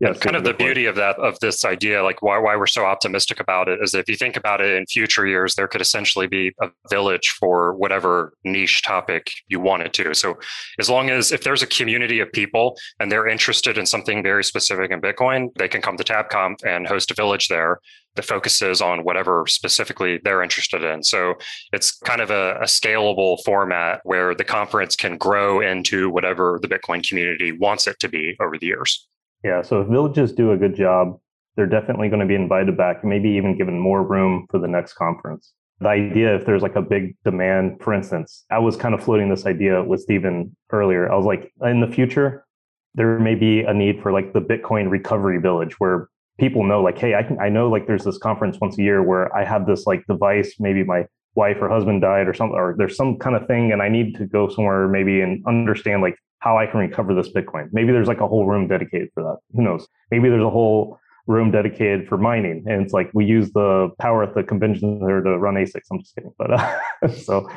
yeah, 0.00 0.14
kind 0.14 0.34
of 0.34 0.42
the 0.42 0.54
beauty 0.54 0.86
of 0.86 0.96
that 0.96 1.16
of 1.20 1.38
this 1.40 1.64
idea, 1.64 2.02
like 2.02 2.22
why 2.22 2.36
why 2.38 2.56
we're 2.56 2.66
so 2.66 2.84
optimistic 2.84 3.38
about 3.38 3.68
it, 3.68 3.78
is 3.80 3.94
if 3.94 4.08
you 4.08 4.16
think 4.16 4.36
about 4.36 4.60
it 4.60 4.74
in 4.74 4.84
future 4.86 5.26
years, 5.26 5.54
there 5.54 5.68
could 5.68 5.80
essentially 5.80 6.26
be 6.26 6.52
a 6.60 6.70
village 6.90 7.36
for 7.38 7.74
whatever 7.74 8.32
niche 8.44 8.82
topic 8.82 9.30
you 9.46 9.60
want 9.60 9.84
it 9.84 9.92
to. 9.92 10.12
So 10.14 10.38
as 10.80 10.90
long 10.90 11.10
as 11.10 11.30
if 11.30 11.44
there's 11.44 11.62
a 11.62 11.68
community 11.68 12.18
of 12.18 12.32
people 12.32 12.76
and 12.98 13.12
they're 13.12 13.28
interested 13.28 13.78
in 13.78 13.86
something 13.86 14.24
very 14.24 14.42
specific 14.42 14.90
in 14.90 15.00
Bitcoin, 15.00 15.54
they 15.56 15.68
can 15.68 15.80
come 15.80 15.96
to 15.96 16.04
TabConf 16.04 16.66
and 16.66 16.86
host 16.88 17.12
a 17.12 17.14
village 17.14 17.46
there 17.46 17.78
that 18.16 18.24
focuses 18.24 18.82
on 18.82 19.04
whatever 19.04 19.44
specifically 19.46 20.20
they're 20.24 20.42
interested 20.42 20.82
in. 20.82 21.02
So 21.02 21.34
it's 21.72 21.96
kind 21.98 22.20
of 22.20 22.30
a, 22.30 22.56
a 22.56 22.64
scalable 22.64 23.38
format 23.44 24.00
where 24.04 24.34
the 24.34 24.44
conference 24.44 24.96
can 24.96 25.16
grow 25.16 25.60
into 25.60 26.10
whatever 26.10 26.58
the 26.60 26.68
Bitcoin 26.68 27.06
community 27.08 27.52
wants 27.52 27.86
it 27.86 27.98
to 28.00 28.08
be 28.08 28.36
over 28.40 28.58
the 28.58 28.66
years. 28.66 29.08
Yeah, 29.44 29.62
so 29.62 29.80
if 29.80 29.88
villages 29.88 30.32
do 30.32 30.52
a 30.52 30.56
good 30.56 30.74
job, 30.74 31.18
they're 31.56 31.66
definitely 31.66 32.08
going 32.08 32.20
to 32.20 32.26
be 32.26 32.34
invited 32.34 32.76
back, 32.76 33.04
maybe 33.04 33.28
even 33.30 33.58
given 33.58 33.78
more 33.78 34.02
room 34.02 34.46
for 34.50 34.58
the 34.58 34.68
next 34.68 34.94
conference. 34.94 35.52
The 35.80 35.88
idea, 35.88 36.36
if 36.36 36.46
there's 36.46 36.62
like 36.62 36.76
a 36.76 36.82
big 36.82 37.16
demand, 37.24 37.82
for 37.82 37.92
instance, 37.92 38.44
I 38.50 38.58
was 38.58 38.76
kind 38.76 38.94
of 38.94 39.02
floating 39.02 39.28
this 39.28 39.46
idea 39.46 39.82
with 39.82 40.00
Stephen 40.00 40.56
earlier. 40.70 41.10
I 41.10 41.16
was 41.16 41.26
like, 41.26 41.52
in 41.62 41.80
the 41.80 41.88
future, 41.88 42.46
there 42.94 43.18
may 43.18 43.34
be 43.34 43.62
a 43.62 43.74
need 43.74 44.00
for 44.00 44.12
like 44.12 44.32
the 44.32 44.40
Bitcoin 44.40 44.90
recovery 44.90 45.38
village 45.38 45.80
where 45.80 46.08
people 46.38 46.62
know, 46.64 46.82
like, 46.82 46.98
hey, 46.98 47.14
I 47.14 47.22
can, 47.22 47.38
I 47.40 47.48
know 47.48 47.68
like 47.68 47.86
there's 47.86 48.04
this 48.04 48.18
conference 48.18 48.58
once 48.60 48.78
a 48.78 48.82
year 48.82 49.02
where 49.02 49.34
I 49.36 49.44
have 49.44 49.66
this 49.66 49.86
like 49.86 50.06
device, 50.06 50.54
maybe 50.60 50.84
my 50.84 51.06
wife 51.34 51.56
or 51.60 51.68
husband 51.68 52.02
died 52.02 52.28
or 52.28 52.34
something, 52.34 52.56
or 52.56 52.74
there's 52.78 52.96
some 52.96 53.18
kind 53.18 53.34
of 53.34 53.46
thing, 53.46 53.72
and 53.72 53.82
I 53.82 53.88
need 53.88 54.14
to 54.16 54.26
go 54.26 54.48
somewhere 54.48 54.88
maybe 54.88 55.20
and 55.20 55.44
understand 55.46 56.02
like 56.02 56.16
how 56.42 56.58
I 56.58 56.66
can 56.66 56.80
recover 56.80 57.14
this 57.14 57.32
Bitcoin. 57.32 57.68
Maybe 57.72 57.92
there's 57.92 58.08
like 58.08 58.20
a 58.20 58.26
whole 58.26 58.46
room 58.46 58.66
dedicated 58.66 59.10
for 59.14 59.22
that. 59.22 59.36
Who 59.54 59.62
knows? 59.62 59.86
Maybe 60.10 60.28
there's 60.28 60.42
a 60.42 60.50
whole 60.50 60.98
room 61.28 61.52
dedicated 61.52 62.08
for 62.08 62.18
mining. 62.18 62.64
And 62.66 62.82
it's 62.82 62.92
like 62.92 63.10
we 63.14 63.24
use 63.24 63.52
the 63.52 63.90
power 64.00 64.24
at 64.24 64.34
the 64.34 64.42
convention 64.42 64.98
center 64.98 65.22
to 65.22 65.38
run 65.38 65.54
ASICs. 65.54 65.86
I'm 65.92 66.00
just 66.00 66.16
kidding. 66.16 66.32
But 66.36 66.52
uh, 66.52 67.08
so 67.24 67.48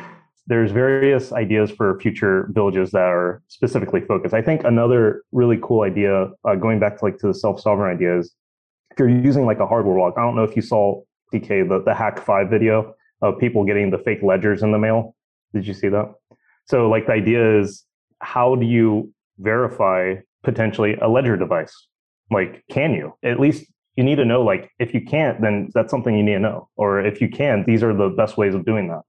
there's 0.45 0.71
various 0.71 1.33
ideas 1.33 1.71
for 1.71 1.99
future 1.99 2.47
villages 2.51 2.91
that 2.91 2.99
are 2.99 3.41
specifically 3.47 4.01
focused. 4.01 4.35
I 4.35 4.43
think 4.43 4.63
another 4.63 5.23
really 5.31 5.57
cool 5.63 5.81
idea, 5.81 6.29
uh, 6.47 6.53
going 6.53 6.79
back 6.79 6.99
to 6.99 7.05
like 7.05 7.17
to 7.19 7.27
the 7.27 7.33
self-sovereign 7.33 7.95
ideas, 7.95 8.35
if 8.91 8.99
you're 8.99 9.09
using 9.09 9.47
like 9.47 9.59
a 9.59 9.65
hardware 9.65 9.95
wallet, 9.95 10.13
I 10.15 10.21
don't 10.21 10.35
know 10.35 10.43
if 10.43 10.55
you 10.55 10.61
saw 10.61 11.01
CK 11.33 11.47
the, 11.47 11.81
the 11.83 11.93
Hak5 11.93 12.51
video 12.51 12.93
of 13.23 13.39
people 13.39 13.65
getting 13.65 13.89
the 13.89 13.97
fake 13.97 14.21
ledgers 14.21 14.61
in 14.61 14.71
the 14.71 14.77
mail. 14.77 15.15
Did 15.55 15.65
you 15.65 15.73
see 15.73 15.89
that? 15.89 16.13
So 16.65 16.87
like 16.87 17.07
the 17.07 17.13
idea 17.13 17.59
is 17.59 17.84
how 18.19 18.55
do 18.55 18.65
you 18.65 19.13
verify 19.39 20.15
potentially 20.43 20.95
a 21.01 21.07
ledger 21.07 21.37
device? 21.37 21.87
Like, 22.31 22.63
can 22.69 22.93
you? 22.93 23.13
At 23.23 23.39
least 23.39 23.65
you 23.95 24.03
need 24.03 24.15
to 24.15 24.25
know, 24.25 24.41
like, 24.41 24.71
if 24.79 24.93
you 24.93 25.01
can't, 25.01 25.41
then 25.41 25.69
that's 25.73 25.91
something 25.91 26.15
you 26.15 26.23
need 26.23 26.33
to 26.33 26.39
know. 26.39 26.69
Or 26.75 26.99
if 26.99 27.21
you 27.21 27.29
can, 27.29 27.63
these 27.65 27.83
are 27.83 27.93
the 27.93 28.09
best 28.09 28.37
ways 28.37 28.55
of 28.55 28.65
doing 28.65 28.87
that. 28.89 29.01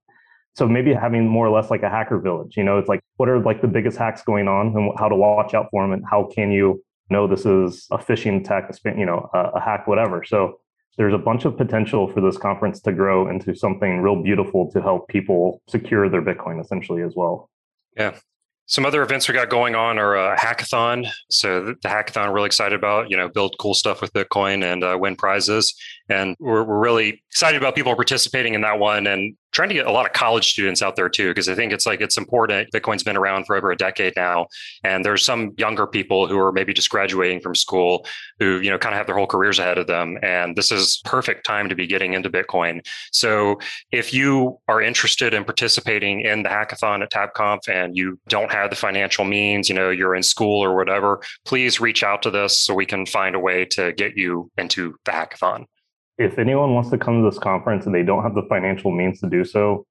So 0.55 0.67
maybe 0.67 0.95
having 0.95 1.29
more 1.29 1.47
or 1.47 1.51
less 1.51 1.71
like 1.71 1.83
a 1.83 1.91
hacker 1.91 2.19
village, 2.19 2.57
you 2.57 2.65
know, 2.65 2.79
it's 2.79 2.89
like, 2.89 3.01
what 3.17 3.29
are 3.29 3.41
like 3.41 3.61
the 3.61 3.69
biggest 3.69 3.99
hacks 3.99 4.23
going 4.23 4.49
on 4.49 4.69
and 4.69 4.93
how 4.99 5.09
to 5.09 5.17
watch 5.17 5.55
out 5.55 5.69
for 5.71 5.83
them 5.83 5.93
and 5.93 6.03
how 6.11 6.31
can 6.35 6.51
you 6.51 6.83
know 7.11 7.27
this 7.27 7.47
is 7.47 7.87
a 7.91 7.99
phishing 7.99 8.41
attack, 8.41 8.71
you 8.85 9.07
know, 9.07 9.29
a, 9.35 9.39
a 9.57 9.61
hack, 9.61 9.87
whatever. 9.87 10.25
So 10.25 10.59
there's 10.97 11.15
a 11.15 11.19
bunch 11.19 11.45
of 11.45 11.57
potential 11.57 12.09
for 12.09 12.21
this 12.21 12.39
conference 12.39 12.81
to 12.83 12.93
grow 12.93 13.29
into 13.29 13.55
something 13.55 14.01
real 14.01 14.23
beautiful 14.23 14.71
to 14.73 14.81
help 14.81 15.09
people 15.09 15.63
secure 15.69 16.09
their 16.09 16.23
Bitcoin 16.23 16.61
essentially 16.61 17.03
as 17.03 17.15
well. 17.15 17.51
Yeah. 17.97 18.19
Some 18.67 18.85
other 18.85 19.03
events 19.03 19.29
we 19.29 19.35
got 19.35 19.49
going 19.49 19.75
on 19.75 19.99
are 19.99 20.17
a 20.17 20.37
hackathon. 20.37 21.09
So 21.31 21.65
the, 21.65 21.75
the 21.83 21.89
hackathon, 21.89 22.35
really 22.35 22.47
excited 22.47 22.77
about, 22.77 23.11
you 23.11 23.17
know, 23.17 23.29
build 23.29 23.55
cool 23.61 23.75
stuff 23.75 24.01
with 24.01 24.13
Bitcoin 24.13 24.65
and 24.65 24.83
uh, 24.83 24.97
win 25.01 25.15
prizes. 25.15 25.75
And 26.09 26.37
we're, 26.41 26.65
we're 26.65 26.81
really 26.81 27.23
excited 27.31 27.57
about 27.61 27.77
people 27.77 27.95
participating 27.95 28.55
in 28.55 28.63
that 28.63 28.79
one 28.79 29.07
and 29.07 29.37
trying 29.57 29.71
to 29.71 29.75
get 29.75 29.87
a 29.87 29.91
lot 29.91 30.05
of 30.05 30.13
college 30.13 30.53
students 30.53 30.83
out 30.83 30.97
there 30.97 31.09
too, 31.09 31.31
because 31.31 31.49
I 31.49 31.55
think 31.55 31.73
it's 31.73 31.87
like 31.87 32.03
it's 32.03 32.19
important. 32.19 32.71
Bitcoin's 32.75 33.03
been 33.03 33.17
around 33.17 33.47
for 33.47 33.57
over 33.57 33.71
a 33.71 33.77
decade 33.77 34.13
now, 34.15 34.49
and 34.85 35.03
there's 35.03 35.25
some 35.25 35.55
younger 35.57 35.87
people 35.87 36.27
who 36.27 36.39
are 36.39 36.53
maybe 36.53 36.75
just 36.75 36.91
graduating 36.91 37.41
from 37.41 37.55
school 37.55 38.07
who 38.39 38.61
you 38.61 38.69
know 38.69 38.77
kind 38.77 38.95
of 38.95 38.99
have 38.99 39.07
their 39.07 39.17
whole 39.17 39.27
careers 39.27 39.59
ahead 39.59 39.79
of 39.79 39.87
them, 39.87 40.19
and 40.23 40.57
this 40.57 40.71
is 40.71 41.01
perfect 41.07 41.47
time 41.47 41.71
to 41.71 41.75
be 41.75 41.87
getting 41.87 42.13
into 42.13 42.29
Bitcoin. 42.29 42.87
So 43.13 43.59
if 43.93 44.13
you 44.13 44.59
are 44.69 44.83
interested 44.83 45.33
in 45.33 45.43
participating 45.43 46.21
in 46.21 46.43
the 46.43 46.51
hackathon 46.51 47.03
at 47.03 47.11
TabConf 47.11 47.67
and 47.67 47.97
you 47.97 48.21
don't 48.29 48.53
have 48.53 48.69
the 48.69 48.77
financial 48.77 49.25
means, 49.25 49.71
you 49.71 49.75
know 49.75 49.89
you're 49.89 50.15
in 50.15 50.23
school 50.23 50.63
or 50.63 50.77
whatever, 50.77 51.23
please 51.47 51.81
reach 51.81 52.03
out 52.03 52.21
to 52.25 52.31
this 52.31 52.63
so 52.63 52.75
we 52.75 52.85
can 52.85 53.07
find 53.07 53.35
a 53.35 53.41
way 53.41 53.65
to 53.65 53.95
get 53.95 54.19
you 54.19 54.51
into 54.59 54.97
the 55.07 55.13
hackathon 55.13 55.65
if 56.19 56.39
anyone 56.39 56.75
wants 56.75 56.91
to 56.91 56.99
come 56.99 57.23
to 57.23 57.31
this 57.31 57.39
conference 57.39 57.87
and 57.87 57.95
they 57.95 58.03
don't 58.03 58.23
have 58.23 58.35
the 58.35 58.43
financial 58.49 58.91
means 58.91 59.21
to 59.21 59.29
do 59.29 59.45
so, 59.45 59.87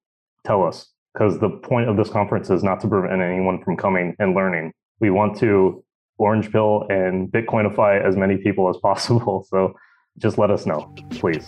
tell 0.46 0.64
us 0.64 0.92
because 1.14 1.40
the 1.40 1.50
point 1.50 1.90
of 1.90 1.98
this 1.98 2.10
conference 2.10 2.50
is 2.50 2.64
not 2.64 2.80
to 2.82 2.88
prevent 2.88 3.22
anyone 3.22 3.64
from 3.64 3.78
coming 3.78 4.16
and 4.20 4.36
learning. 4.36 4.74
We 5.00 5.12
want 5.12 5.38
to 5.40 5.84
orange 6.18 6.52
pill 6.52 6.88
and 6.90 7.32
Bitcoinify 7.32 8.04
as 8.04 8.16
many 8.16 8.38
people 8.38 8.70
as 8.70 8.78
possible. 8.78 9.46
So 9.56 9.74
just 10.18 10.38
let 10.38 10.50
us 10.50 10.66
know, 10.66 10.94
please. 11.12 11.46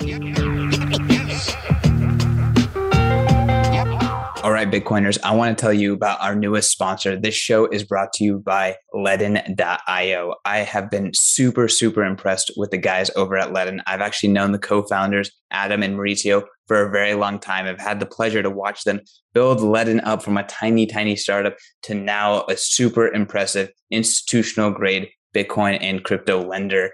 All 4.47 4.53
right, 4.53 4.71
Bitcoiners, 4.71 5.17
I 5.25 5.35
want 5.35 5.57
to 5.57 5.61
tell 5.61 5.73
you 5.73 5.91
about 5.91 6.21
our 6.21 6.33
newest 6.33 6.71
sponsor. 6.71 7.19
This 7.19 7.35
show 7.35 7.65
is 7.65 7.83
brought 7.83 8.13
to 8.13 8.23
you 8.23 8.39
by 8.39 8.77
Ledn.io. 8.95 10.35
I 10.45 10.57
have 10.59 10.89
been 10.89 11.11
super, 11.13 11.67
super 11.67 12.01
impressed 12.05 12.53
with 12.55 12.71
the 12.71 12.77
guys 12.77 13.11
over 13.17 13.35
at 13.35 13.49
Ledn. 13.49 13.81
I've 13.87 13.99
actually 13.99 14.29
known 14.29 14.53
the 14.53 14.57
co 14.57 14.83
founders, 14.83 15.31
Adam 15.51 15.83
and 15.83 15.97
Maurizio, 15.97 16.45
for 16.65 16.81
a 16.81 16.89
very 16.89 17.13
long 17.13 17.39
time. 17.39 17.65
I've 17.65 17.81
had 17.81 17.99
the 17.99 18.05
pleasure 18.05 18.41
to 18.41 18.49
watch 18.49 18.85
them 18.85 19.01
build 19.33 19.59
Ledn 19.59 19.99
up 20.05 20.23
from 20.23 20.37
a 20.37 20.43
tiny, 20.43 20.85
tiny 20.85 21.17
startup 21.17 21.57
to 21.81 21.93
now 21.93 22.45
a 22.47 22.55
super 22.55 23.13
impressive 23.13 23.69
institutional 23.91 24.71
grade 24.71 25.09
Bitcoin 25.35 25.77
and 25.81 26.05
crypto 26.05 26.41
lender. 26.41 26.91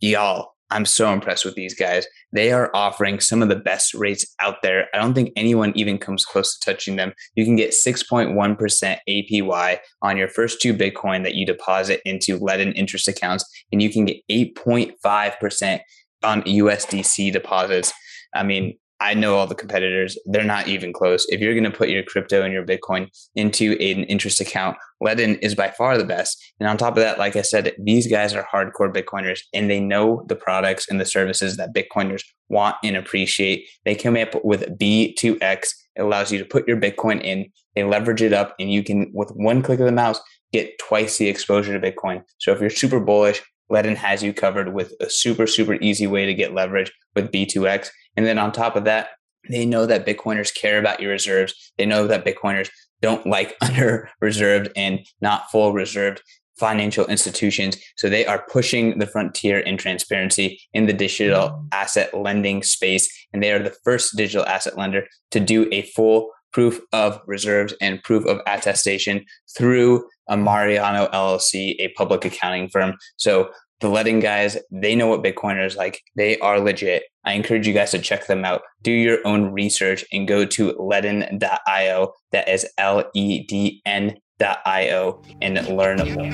Y'all, 0.00 0.55
I'm 0.70 0.84
so 0.84 1.12
impressed 1.12 1.44
with 1.44 1.54
these 1.54 1.74
guys. 1.74 2.06
They 2.32 2.52
are 2.52 2.70
offering 2.74 3.20
some 3.20 3.40
of 3.42 3.48
the 3.48 3.56
best 3.56 3.94
rates 3.94 4.26
out 4.40 4.62
there. 4.62 4.86
I 4.92 4.98
don't 4.98 5.14
think 5.14 5.30
anyone 5.36 5.72
even 5.76 5.96
comes 5.98 6.24
close 6.24 6.58
to 6.58 6.70
touching 6.70 6.96
them. 6.96 7.12
You 7.36 7.44
can 7.44 7.56
get 7.56 7.70
6.1% 7.70 8.98
APY 9.08 9.78
on 10.02 10.16
your 10.16 10.28
first 10.28 10.60
two 10.60 10.74
Bitcoin 10.74 11.22
that 11.22 11.34
you 11.34 11.46
deposit 11.46 12.00
into 12.04 12.38
Ledn 12.40 12.74
interest 12.74 13.06
accounts, 13.06 13.44
and 13.70 13.80
you 13.80 13.90
can 13.90 14.06
get 14.06 14.22
8.5% 14.30 15.80
on 16.24 16.42
USDC 16.42 17.32
deposits. 17.32 17.92
I 18.34 18.42
mean, 18.42 18.76
I 19.00 19.14
know 19.14 19.36
all 19.36 19.46
the 19.46 19.54
competitors. 19.54 20.18
They're 20.24 20.44
not 20.44 20.68
even 20.68 20.92
close. 20.92 21.26
If 21.28 21.40
you're 21.40 21.54
going 21.54 21.70
to 21.70 21.70
put 21.70 21.90
your 21.90 22.02
crypto 22.02 22.42
and 22.42 22.52
your 22.52 22.64
Bitcoin 22.64 23.08
into 23.34 23.72
an 23.72 24.04
interest 24.04 24.40
account, 24.40 24.78
Ledn 25.02 25.38
is 25.42 25.54
by 25.54 25.70
far 25.70 25.98
the 25.98 26.04
best. 26.04 26.42
And 26.58 26.68
on 26.68 26.78
top 26.78 26.96
of 26.96 27.02
that, 27.02 27.18
like 27.18 27.36
I 27.36 27.42
said, 27.42 27.74
these 27.78 28.06
guys 28.06 28.34
are 28.34 28.46
hardcore 28.52 28.92
Bitcoiners 28.92 29.40
and 29.52 29.70
they 29.70 29.80
know 29.80 30.24
the 30.28 30.36
products 30.36 30.86
and 30.88 30.98
the 30.98 31.04
services 31.04 31.56
that 31.58 31.74
Bitcoiners 31.74 32.22
want 32.48 32.76
and 32.82 32.96
appreciate. 32.96 33.68
They 33.84 33.94
came 33.94 34.16
up 34.16 34.42
with 34.44 34.78
B2X. 34.78 35.68
It 35.96 36.00
allows 36.02 36.32
you 36.32 36.38
to 36.38 36.44
put 36.44 36.66
your 36.66 36.78
Bitcoin 36.78 37.22
in, 37.22 37.50
they 37.74 37.84
leverage 37.84 38.22
it 38.22 38.32
up, 38.32 38.54
and 38.58 38.70
you 38.70 38.82
can, 38.82 39.10
with 39.14 39.30
one 39.30 39.62
click 39.62 39.80
of 39.80 39.86
the 39.86 39.92
mouse, 39.92 40.20
get 40.52 40.78
twice 40.78 41.18
the 41.18 41.28
exposure 41.28 41.78
to 41.78 41.92
Bitcoin. 41.92 42.22
So 42.38 42.52
if 42.52 42.60
you're 42.60 42.70
super 42.70 43.00
bullish, 43.00 43.42
Ledn 43.70 43.96
has 43.96 44.22
you 44.22 44.32
covered 44.32 44.72
with 44.72 44.92
a 45.00 45.10
super, 45.10 45.46
super 45.46 45.74
easy 45.74 46.06
way 46.06 46.26
to 46.26 46.34
get 46.34 46.54
leverage 46.54 46.92
with 47.14 47.32
B2X. 47.32 47.88
And 48.16 48.26
then 48.26 48.38
on 48.38 48.52
top 48.52 48.76
of 48.76 48.84
that, 48.84 49.10
they 49.48 49.64
know 49.64 49.86
that 49.86 50.06
Bitcoiners 50.06 50.54
care 50.54 50.78
about 50.78 51.00
your 51.00 51.10
reserves. 51.10 51.54
They 51.78 51.86
know 51.86 52.06
that 52.06 52.24
Bitcoiners 52.24 52.70
don't 53.00 53.26
like 53.26 53.56
under 53.60 54.10
reserved 54.20 54.70
and 54.76 55.00
not 55.20 55.50
full 55.50 55.72
reserved 55.72 56.22
financial 56.58 57.04
institutions. 57.06 57.76
So 57.96 58.08
they 58.08 58.24
are 58.24 58.46
pushing 58.50 58.98
the 58.98 59.06
frontier 59.06 59.58
in 59.58 59.76
transparency 59.76 60.58
in 60.72 60.86
the 60.86 60.94
digital 60.94 61.66
asset 61.72 62.14
lending 62.14 62.62
space. 62.62 63.08
And 63.32 63.42
they 63.42 63.52
are 63.52 63.62
the 63.62 63.76
first 63.84 64.16
digital 64.16 64.46
asset 64.46 64.78
lender 64.78 65.06
to 65.32 65.40
do 65.40 65.68
a 65.70 65.82
full 65.82 66.30
proof 66.56 66.80
of 66.94 67.20
reserves 67.26 67.74
and 67.82 68.02
proof 68.02 68.24
of 68.24 68.40
attestation 68.46 69.22
through 69.54 70.02
Armanino 70.30 71.10
LLC, 71.10 71.76
a 71.78 71.92
public 71.98 72.24
accounting 72.24 72.70
firm. 72.70 72.94
So 73.18 73.50
the 73.80 73.88
Ledn 73.88 74.22
guys, 74.22 74.56
they 74.70 74.94
know 74.94 75.06
what 75.06 75.22
Bitcoiners 75.22 75.76
like. 75.76 76.00
They 76.16 76.38
are 76.38 76.58
legit. 76.58 77.02
I 77.26 77.34
encourage 77.34 77.66
you 77.66 77.74
guys 77.74 77.90
to 77.90 77.98
check 77.98 78.26
them 78.26 78.46
out. 78.46 78.62
Do 78.80 78.90
your 78.90 79.18
own 79.26 79.52
research 79.52 80.02
and 80.10 80.26
go 80.26 80.46
to 80.46 80.72
ledn.io. 80.72 82.14
That 82.32 82.48
is 82.48 82.66
L 82.78 83.04
E 83.14 83.44
D 83.46 83.82
N.io 83.84 85.22
and 85.42 85.68
learn 85.68 85.98
more. 86.14 86.32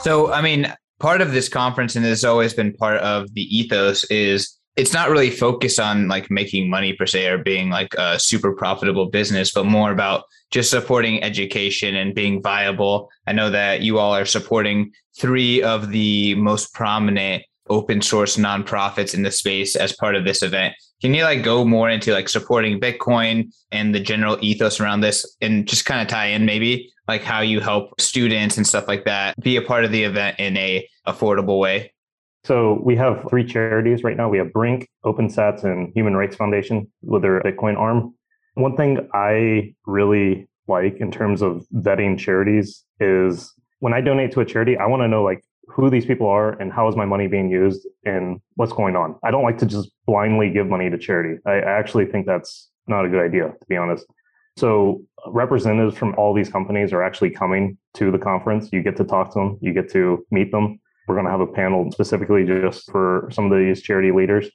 So, 0.00 0.32
I 0.32 0.42
mean, 0.42 0.74
part 0.98 1.20
of 1.20 1.30
this 1.30 1.48
conference, 1.48 1.94
and 1.94 2.04
this 2.04 2.10
has 2.10 2.24
always 2.24 2.52
been 2.52 2.72
part 2.72 2.98
of 2.98 3.32
the 3.34 3.42
ethos, 3.42 4.02
is 4.10 4.56
it's 4.76 4.92
not 4.92 5.10
really 5.10 5.30
focused 5.30 5.80
on 5.80 6.08
like 6.08 6.30
making 6.30 6.70
money 6.70 6.92
per 6.92 7.06
se 7.06 7.26
or 7.26 7.38
being 7.38 7.70
like 7.70 7.92
a 7.98 8.18
super 8.18 8.54
profitable 8.54 9.10
business, 9.10 9.52
but 9.52 9.66
more 9.66 9.92
about 9.92 10.24
just 10.50 10.70
supporting 10.70 11.22
education 11.22 11.96
and 11.96 12.14
being 12.14 12.42
viable. 12.42 13.10
I 13.26 13.32
know 13.32 13.50
that 13.50 13.82
you 13.82 13.98
all 13.98 14.14
are 14.14 14.24
supporting 14.24 14.92
three 15.18 15.62
of 15.62 15.90
the 15.90 16.34
most 16.36 16.72
prominent 16.72 17.44
open 17.68 18.02
source 18.02 18.36
nonprofits 18.36 19.14
in 19.14 19.22
the 19.22 19.30
space 19.30 19.76
as 19.76 19.94
part 19.94 20.16
of 20.16 20.24
this 20.24 20.42
event. 20.42 20.74
Can 21.00 21.14
you 21.14 21.22
like 21.22 21.42
go 21.42 21.64
more 21.64 21.88
into 21.88 22.12
like 22.12 22.28
supporting 22.28 22.80
Bitcoin 22.80 23.52
and 23.72 23.94
the 23.94 24.00
general 24.00 24.38
ethos 24.40 24.80
around 24.80 25.00
this 25.00 25.36
and 25.40 25.66
just 25.66 25.86
kind 25.86 26.02
of 26.02 26.08
tie 26.08 26.26
in 26.26 26.44
maybe 26.44 26.92
like 27.08 27.22
how 27.22 27.40
you 27.40 27.60
help 27.60 28.00
students 28.00 28.56
and 28.56 28.66
stuff 28.66 28.86
like 28.86 29.04
that 29.04 29.34
be 29.40 29.56
a 29.56 29.62
part 29.62 29.84
of 29.84 29.92
the 29.92 30.04
event 30.04 30.38
in 30.38 30.56
a 30.56 30.86
affordable 31.06 31.58
way? 31.58 31.92
So 32.44 32.80
we 32.82 32.96
have 32.96 33.26
three 33.28 33.44
charities 33.44 34.02
right 34.02 34.16
now. 34.16 34.28
We 34.28 34.38
have 34.38 34.52
Brink, 34.52 34.88
OpenSats, 35.04 35.64
and 35.64 35.92
Human 35.94 36.16
Rights 36.16 36.36
Foundation 36.36 36.90
with 37.02 37.22
their 37.22 37.40
Bitcoin 37.42 37.76
arm. 37.76 38.14
One 38.54 38.76
thing 38.76 39.08
I 39.12 39.74
really 39.86 40.48
like 40.66 40.96
in 41.00 41.10
terms 41.10 41.42
of 41.42 41.66
vetting 41.74 42.18
charities 42.18 42.84
is 42.98 43.52
when 43.80 43.92
I 43.92 44.00
donate 44.00 44.32
to 44.32 44.40
a 44.40 44.44
charity, 44.44 44.76
I 44.76 44.86
want 44.86 45.02
to 45.02 45.08
know 45.08 45.22
like 45.22 45.44
who 45.68 45.90
these 45.90 46.06
people 46.06 46.28
are 46.28 46.52
and 46.60 46.72
how 46.72 46.88
is 46.88 46.96
my 46.96 47.04
money 47.04 47.26
being 47.26 47.50
used 47.50 47.86
and 48.04 48.40
what's 48.54 48.72
going 48.72 48.96
on. 48.96 49.16
I 49.22 49.30
don't 49.30 49.44
like 49.44 49.58
to 49.58 49.66
just 49.66 49.90
blindly 50.06 50.50
give 50.50 50.66
money 50.66 50.90
to 50.90 50.98
charity. 50.98 51.40
I, 51.46 51.58
actually 51.58 52.06
think 52.06 52.26
that's 52.26 52.70
not 52.86 53.04
a 53.04 53.08
good 53.08 53.20
idea, 53.20 53.48
to 53.48 53.66
be 53.68 53.76
honest. 53.76 54.06
So 54.56 55.02
representatives 55.28 55.96
from 55.96 56.14
all 56.16 56.34
these 56.34 56.48
companies 56.48 56.92
are 56.92 57.02
actually 57.02 57.30
coming 57.30 57.78
to 57.94 58.10
the 58.10 58.18
conference. 58.18 58.70
You 58.72 58.82
get 58.82 58.96
to 58.96 59.04
talk 59.04 59.32
to 59.34 59.38
them, 59.38 59.58
you 59.60 59.72
get 59.72 59.90
to 59.92 60.26
meet 60.30 60.50
them. 60.50 60.80
We're 61.10 61.16
going 61.16 61.26
to 61.26 61.32
have 61.32 61.40
a 61.40 61.46
panel 61.48 61.90
specifically 61.90 62.44
just 62.44 62.88
for 62.88 63.28
some 63.32 63.50
of 63.50 63.58
these 63.58 63.82
charity 63.82 64.12
leaders. 64.12 64.48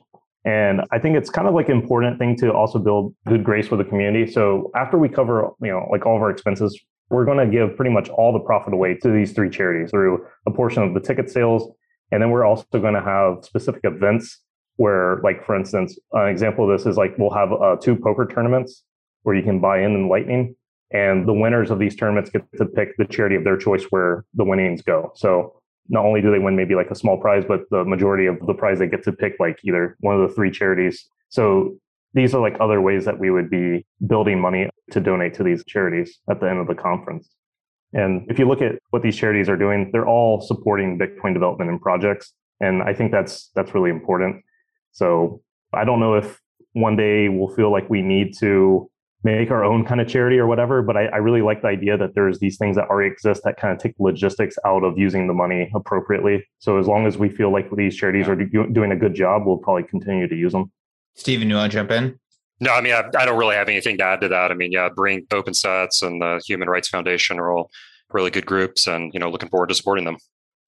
And 0.45 0.79
I 0.89 0.99
think 0.99 1.17
it's 1.17 1.29
kind 1.29 1.49
of 1.49 1.53
like 1.53 1.67
an 1.67 1.75
important 1.75 2.17
thing 2.17 2.37
to 2.37 2.53
also 2.53 2.79
build 2.79 3.13
good 3.27 3.43
grace 3.43 3.69
with 3.69 3.79
the 3.79 3.83
community. 3.83 4.31
So 4.31 4.71
after 4.73 4.97
we 4.97 5.09
cover, 5.09 5.49
you 5.61 5.71
know, 5.71 5.85
like 5.91 6.05
all 6.05 6.15
of 6.15 6.21
our 6.21 6.29
expenses, 6.29 6.79
we're 7.09 7.25
going 7.25 7.39
to 7.39 7.45
give 7.45 7.75
pretty 7.75 7.91
much 7.91 8.07
all 8.07 8.31
the 8.31 8.39
profit 8.39 8.73
away 8.73 8.93
to 9.01 9.11
these 9.11 9.33
three 9.33 9.49
charities 9.49 9.91
through 9.91 10.25
a 10.47 10.51
portion 10.51 10.81
of 10.81 10.93
the 10.93 11.01
ticket 11.01 11.29
sales. 11.29 11.69
And 12.13 12.21
then 12.21 12.29
we're 12.29 12.45
also 12.45 12.63
going 12.71 12.93
to 12.93 13.01
have 13.01 13.43
specific 13.43 13.81
events 13.83 14.39
where, 14.77 15.17
like, 15.25 15.45
for 15.45 15.57
instance, 15.57 15.99
an 16.13 16.29
example 16.29 16.71
of 16.71 16.79
this 16.79 16.87
is 16.87 16.95
like 16.95 17.17
we'll 17.17 17.31
have 17.31 17.51
uh, 17.51 17.75
two 17.81 17.97
poker 17.97 18.25
tournaments 18.25 18.81
where 19.23 19.35
you 19.35 19.43
can 19.43 19.59
buy 19.59 19.79
in 19.81 19.91
in 19.91 20.07
Lightning. 20.07 20.55
And 20.91 21.27
the 21.27 21.33
winners 21.33 21.69
of 21.69 21.79
these 21.79 21.97
tournaments 21.97 22.29
get 22.29 22.43
to 22.59 22.65
pick 22.65 22.95
the 22.95 23.03
charity 23.03 23.35
of 23.35 23.43
their 23.43 23.57
choice 23.57 23.83
where 23.89 24.23
the 24.35 24.45
winnings 24.45 24.81
go. 24.81 25.11
So 25.15 25.61
not 25.89 26.05
only 26.05 26.21
do 26.21 26.31
they 26.31 26.39
win 26.39 26.55
maybe 26.55 26.75
like 26.75 26.89
a 26.91 26.95
small 26.95 27.17
prize, 27.17 27.43
but 27.47 27.61
the 27.69 27.83
majority 27.85 28.25
of 28.25 28.39
the 28.45 28.53
prize 28.53 28.79
they 28.79 28.87
get 28.87 29.03
to 29.03 29.11
pick 29.11 29.35
like 29.39 29.59
either 29.63 29.95
one 29.99 30.19
of 30.19 30.27
the 30.27 30.33
three 30.33 30.51
charities. 30.51 31.07
So 31.29 31.75
these 32.13 32.33
are 32.33 32.41
like 32.41 32.55
other 32.59 32.81
ways 32.81 33.05
that 33.05 33.19
we 33.19 33.29
would 33.29 33.49
be 33.49 33.85
building 34.07 34.39
money 34.39 34.69
to 34.91 34.99
donate 34.99 35.33
to 35.35 35.43
these 35.43 35.63
charities 35.65 36.19
at 36.29 36.39
the 36.39 36.49
end 36.49 36.59
of 36.59 36.67
the 36.67 36.75
conference. 36.75 37.29
And 37.93 38.29
if 38.29 38.39
you 38.39 38.47
look 38.47 38.61
at 38.61 38.75
what 38.89 39.03
these 39.03 39.15
charities 39.15 39.47
are 39.49 39.57
doing, 39.57 39.89
they're 39.91 40.07
all 40.07 40.41
supporting 40.41 40.97
Bitcoin 40.97 41.33
development 41.33 41.69
and 41.69 41.81
projects. 41.81 42.33
And 42.59 42.81
I 42.83 42.93
think 42.93 43.11
that's 43.11 43.51
that's 43.55 43.73
really 43.73 43.89
important. 43.89 44.43
So 44.91 45.41
I 45.73 45.85
don't 45.85 45.99
know 45.99 46.15
if 46.15 46.39
one 46.73 46.95
day 46.95 47.29
we'll 47.29 47.53
feel 47.55 47.71
like 47.71 47.89
we 47.89 48.01
need 48.01 48.37
to 48.39 48.89
make 49.25 49.49
our 49.49 49.63
own 49.63 49.83
kind 49.83 49.99
of 49.99 50.07
charity 50.07 50.37
or 50.37 50.45
whatever. 50.45 50.83
But 50.83 50.95
I, 50.95 51.05
I, 51.07 51.17
really 51.17 51.41
like 51.41 51.63
the 51.63 51.67
idea 51.67 51.97
that 51.97 52.13
there's 52.13 52.37
these 52.37 52.57
things 52.57 52.75
that 52.75 52.87
already 52.89 53.11
exist 53.11 53.41
that 53.43 53.57
kind 53.57 53.73
of 53.73 53.79
take 53.81 53.95
logistics 53.97 54.55
out 54.63 54.83
of 54.83 54.97
using 54.99 55.27
the 55.27 55.33
money 55.33 55.69
appropriately. 55.73 56.45
So 56.59 56.77
as 56.77 56.87
long 56.87 57.07
as 57.07 57.17
we 57.17 57.27
feel 57.27 57.51
like 57.51 57.69
these 57.75 57.97
charities 57.97 58.27
are 58.27 58.35
do, 58.35 58.67
doing 58.67 58.91
a 58.91 58.95
good 58.95 59.15
job, 59.15 59.45
we'll 59.45 59.57
probably 59.57 59.83
continue 59.83 60.27
to 60.27 60.35
use 60.35 60.53
them. 60.53 60.71
Steven, 61.15 61.49
you 61.49 61.55
want 61.55 61.71
to 61.71 61.77
jump 61.77 61.91
in? 61.91 62.19
No, 62.59 62.71
I 62.71 62.81
mean, 62.81 62.93
I, 62.93 63.03
I 63.17 63.25
don't 63.25 63.37
really 63.37 63.55
have 63.55 63.67
anything 63.67 63.97
to 63.97 64.03
add 64.03 64.21
to 64.21 64.27
that. 64.29 64.51
I 64.51 64.53
mean, 64.53 64.71
yeah, 64.71 64.89
Brink 64.95 65.27
OpenSats 65.29 66.03
and 66.03 66.21
the 66.21 66.39
Human 66.45 66.69
Rights 66.69 66.89
Foundation 66.89 67.39
are 67.39 67.51
all 67.51 67.71
really 68.11 68.29
good 68.29 68.45
groups 68.45 68.87
and, 68.87 69.11
you 69.13 69.19
know, 69.19 69.31
looking 69.31 69.49
forward 69.49 69.69
to 69.69 69.75
supporting 69.75 70.05
them. 70.05 70.17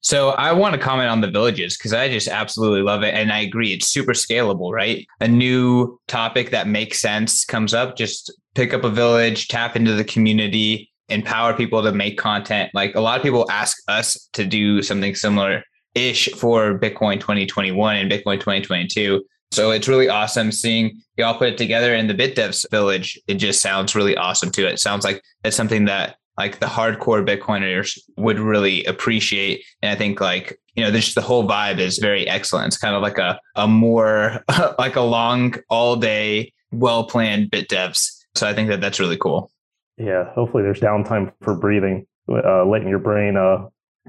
So 0.01 0.29
I 0.29 0.51
want 0.53 0.73
to 0.73 0.79
comment 0.79 1.09
on 1.09 1.21
the 1.21 1.29
villages 1.29 1.77
because 1.77 1.93
I 1.93 2.07
just 2.09 2.27
absolutely 2.27 2.81
love 2.81 3.03
it. 3.03 3.13
And 3.13 3.31
I 3.31 3.39
agree, 3.39 3.73
it's 3.73 3.89
super 3.89 4.13
scalable, 4.13 4.71
right? 4.71 5.05
A 5.19 5.27
new 5.27 5.99
topic 6.07 6.51
that 6.51 6.67
makes 6.67 7.01
sense 7.01 7.43
comes 7.43 7.73
up, 7.73 7.97
just 7.97 8.31
pick 8.57 8.73
up 8.73 8.83
a 8.83 8.89
village, 8.89 9.47
tap 9.47 9.75
into 9.75 9.93
the 9.93 10.03
community, 10.03 10.91
empower 11.09 11.53
people 11.53 11.83
to 11.83 11.91
make 11.91 12.17
content. 12.17 12.71
Like 12.73 12.95
a 12.95 12.99
lot 12.99 13.15
of 13.15 13.21
people 13.23 13.45
ask 13.51 13.77
us 13.87 14.27
to 14.33 14.45
do 14.45 14.81
something 14.81 15.13
similar 15.13 15.61
ish 15.93 16.27
for 16.31 16.77
Bitcoin 16.79 17.19
2021 17.19 17.97
and 17.97 18.11
Bitcoin 18.11 18.39
2022. 18.39 19.23
So 19.51 19.69
it's 19.69 19.87
really 19.87 20.09
awesome 20.09 20.51
seeing 20.51 20.99
y'all 21.17 21.37
put 21.37 21.49
it 21.49 21.57
together 21.59 21.93
in 21.93 22.07
the 22.07 22.15
BitDevs 22.15 22.69
village. 22.71 23.19
It 23.27 23.35
just 23.35 23.61
sounds 23.61 23.95
really 23.95 24.17
awesome 24.17 24.49
too. 24.49 24.65
It 24.65 24.79
sounds 24.79 25.05
like 25.05 25.21
it's 25.43 25.55
something 25.55 25.85
that 25.85 26.15
like 26.35 26.59
the 26.59 26.65
hardcore 26.65 27.23
Bitcoiners 27.23 27.99
would 28.17 28.39
really 28.39 28.83
appreciate. 28.85 29.63
And 29.83 29.91
I 29.91 29.95
think 29.95 30.19
like, 30.19 30.59
you 30.73 30.83
know, 30.83 30.89
this 30.89 31.13
the 31.13 31.21
whole 31.21 31.47
vibe 31.47 31.77
is 31.77 31.99
very 31.99 32.27
excellent. 32.27 32.67
It's 32.69 32.77
kind 32.79 32.95
of 32.95 33.03
like 33.03 33.19
a 33.19 33.39
a 33.55 33.67
more 33.67 34.43
like 34.79 34.95
a 34.95 35.01
long 35.01 35.57
all 35.69 35.95
day, 35.95 36.53
well 36.71 37.05
planned 37.05 37.51
bit 37.51 37.69
devs. 37.69 38.16
So 38.37 38.47
I 38.47 38.53
think 38.53 38.69
that 38.69 38.81
that's 38.81 38.99
really 38.99 39.17
cool. 39.17 39.51
Yeah, 39.97 40.31
hopefully 40.33 40.63
there's 40.63 40.79
downtime 40.79 41.33
for 41.41 41.55
breathing, 41.55 42.05
uh, 42.29 42.65
letting 42.65 42.87
your 42.87 42.99
brain 42.99 43.35
uh, 43.35 43.67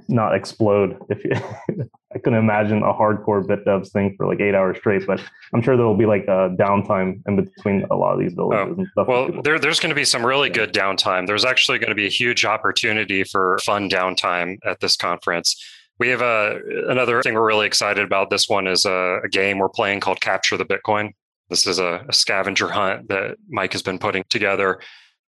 not 0.08 0.34
explode. 0.34 0.98
If 1.08 1.24
you, 1.24 1.30
I 2.14 2.18
couldn't 2.18 2.38
imagine 2.38 2.82
a 2.82 2.92
hardcore 2.92 3.46
bit 3.46 3.64
devs 3.64 3.90
thing 3.90 4.14
for 4.16 4.26
like 4.26 4.40
eight 4.40 4.54
hours 4.54 4.76
straight, 4.78 5.06
but 5.06 5.20
I'm 5.54 5.62
sure 5.62 5.76
there 5.76 5.86
will 5.86 5.96
be 5.96 6.06
like 6.06 6.24
a 6.24 6.54
downtime 6.58 7.22
in 7.26 7.36
between 7.36 7.84
a 7.90 7.96
lot 7.96 8.12
of 8.12 8.20
these 8.20 8.34
villages 8.34 8.74
oh, 8.76 8.78
and 8.78 8.88
stuff. 8.92 9.08
Well, 9.08 9.42
there, 9.42 9.58
there's 9.58 9.80
going 9.80 9.90
to 9.90 9.96
be 9.96 10.04
some 10.04 10.24
really 10.24 10.50
good 10.50 10.72
downtime. 10.72 11.26
There's 11.26 11.44
actually 11.44 11.78
going 11.78 11.90
to 11.90 11.94
be 11.94 12.06
a 12.06 12.10
huge 12.10 12.44
opportunity 12.44 13.24
for 13.24 13.58
fun 13.64 13.88
downtime 13.88 14.58
at 14.66 14.80
this 14.80 14.96
conference. 14.96 15.56
We 15.98 16.08
have 16.08 16.20
a 16.20 16.60
another 16.88 17.22
thing 17.22 17.34
we're 17.34 17.46
really 17.46 17.66
excited 17.66 18.04
about. 18.04 18.30
This 18.30 18.48
one 18.48 18.68
is 18.68 18.84
a, 18.84 19.18
a 19.24 19.28
game 19.28 19.58
we're 19.58 19.68
playing 19.68 20.00
called 20.00 20.20
Capture 20.20 20.56
the 20.56 20.64
Bitcoin. 20.64 21.12
This 21.50 21.66
is 21.66 21.78
a, 21.78 22.04
a 22.08 22.12
scavenger 22.12 22.68
hunt 22.68 23.08
that 23.08 23.36
Mike 23.48 23.72
has 23.72 23.82
been 23.82 23.98
putting 23.98 24.24
together. 24.28 24.80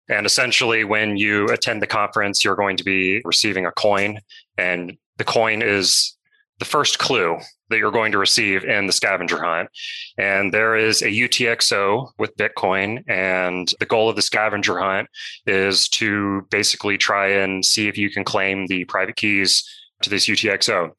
And 0.09 0.25
essentially, 0.25 0.83
when 0.83 1.17
you 1.17 1.47
attend 1.47 1.81
the 1.81 1.87
conference, 1.87 2.43
you're 2.43 2.55
going 2.55 2.77
to 2.77 2.83
be 2.83 3.21
receiving 3.23 3.65
a 3.65 3.71
coin, 3.71 4.19
and 4.57 4.97
the 5.17 5.23
coin 5.23 5.61
is 5.61 6.15
the 6.61 6.65
first 6.65 6.99
clue 6.99 7.37
that 7.69 7.79
you're 7.79 7.91
going 7.91 8.11
to 8.11 8.19
receive 8.19 8.63
in 8.63 8.85
the 8.85 8.93
scavenger 8.93 9.43
hunt. 9.43 9.69
And 10.17 10.53
there 10.53 10.75
is 10.75 11.01
a 11.01 11.07
UTXO 11.07 12.11
with 12.19 12.37
Bitcoin. 12.37 13.03
And 13.09 13.73
the 13.79 13.87
goal 13.87 14.09
of 14.09 14.15
the 14.15 14.21
scavenger 14.21 14.77
hunt 14.77 15.07
is 15.47 15.89
to 15.89 16.45
basically 16.51 16.99
try 16.99 17.29
and 17.29 17.65
see 17.65 17.87
if 17.87 17.97
you 17.97 18.11
can 18.11 18.23
claim 18.23 18.67
the 18.67 18.85
private 18.85 19.15
keys 19.15 19.67
to 20.03 20.09
this 20.11 20.27
UTXO. 20.27 20.91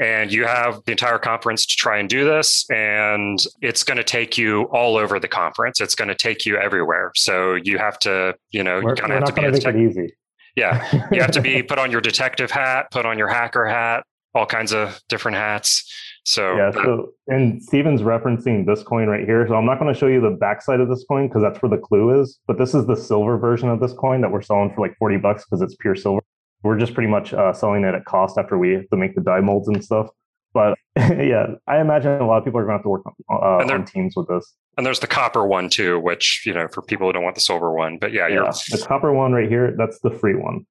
And 0.00 0.32
you 0.32 0.44
have 0.44 0.82
the 0.84 0.92
entire 0.92 1.18
conference 1.18 1.64
to 1.66 1.76
try 1.76 1.98
and 1.98 2.08
do 2.08 2.24
this. 2.24 2.68
And 2.70 3.42
it's 3.62 3.82
going 3.82 3.96
to 3.96 4.04
take 4.04 4.36
you 4.36 4.64
all 4.64 4.96
over 4.96 5.18
the 5.18 5.28
conference. 5.28 5.80
It's 5.80 5.94
going 5.94 6.08
to 6.08 6.14
take 6.14 6.44
you 6.44 6.56
everywhere. 6.56 7.12
So 7.14 7.54
you 7.54 7.78
have 7.78 7.98
to, 8.00 8.34
you 8.50 8.62
know, 8.62 8.80
we're, 8.82 8.90
you 8.90 8.96
kind 8.96 9.12
of 9.12 9.20
have 9.20 9.34
to 9.34 9.72
be 9.72 9.78
it 9.84 9.90
easy. 9.90 10.14
Yeah. 10.54 11.08
You 11.12 11.20
have 11.20 11.30
to 11.32 11.40
be 11.40 11.62
put 11.62 11.78
on 11.78 11.90
your 11.90 12.00
detective 12.00 12.50
hat, 12.50 12.90
put 12.90 13.06
on 13.06 13.18
your 13.18 13.28
hacker 13.28 13.66
hat, 13.66 14.04
all 14.34 14.46
kinds 14.46 14.72
of 14.72 15.00
different 15.08 15.36
hats. 15.36 15.90
So 16.24 16.56
yeah. 16.56 16.72
So 16.72 17.12
and 17.28 17.62
Steven's 17.62 18.02
referencing 18.02 18.66
this 18.66 18.82
coin 18.82 19.06
right 19.06 19.24
here. 19.24 19.46
So 19.46 19.54
I'm 19.54 19.64
not 19.64 19.78
going 19.78 19.92
to 19.92 19.98
show 19.98 20.08
you 20.08 20.20
the 20.20 20.30
backside 20.30 20.80
of 20.80 20.88
this 20.88 21.04
coin 21.04 21.28
because 21.28 21.42
that's 21.42 21.62
where 21.62 21.70
the 21.70 21.78
clue 21.78 22.20
is. 22.20 22.40
But 22.46 22.58
this 22.58 22.74
is 22.74 22.86
the 22.86 22.96
silver 22.96 23.38
version 23.38 23.68
of 23.68 23.80
this 23.80 23.92
coin 23.92 24.20
that 24.22 24.30
we're 24.30 24.42
selling 24.42 24.74
for 24.74 24.80
like 24.80 24.96
40 24.98 25.18
bucks 25.18 25.44
because 25.44 25.62
it's 25.62 25.76
pure 25.76 25.94
silver. 25.94 26.22
We're 26.66 26.78
just 26.78 26.94
pretty 26.94 27.10
much 27.10 27.32
uh, 27.32 27.52
selling 27.52 27.84
it 27.84 27.94
at 27.94 28.04
cost 28.04 28.38
after 28.38 28.58
we 28.58 28.72
have 28.72 28.88
to 28.88 28.96
make 28.96 29.14
the 29.14 29.20
die 29.20 29.40
molds 29.40 29.68
and 29.68 29.82
stuff. 29.82 30.08
But 30.52 30.78
yeah, 30.96 31.48
I 31.66 31.80
imagine 31.80 32.12
a 32.12 32.26
lot 32.26 32.38
of 32.38 32.44
people 32.44 32.60
are 32.60 32.64
going 32.64 32.74
to 32.74 32.78
have 32.78 32.82
to 32.84 32.88
work 32.88 33.02
on, 33.06 33.14
uh, 33.30 33.74
on 33.74 33.84
teams 33.84 34.14
with 34.16 34.28
this. 34.28 34.54
And 34.76 34.86
there's 34.86 35.00
the 35.00 35.06
copper 35.06 35.46
one 35.46 35.68
too, 35.68 36.00
which 36.00 36.42
you 36.46 36.52
know 36.52 36.68
for 36.68 36.82
people 36.82 37.06
who 37.06 37.12
don't 37.12 37.22
want 37.22 37.34
the 37.34 37.40
silver 37.40 37.72
one. 37.72 37.98
But 37.98 38.12
yeah, 38.12 38.28
yeah, 38.28 38.50
the 38.70 38.84
copper 38.86 39.12
one 39.12 39.32
right 39.32 39.48
here, 39.48 39.74
that's 39.76 40.00
the 40.00 40.10
free 40.10 40.34
one. 40.34 40.66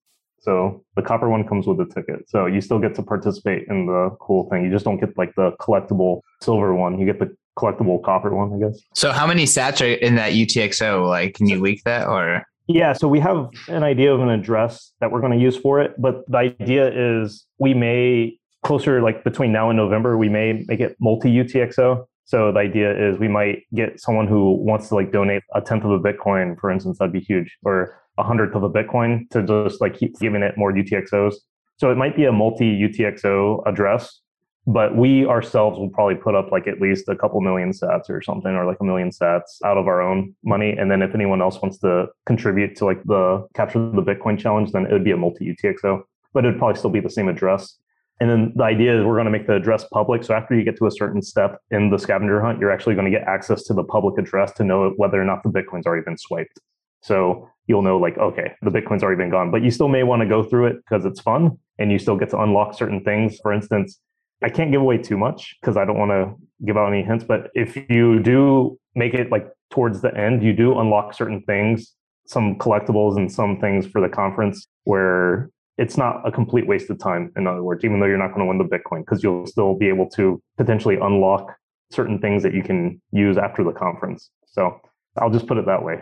So 0.46 0.84
the 0.96 1.02
copper 1.02 1.28
one 1.28 1.48
comes 1.48 1.66
with 1.66 1.80
a 1.80 1.86
ticket. 1.86 2.30
So 2.30 2.46
you 2.46 2.62
still 2.62 2.78
get 2.78 2.94
to 2.96 3.04
participate 3.04 3.68
in 3.68 3.88
the 3.88 4.16
cool 4.20 4.48
thing. 4.50 4.64
You 4.64 4.72
just 4.72 4.86
don't 4.86 5.00
get 5.00 5.18
like 5.18 5.34
the 5.36 5.52
collectible 5.60 6.22
silver 6.42 6.76
one. 6.76 7.00
You 7.00 7.06
get 7.08 7.20
the 7.20 7.36
collectible 7.58 8.04
copper 8.04 8.36
one, 8.36 8.54
I 8.54 8.68
guess. 8.68 8.80
So 8.94 9.12
how 9.12 9.26
many 9.26 9.46
sats 9.46 9.82
are 9.82 9.94
in 9.94 10.16
that 10.16 10.34
UTXO? 10.34 11.08
Like, 11.08 11.34
can 11.34 11.48
you 11.48 11.60
leak 11.60 11.84
that 11.86 12.08
or? 12.08 12.44
Yeah, 12.68 12.94
so 12.94 13.08
we 13.08 13.20
have 13.20 13.50
an 13.68 13.84
idea 13.84 14.14
of 14.14 14.22
an 14.22 14.30
address 14.30 14.92
that 15.00 15.12
we're 15.12 15.20
going 15.20 15.38
to 15.38 15.44
use 15.44 15.56
for 15.56 15.82
it, 15.82 15.94
but 16.00 16.28
the 16.28 16.38
idea 16.38 17.20
is 17.22 17.46
we 17.60 17.76
may 17.76 18.40
closer 18.64 19.02
like 19.02 19.24
between 19.24 19.52
now 19.52 19.70
and 19.70 19.78
November, 19.78 20.18
we 20.18 20.28
may 20.28 20.64
make 20.68 20.80
it 20.80 20.96
multi 21.00 21.30
UTXO. 21.30 22.06
So 22.26 22.52
the 22.52 22.60
idea 22.60 22.92
is 22.92 23.20
we 23.20 23.28
might 23.28 23.60
get 23.76 24.00
someone 24.00 24.28
who 24.28 24.56
wants 24.56 24.90
to 24.90 24.96
like 24.96 25.12
donate 25.12 25.44
a 25.54 25.62
tenth 25.62 25.84
of 25.84 25.92
a 25.92 26.00
Bitcoin, 26.00 26.60
for 26.60 26.72
instance, 26.72 26.98
that'd 26.98 27.14
be 27.14 27.20
huge, 27.20 27.56
or 27.64 28.02
a 28.18 28.24
hundredth 28.24 28.56
of 28.56 28.64
a 28.64 28.70
Bitcoin 28.70 29.30
to 29.30 29.44
just 29.44 29.80
like 29.80 29.94
keep 29.96 30.18
giving 30.20 30.42
it 30.42 30.58
more 30.58 30.74
UTXOs. 30.74 31.36
So 31.78 31.92
it 31.92 31.96
might 31.96 32.16
be 32.16 32.26
a 32.26 32.32
multi 32.32 32.72
UTXO 32.82 33.68
address. 33.68 34.22
But 34.68 34.96
we 34.96 35.26
ourselves 35.26 35.78
will 35.78 35.90
probably 35.90 36.16
put 36.16 36.34
up 36.34 36.52
like 36.52 36.68
at 36.68 36.82
least 36.82 37.08
a 37.08 37.16
couple 37.16 37.40
million 37.40 37.72
sats 37.72 38.10
or 38.10 38.22
something 38.22 38.52
or 38.52 38.66
like 38.66 38.78
a 38.82 38.84
million 38.84 39.12
sats 39.12 39.62
out 39.64 39.78
of 39.78 39.88
our 39.88 40.02
own 40.02 40.36
money. 40.44 40.72
And 40.72 40.90
then 40.90 41.02
if 41.02 41.14
anyone 41.14 41.42
else 41.42 41.62
wants 41.62 41.78
to 41.80 42.08
contribute 42.26 42.76
to 42.78 42.86
like 42.86 43.04
the 43.04 43.48
capture 43.54 43.80
the 43.80 44.02
bitcoin 44.02 44.40
challenge 44.40 44.72
then 44.72 44.86
it 44.88 44.92
would 44.92 45.04
be 45.04 45.12
a 45.12 45.18
multi 45.18 45.56
utxo 45.56 46.02
but 46.34 46.46
it'd 46.46 46.58
probably 46.58 46.78
still 46.78 46.90
be 46.90 47.00
the 47.00 47.10
same 47.10 47.30
address. 47.30 47.78
And 48.20 48.30
then 48.30 48.54
the 48.56 48.64
idea 48.64 48.98
is 48.98 49.06
we're 49.06 49.16
going 49.16 49.26
to 49.26 49.32
make 49.32 49.46
the 49.46 49.56
address 49.56 49.86
public. 49.92 50.24
So 50.24 50.34
after 50.34 50.56
you 50.56 50.64
get 50.64 50.78
to 50.78 50.88
a 50.88 50.92
certain 50.92 51.22
step 51.22 51.60
in 51.70 51.92
the 51.92 52.00
scavenger 52.00 52.42
hunt 52.42 52.60
you're 52.60 52.72
actually 52.72 52.96
going 52.96 53.12
to 53.12 53.16
get 53.16 53.28
access 53.28 53.64
to 53.66 53.74
the 53.74 53.84
public 53.84 54.18
address 54.18 54.52
to 54.54 54.64
know 54.64 54.94
whether 54.98 55.22
or 55.22 55.26
not 55.26 55.44
the 55.44 55.50
bitcoin's 55.50 55.86
already 55.86 56.04
been 56.04 56.18
swiped. 56.18 56.60
So 57.04 57.48
you'll 57.68 57.84
know 57.84 57.98
like 57.98 58.18
okay 58.18 58.54
the 58.64 58.72
bitcoin's 58.72 59.04
already 59.04 59.18
been 59.18 59.30
gone 59.30 59.52
but 59.52 59.64
you 59.64 59.70
still 59.70 59.90
may 59.90 60.02
want 60.02 60.22
to 60.22 60.28
go 60.28 60.42
through 60.42 60.68
it 60.68 60.78
because 60.78 61.06
it's 61.06 61.20
fun 61.20 61.58
and 61.78 61.92
you 61.92 62.00
still 62.00 62.16
get 62.16 62.32
to 62.32 62.40
unlock 62.40 62.74
certain 62.74 63.04
things. 63.04 63.38
For 63.44 63.54
instance 63.54 64.00
I 64.44 64.50
can't 64.50 64.72
give 64.72 64.82
away 64.82 64.98
too 64.98 65.18
much 65.18 65.56
because 65.60 65.78
I 65.78 65.86
don't 65.86 65.98
want 65.98 66.12
to 66.12 66.36
give 66.66 66.78
out 66.78 66.92
any 66.92 67.04
hints. 67.04 67.24
But 67.24 67.50
if 67.54 67.76
you 67.90 68.20
do 68.20 68.78
make 68.96 69.14
it 69.14 69.32
like 69.32 69.48
towards 69.72 70.02
the 70.02 70.16
end, 70.16 70.44
you 70.44 70.54
do 70.54 70.78
unlock 70.80 71.14
certain 71.14 71.42
things, 71.44 71.94
some 72.28 72.56
collectibles 72.56 73.18
and 73.18 73.32
some 73.32 73.60
things 73.60 73.88
for 73.88 74.02
the 74.02 74.10
conference 74.10 74.68
where 74.84 75.50
it's 75.78 75.98
not 75.98 76.26
a 76.26 76.32
complete 76.32 76.68
waste 76.68 76.90
of 76.90 77.00
time. 77.00 77.32
In 77.36 77.48
other 77.48 77.64
words, 77.64 77.84
even 77.84 78.00
though 78.00 78.06
you're 78.06 78.18
not 78.18 78.30
going 78.34 78.40
to 78.40 78.46
win 78.46 78.58
the 78.58 78.64
Bitcoin, 78.64 79.00
because 79.00 79.24
you'll 79.24 79.46
still 79.46 79.76
be 79.76 79.88
able 79.88 80.10
to 80.12 80.42
potentially 80.58 80.96
unlock 80.96 81.56
certain 81.92 82.20
things 82.20 82.44
that 82.44 82.54
you 82.54 82.64
can 82.64 83.02
use 83.12 83.38
after 83.38 83.64
the 83.64 83.72
conference. 83.72 84.30
So 84.48 84.80
I'll 85.18 85.30
just 85.30 85.48
put 85.48 85.58
it 85.58 85.66
that 85.66 85.84
way. 85.84 86.02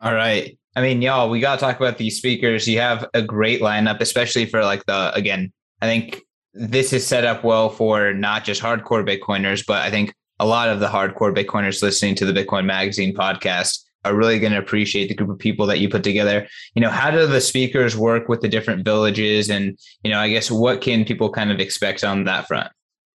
All 0.00 0.14
right. 0.14 0.58
I 0.74 0.82
mean, 0.82 1.02
y'all, 1.02 1.30
we 1.30 1.40
got 1.40 1.56
to 1.56 1.60
talk 1.60 1.76
about 1.76 1.98
these 1.98 2.16
speakers. 2.16 2.66
You 2.66 2.80
have 2.80 3.06
a 3.14 3.22
great 3.22 3.60
lineup, 3.60 4.00
especially 4.00 4.46
for 4.46 4.62
like 4.64 4.84
the, 4.86 5.12
again, 5.14 5.52
I 5.82 5.86
think 5.86 6.22
this 6.54 6.92
is 6.92 7.04
set 7.04 7.24
up 7.24 7.42
well 7.42 7.68
for 7.68 8.14
not 8.14 8.44
just 8.44 8.62
hardcore 8.62 9.04
Bitcoiners, 9.04 9.66
but 9.66 9.82
I 9.82 9.90
think 9.90 10.14
a 10.38 10.46
lot 10.46 10.68
of 10.68 10.78
the 10.78 10.86
hardcore 10.86 11.36
Bitcoiners 11.36 11.82
listening 11.82 12.14
to 12.16 12.24
the 12.24 12.32
Bitcoin 12.32 12.66
Magazine 12.66 13.12
podcast 13.12 13.80
are 14.04 14.14
really 14.14 14.38
going 14.38 14.52
to 14.52 14.58
appreciate 14.58 15.08
the 15.08 15.14
group 15.14 15.30
of 15.30 15.40
people 15.40 15.66
that 15.66 15.80
you 15.80 15.88
put 15.88 16.04
together. 16.04 16.46
You 16.76 16.82
know, 16.82 16.88
how 16.90 17.10
do 17.10 17.26
the 17.26 17.40
speakers 17.40 17.96
work 17.96 18.28
with 18.28 18.42
the 18.42 18.48
different 18.48 18.84
villages? 18.84 19.50
And, 19.50 19.76
you 20.04 20.10
know, 20.12 20.20
I 20.20 20.28
guess 20.28 20.52
what 20.52 20.82
can 20.82 21.04
people 21.04 21.30
kind 21.30 21.50
of 21.50 21.58
expect 21.58 22.04
on 22.04 22.24
that 22.24 22.46
front? 22.46 22.70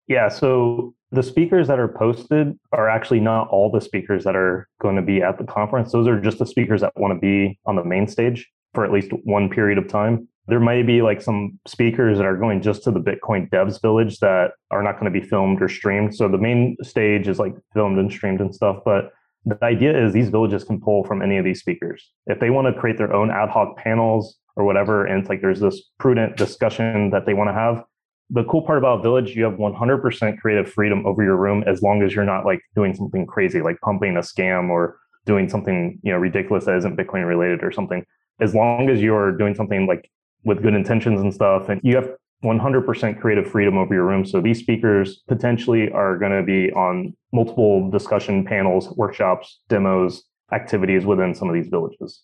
Yeah. 0.08 0.28
So 0.28 0.92
the 1.12 1.22
speakers 1.22 1.68
that 1.68 1.78
are 1.78 1.88
posted 1.88 2.58
are 2.72 2.88
actually 2.88 3.20
not 3.20 3.48
all 3.48 3.70
the 3.70 3.80
speakers 3.80 4.24
that 4.24 4.34
are 4.34 4.68
going 4.80 4.96
to 4.96 5.02
be 5.02 5.22
at 5.22 5.38
the 5.38 5.44
conference. 5.44 5.92
Those 5.92 6.08
are 6.08 6.20
just 6.20 6.40
the 6.40 6.46
speakers 6.46 6.80
that 6.80 6.92
want 6.96 7.14
to 7.14 7.20
be 7.20 7.60
on 7.64 7.76
the 7.76 7.84
main 7.84 8.08
stage 8.08 8.48
for 8.74 8.84
at 8.84 8.90
least 8.90 9.12
one 9.22 9.50
period 9.50 9.78
of 9.78 9.86
time 9.86 10.26
there 10.48 10.60
may 10.60 10.82
be 10.82 11.02
like 11.02 11.20
some 11.20 11.58
speakers 11.66 12.18
that 12.18 12.26
are 12.26 12.36
going 12.36 12.62
just 12.62 12.84
to 12.84 12.90
the 12.90 13.00
Bitcoin 13.00 13.50
devs 13.50 13.80
village 13.82 14.18
that 14.20 14.52
are 14.70 14.82
not 14.82 14.98
going 15.00 15.12
to 15.12 15.20
be 15.20 15.26
filmed 15.26 15.60
or 15.60 15.68
streamed. 15.68 16.14
So 16.14 16.28
the 16.28 16.38
main 16.38 16.76
stage 16.82 17.26
is 17.26 17.38
like 17.38 17.54
filmed 17.74 17.98
and 17.98 18.10
streamed 18.10 18.40
and 18.40 18.54
stuff. 18.54 18.78
But 18.84 19.12
the 19.44 19.62
idea 19.64 19.96
is 20.04 20.12
these 20.12 20.28
villages 20.28 20.64
can 20.64 20.80
pull 20.80 21.04
from 21.04 21.20
any 21.22 21.36
of 21.36 21.44
these 21.44 21.60
speakers. 21.60 22.12
If 22.26 22.38
they 22.38 22.50
want 22.50 22.72
to 22.72 22.80
create 22.80 22.98
their 22.98 23.12
own 23.12 23.30
ad 23.30 23.48
hoc 23.48 23.76
panels 23.76 24.36
or 24.54 24.64
whatever, 24.64 25.04
and 25.04 25.20
it's 25.20 25.28
like 25.28 25.40
there's 25.40 25.60
this 25.60 25.90
prudent 25.98 26.36
discussion 26.36 27.10
that 27.10 27.26
they 27.26 27.34
want 27.34 27.48
to 27.48 27.54
have. 27.54 27.84
The 28.30 28.44
cool 28.44 28.62
part 28.62 28.78
about 28.78 29.04
Village, 29.04 29.36
you 29.36 29.44
have 29.44 29.54
100% 29.54 30.38
creative 30.38 30.72
freedom 30.72 31.06
over 31.06 31.22
your 31.22 31.36
room 31.36 31.62
as 31.64 31.82
long 31.82 32.02
as 32.02 32.12
you're 32.12 32.24
not 32.24 32.44
like 32.44 32.60
doing 32.74 32.92
something 32.92 33.24
crazy, 33.24 33.62
like 33.62 33.78
pumping 33.80 34.16
a 34.16 34.20
scam 34.20 34.68
or 34.68 34.98
doing 35.26 35.48
something 35.48 35.98
you 36.02 36.12
know 36.12 36.18
ridiculous 36.18 36.64
that 36.64 36.76
isn't 36.76 36.96
Bitcoin 36.96 37.26
related 37.26 37.62
or 37.62 37.70
something. 37.70 38.04
As 38.40 38.54
long 38.54 38.90
as 38.90 39.00
you're 39.00 39.32
doing 39.32 39.54
something 39.54 39.86
like 39.86 40.10
with 40.46 40.62
good 40.62 40.74
intentions 40.74 41.20
and 41.20 41.34
stuff. 41.34 41.68
And 41.68 41.80
you 41.84 41.96
have 41.96 42.08
100% 42.44 43.20
creative 43.20 43.50
freedom 43.50 43.76
over 43.76 43.92
your 43.92 44.04
room. 44.04 44.24
So 44.24 44.40
these 44.40 44.60
speakers 44.60 45.22
potentially 45.26 45.90
are 45.90 46.16
going 46.16 46.32
to 46.32 46.42
be 46.42 46.72
on 46.72 47.14
multiple 47.32 47.90
discussion 47.90 48.44
panels, 48.44 48.88
workshops, 48.96 49.58
demos, 49.68 50.22
activities 50.52 51.04
within 51.04 51.34
some 51.34 51.48
of 51.48 51.54
these 51.54 51.68
villages. 51.68 52.22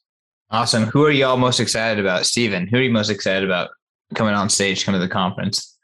Awesome. 0.51 0.85
Who 0.85 1.05
are 1.05 1.11
y'all 1.11 1.37
most 1.37 1.61
excited 1.61 1.99
about? 1.99 2.25
Steven, 2.27 2.67
who 2.69 2.77
are 2.77 2.83
you 2.83 2.91
most 2.91 3.11
excited 3.11 3.45
about 3.45 3.71
coming 4.15 4.35
on 4.35 4.49
stage, 4.49 4.85
coming 4.85 5.01
to 5.01 5.07
the 5.07 5.13
conference? 5.13 5.77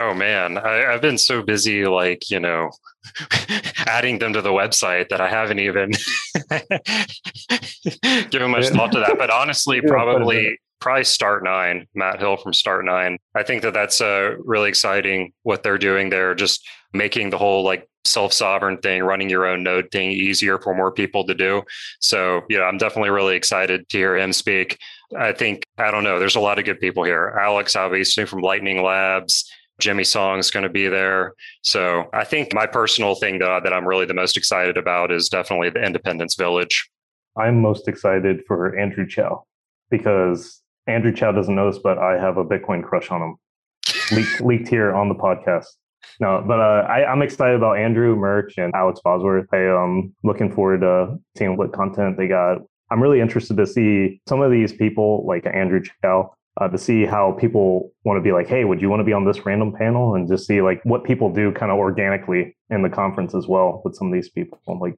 Oh 0.00 0.14
man, 0.14 0.58
I, 0.58 0.92
have 0.92 1.00
been 1.00 1.18
so 1.18 1.42
busy, 1.42 1.84
like, 1.86 2.30
you 2.30 2.38
know, 2.38 2.70
adding 3.86 4.18
them 4.18 4.32
to 4.32 4.42
the 4.42 4.50
website 4.50 5.08
that 5.08 5.20
I 5.20 5.28
haven't 5.28 5.58
even 5.58 5.90
given 8.30 8.50
much 8.50 8.68
thought 8.68 8.92
to 8.92 9.00
that. 9.00 9.16
But 9.18 9.30
honestly, 9.30 9.80
probably 9.86 10.58
probably 10.88 11.04
Start 11.04 11.44
Nine, 11.44 11.86
Matt 11.94 12.18
Hill 12.18 12.38
from 12.38 12.54
Start 12.54 12.82
Nine. 12.82 13.18
I 13.34 13.42
think 13.42 13.60
that 13.60 13.74
that's 13.74 14.00
uh, 14.00 14.36
really 14.42 14.70
exciting 14.70 15.34
what 15.42 15.62
they're 15.62 15.76
doing 15.76 16.08
there, 16.08 16.34
just 16.34 16.66
making 16.94 17.28
the 17.28 17.36
whole 17.36 17.62
like 17.62 17.86
self 18.06 18.32
sovereign 18.32 18.78
thing, 18.78 19.02
running 19.02 19.28
your 19.28 19.44
own 19.44 19.62
node 19.62 19.90
thing 19.92 20.10
easier 20.10 20.58
for 20.58 20.74
more 20.74 20.90
people 20.90 21.26
to 21.26 21.34
do. 21.34 21.62
So, 22.00 22.40
yeah, 22.48 22.62
I'm 22.62 22.78
definitely 22.78 23.10
really 23.10 23.36
excited 23.36 23.86
to 23.86 23.98
hear 23.98 24.16
him 24.16 24.32
speak. 24.32 24.78
I 25.14 25.32
think, 25.32 25.66
I 25.76 25.90
don't 25.90 26.04
know, 26.04 26.18
there's 26.18 26.36
a 26.36 26.40
lot 26.40 26.58
of 26.58 26.64
good 26.64 26.80
people 26.80 27.04
here. 27.04 27.38
Alex, 27.38 27.76
obviously, 27.76 28.24
from 28.24 28.40
Lightning 28.40 28.82
Labs. 28.82 29.44
Jimmy 29.80 30.04
Song's 30.04 30.50
going 30.50 30.62
to 30.64 30.70
be 30.70 30.88
there. 30.88 31.34
So 31.60 32.06
I 32.14 32.24
think 32.24 32.54
my 32.54 32.66
personal 32.66 33.14
thing 33.14 33.40
that, 33.40 33.62
that 33.62 33.74
I'm 33.74 33.86
really 33.86 34.06
the 34.06 34.14
most 34.14 34.38
excited 34.38 34.78
about 34.78 35.12
is 35.12 35.28
definitely 35.28 35.68
the 35.68 35.84
Independence 35.84 36.34
Village. 36.34 36.88
I'm 37.36 37.60
most 37.60 37.88
excited 37.88 38.40
for 38.48 38.74
Andrew 38.74 39.06
Chow 39.06 39.44
because 39.90 40.62
Andrew 40.88 41.12
Chow 41.12 41.32
doesn't 41.32 41.54
know 41.54 41.70
this, 41.70 41.80
but 41.82 41.98
I 41.98 42.18
have 42.18 42.38
a 42.38 42.44
Bitcoin 42.44 42.82
crush 42.82 43.10
on 43.10 43.22
him. 43.22 43.36
leaked, 44.12 44.40
leaked 44.40 44.68
here 44.68 44.94
on 44.94 45.08
the 45.08 45.14
podcast. 45.14 45.66
No, 46.20 46.42
but 46.46 46.58
uh, 46.58 46.86
I, 46.88 47.10
am 47.10 47.22
excited 47.22 47.56
about 47.56 47.78
Andrew 47.78 48.16
Merch 48.16 48.54
and 48.56 48.72
Alex 48.74 49.00
Bosworth. 49.04 49.46
I 49.52 49.58
am 49.58 49.76
um, 49.76 50.14
looking 50.24 50.52
forward 50.52 50.80
to 50.80 51.18
seeing 51.36 51.56
what 51.56 51.72
content 51.72 52.16
they 52.16 52.28
got. 52.28 52.58
I'm 52.90 53.02
really 53.02 53.20
interested 53.20 53.56
to 53.56 53.66
see 53.66 54.20
some 54.28 54.40
of 54.40 54.50
these 54.50 54.72
people, 54.72 55.24
like 55.26 55.44
Andrew 55.46 55.82
Chow, 56.02 56.32
uh, 56.60 56.68
to 56.68 56.78
see 56.78 57.04
how 57.04 57.32
people 57.32 57.92
want 58.04 58.16
to 58.16 58.22
be 58.22 58.32
like, 58.32 58.48
hey, 58.48 58.64
would 58.64 58.80
you 58.80 58.88
want 58.88 59.00
to 59.00 59.04
be 59.04 59.12
on 59.12 59.24
this 59.24 59.44
random 59.44 59.72
panel? 59.72 60.14
And 60.14 60.26
just 60.28 60.46
see 60.46 60.62
like 60.62 60.80
what 60.84 61.04
people 61.04 61.32
do 61.32 61.52
kind 61.52 61.70
of 61.70 61.78
organically 61.78 62.56
in 62.70 62.82
the 62.82 62.88
conference 62.88 63.34
as 63.34 63.46
well 63.46 63.82
with 63.84 63.94
some 63.94 64.08
of 64.08 64.12
these 64.12 64.30
people. 64.30 64.60
I'm 64.66 64.80
Like 64.80 64.94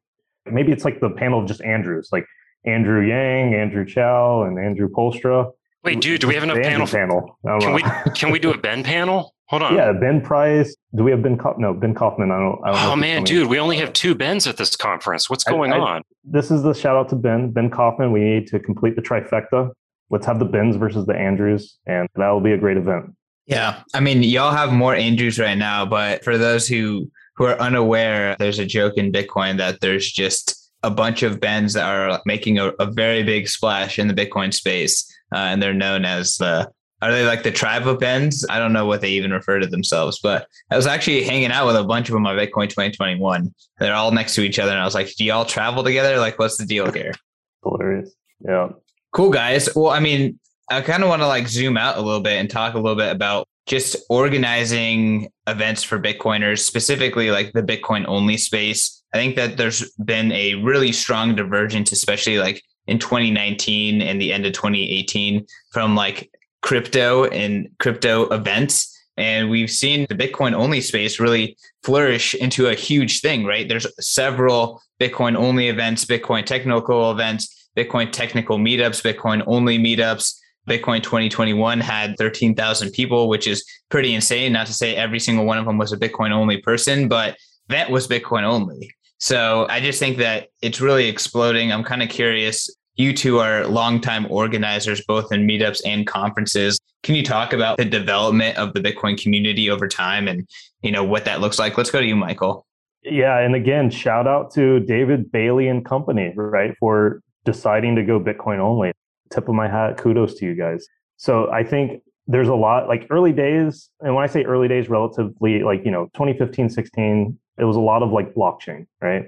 maybe 0.47 0.73
it's 0.73 0.85
like 0.85 1.01
the 1.01 1.11
panel 1.11 1.41
of 1.41 1.47
just 1.47 1.63
Andrews, 1.63 2.09
like 2.13 2.27
Andrew 2.65 3.07
Yang, 3.07 3.55
Andrew 3.55 3.85
Chow, 3.85 4.45
and 4.45 4.59
Andrew 4.59 4.89
Poelstra 4.89 5.51
Wait, 5.83 6.01
dude, 6.01 6.21
do 6.21 6.29
we 6.29 6.35
have 6.35 6.43
enough 6.43 6.59
panel? 6.59 6.87
panel? 6.87 7.39
Oh, 7.49 7.59
can 7.59 7.73
we 7.73 7.83
can 8.15 8.31
we 8.31 8.39
do 8.39 8.53
a 8.53 8.59
Ben 8.59 8.85
panel? 8.85 9.35
Hold 9.51 9.63
on. 9.63 9.75
Yeah, 9.75 9.93
Ben 9.93 10.21
Price. 10.21 10.77
Do 10.95 11.03
we 11.03 11.11
have 11.11 11.23
Ben? 11.23 11.37
Co- 11.37 11.57
no, 11.59 11.75
Ben 11.75 11.95
Kaufman. 11.95 12.31
I 12.31 12.39
don't. 12.39 12.61
I 12.65 12.73
don't 12.73 12.93
oh 12.93 12.97
man, 12.97 13.25
dude, 13.25 13.49
we 13.49 13.59
only 13.59 13.79
have 13.79 13.93
two 13.93 14.15
Bens 14.15 14.47
at 14.47 14.57
this 14.57 14.77
conference. 14.77 15.29
What's 15.29 15.43
going 15.43 15.73
I, 15.73 15.77
I, 15.77 15.81
on? 15.81 16.03
This 16.23 16.51
is 16.51 16.63
the 16.63 16.73
shout 16.73 16.97
out 16.97 17.09
to 17.09 17.17
Ben. 17.17 17.51
Ben 17.51 17.71
Kaufman. 17.71 18.13
We 18.13 18.21
need 18.21 18.47
to 18.49 18.61
complete 18.61 18.95
the 18.95 19.03
trifecta. 19.03 19.71
Let's 20.11 20.27
have 20.27 20.39
the 20.39 20.45
Bens 20.45 20.77
versus 20.77 21.07
the 21.07 21.17
Andrews, 21.17 21.79
and 21.87 22.09
that 22.15 22.29
will 22.29 22.41
be 22.41 22.53
a 22.53 22.59
great 22.59 22.77
event. 22.77 23.07
Yeah, 23.47 23.83
I 23.95 24.01
mean, 24.01 24.23
y'all 24.23 24.53
have 24.53 24.73
more 24.73 24.95
Andrews 24.95 25.39
right 25.39 25.59
now, 25.59 25.85
but 25.85 26.23
for 26.23 26.39
those 26.39 26.69
who 26.69 27.11
who 27.35 27.47
are 27.47 27.59
unaware, 27.59 28.37
there's 28.39 28.59
a 28.59 28.67
joke 28.67 28.95
in 28.97 29.11
Bitcoin 29.11 29.57
that 29.57 29.81
there's 29.81 30.13
just 30.13 30.60
a 30.83 30.91
bunch 30.91 31.23
of 31.23 31.41
Bens 31.41 31.75
that 31.75 31.85
are 31.85 32.21
making 32.25 32.59
a, 32.59 32.69
a 32.79 32.87
very 32.87 33.23
big 33.23 33.49
splash 33.49 33.99
in 33.99 34.09
the 34.09 34.15
Bitcoin 34.15 34.53
space 34.53 35.11
uh, 35.33 35.39
and 35.39 35.63
they're 35.63 35.75
known 35.75 36.05
as 36.05 36.37
the 36.37 36.71
are 37.03 37.13
they 37.13 37.25
like 37.25 37.43
the 37.43 37.51
tribe 37.51 37.87
of 37.87 37.99
Bens? 37.99 38.45
I 38.51 38.59
don't 38.59 38.75
know 38.75 38.85
what 38.85 39.01
they 39.01 39.09
even 39.11 39.31
refer 39.31 39.59
to 39.59 39.67
themselves, 39.67 40.19
but 40.23 40.47
I 40.71 40.77
was 40.77 40.87
actually 40.87 41.23
hanging 41.23 41.51
out 41.51 41.67
with 41.67 41.77
a 41.77 41.85
bunch 41.85 42.11
of 42.11 42.13
them 42.13 42.27
on 42.27 42.37
Bitcoin 42.37 42.69
2021. 42.69 43.55
They're 43.79 43.95
all 43.95 44.11
next 44.11 44.35
to 44.35 44.43
each 44.43 44.59
other, 44.59 44.73
and 44.73 44.81
I 44.81 44.85
was 44.85 44.95
like, 44.95 45.15
"Do 45.15 45.25
y'all 45.25 45.47
travel 45.47 45.83
together? 45.83 46.19
Like, 46.19 46.39
what's 46.39 46.59
the 46.59 46.67
deal 46.67 46.93
here?" 46.93 47.13
Hilarious. 47.65 48.15
Yeah. 48.41 48.69
Cool 49.13 49.31
guys. 49.31 49.71
Well, 49.75 49.91
I 49.91 50.01
mean, 50.01 50.39
I 50.71 50.83
kind 50.83 51.03
of 51.03 51.09
want 51.09 51.23
to 51.23 51.27
like 51.27 51.49
zoom 51.49 51.79
out 51.79 51.97
a 51.97 52.03
little 52.03 52.21
bit 52.21 52.39
and 52.39 52.51
talk 52.51 52.75
a 52.75 52.79
little 52.79 52.97
bit 52.97 53.11
about 53.11 53.49
just 53.67 53.97
organizing 54.11 55.31
events 55.47 55.83
for 55.83 55.99
Bitcoiners, 55.99 56.59
specifically 56.59 57.31
like 57.31 57.53
the 57.53 57.63
Bitcoin 57.63 58.05
only 58.09 58.37
space. 58.37 59.00
I 59.13 59.19
think 59.19 59.37
that 59.37 59.57
there's 59.57 59.91
been 59.93 60.33
a 60.33 60.55
really 60.57 60.93
strong 60.93 61.35
divergence, 61.35 61.93
especially 61.93 62.39
like 62.39 62.63
in 62.87 62.99
2019 62.99 64.03
and 64.03 64.21
the 64.21 64.33
end 64.33 64.47
of 64.47 64.53
2018 64.53 65.47
from 65.73 65.95
like 65.95 66.31
crypto 66.63 67.25
and 67.25 67.69
crypto 67.79 68.29
events. 68.29 68.97
And 69.17 69.51
we've 69.51 69.71
seen 69.71 70.07
the 70.09 70.15
Bitcoin 70.15 70.55
only 70.55 70.81
space 70.81 71.21
really 71.21 71.57
flourish 71.83 72.35
into 72.35 72.69
a 72.69 72.75
huge 72.75 73.21
thing, 73.21 73.45
right? 73.45 73.69
There's 73.69 73.87
several 74.05 74.81
Bitcoin 75.01 75.37
only 75.37 75.69
events, 75.69 76.05
Bitcoin 76.05 76.47
technical 76.47 77.11
events, 77.11 77.69
Bitcoin 77.77 78.11
technical 78.13 78.59
meetups, 78.59 79.03
Bitcoin 79.03 79.43
only 79.47 79.79
meetups. 79.79 80.37
Bitcoin 80.69 81.03
2021 81.03 81.81
had 81.81 82.17
13,000 82.19 82.93
people, 82.93 83.29
which 83.29 83.47
is 83.47 83.65
pretty 83.89 84.15
insane. 84.15 84.53
Not 84.53 84.67
to 84.69 84.75
say 84.75 84.95
every 84.95 85.19
single 85.19 85.45
one 85.45 85.59
of 85.59 85.65
them 85.65 85.79
was 85.79 85.93
a 85.93 85.97
Bitcoin 85.97 86.31
only 86.31 86.59
person, 86.59 87.09
but 87.09 87.37
that 87.69 87.91
was 87.91 88.07
Bitcoin 88.07 88.43
only. 88.43 88.91
So 89.21 89.67
I 89.69 89.81
just 89.81 89.99
think 89.99 90.17
that 90.19 90.49
it's 90.63 90.81
really 90.81 91.07
exploding. 91.07 91.73
I'm 91.73 91.85
kind 91.85 92.03
of 92.03 92.09
curious 92.09 92.71
you 92.97 93.13
two 93.15 93.39
are 93.39 93.67
longtime 93.67 94.27
organizers, 94.31 95.03
both 95.07 95.33
in 95.33 95.47
meetups 95.47 95.81
and 95.87 96.07
conferences. 96.07 96.79
Can 97.03 97.15
you 97.15 97.23
talk 97.23 97.53
about 97.53 97.79
the 97.79 97.85
development 97.85 98.59
of 98.59 98.75
the 98.75 98.81
Bitcoin 98.81 99.21
community 99.21 99.71
over 99.71 99.89
time 99.89 100.27
and 100.27 100.49
you 100.83 100.91
know 100.91 101.05
what 101.05 101.25
that 101.27 101.41
looks 101.41 101.59
like? 101.59 101.77
Let's 101.77 101.91
go 101.91 102.01
to 102.01 102.07
you, 102.07 102.17
Michael. 102.17 102.67
Yeah, 103.03 103.39
and 103.39 103.55
again, 103.55 103.91
shout 103.91 104.27
out 104.27 104.53
to 104.55 104.81
David 104.81 105.33
Bailey 105.33 105.69
and 105.69 105.85
company, 105.85 106.33
right, 106.37 106.75
for 106.79 107.23
deciding 107.45 107.97
to 107.97 108.03
go 108.03 108.21
Bitcoin 108.21 108.59
only. 108.59 108.93
Tip 109.31 109.49
of 109.49 109.55
my 109.55 109.69
hat, 109.69 109.97
kudos 109.97 110.35
to 110.35 110.47
you 110.47 110.55
guys. 110.55 110.87
So 111.17 111.51
I 111.51 111.63
think 111.63 112.03
there's 112.27 112.49
a 112.49 112.55
lot 112.55 112.89
like 112.89 113.07
early 113.11 113.33
days, 113.33 113.89
and 114.01 114.15
when 114.15 114.25
I 114.25 114.27
say 114.27 114.45
early 114.45 114.69
days, 114.69 114.91
relatively 114.91 115.63
like 115.63 115.85
you 115.85 115.91
know 115.91 116.07
2015, 116.15 116.69
16, 116.69 117.39
it 117.61 117.65
was 117.65 117.77
a 117.77 117.81
lot 117.81 118.03
of 118.03 118.11
like 118.11 118.35
blockchain, 118.35 118.87
right? 119.01 119.27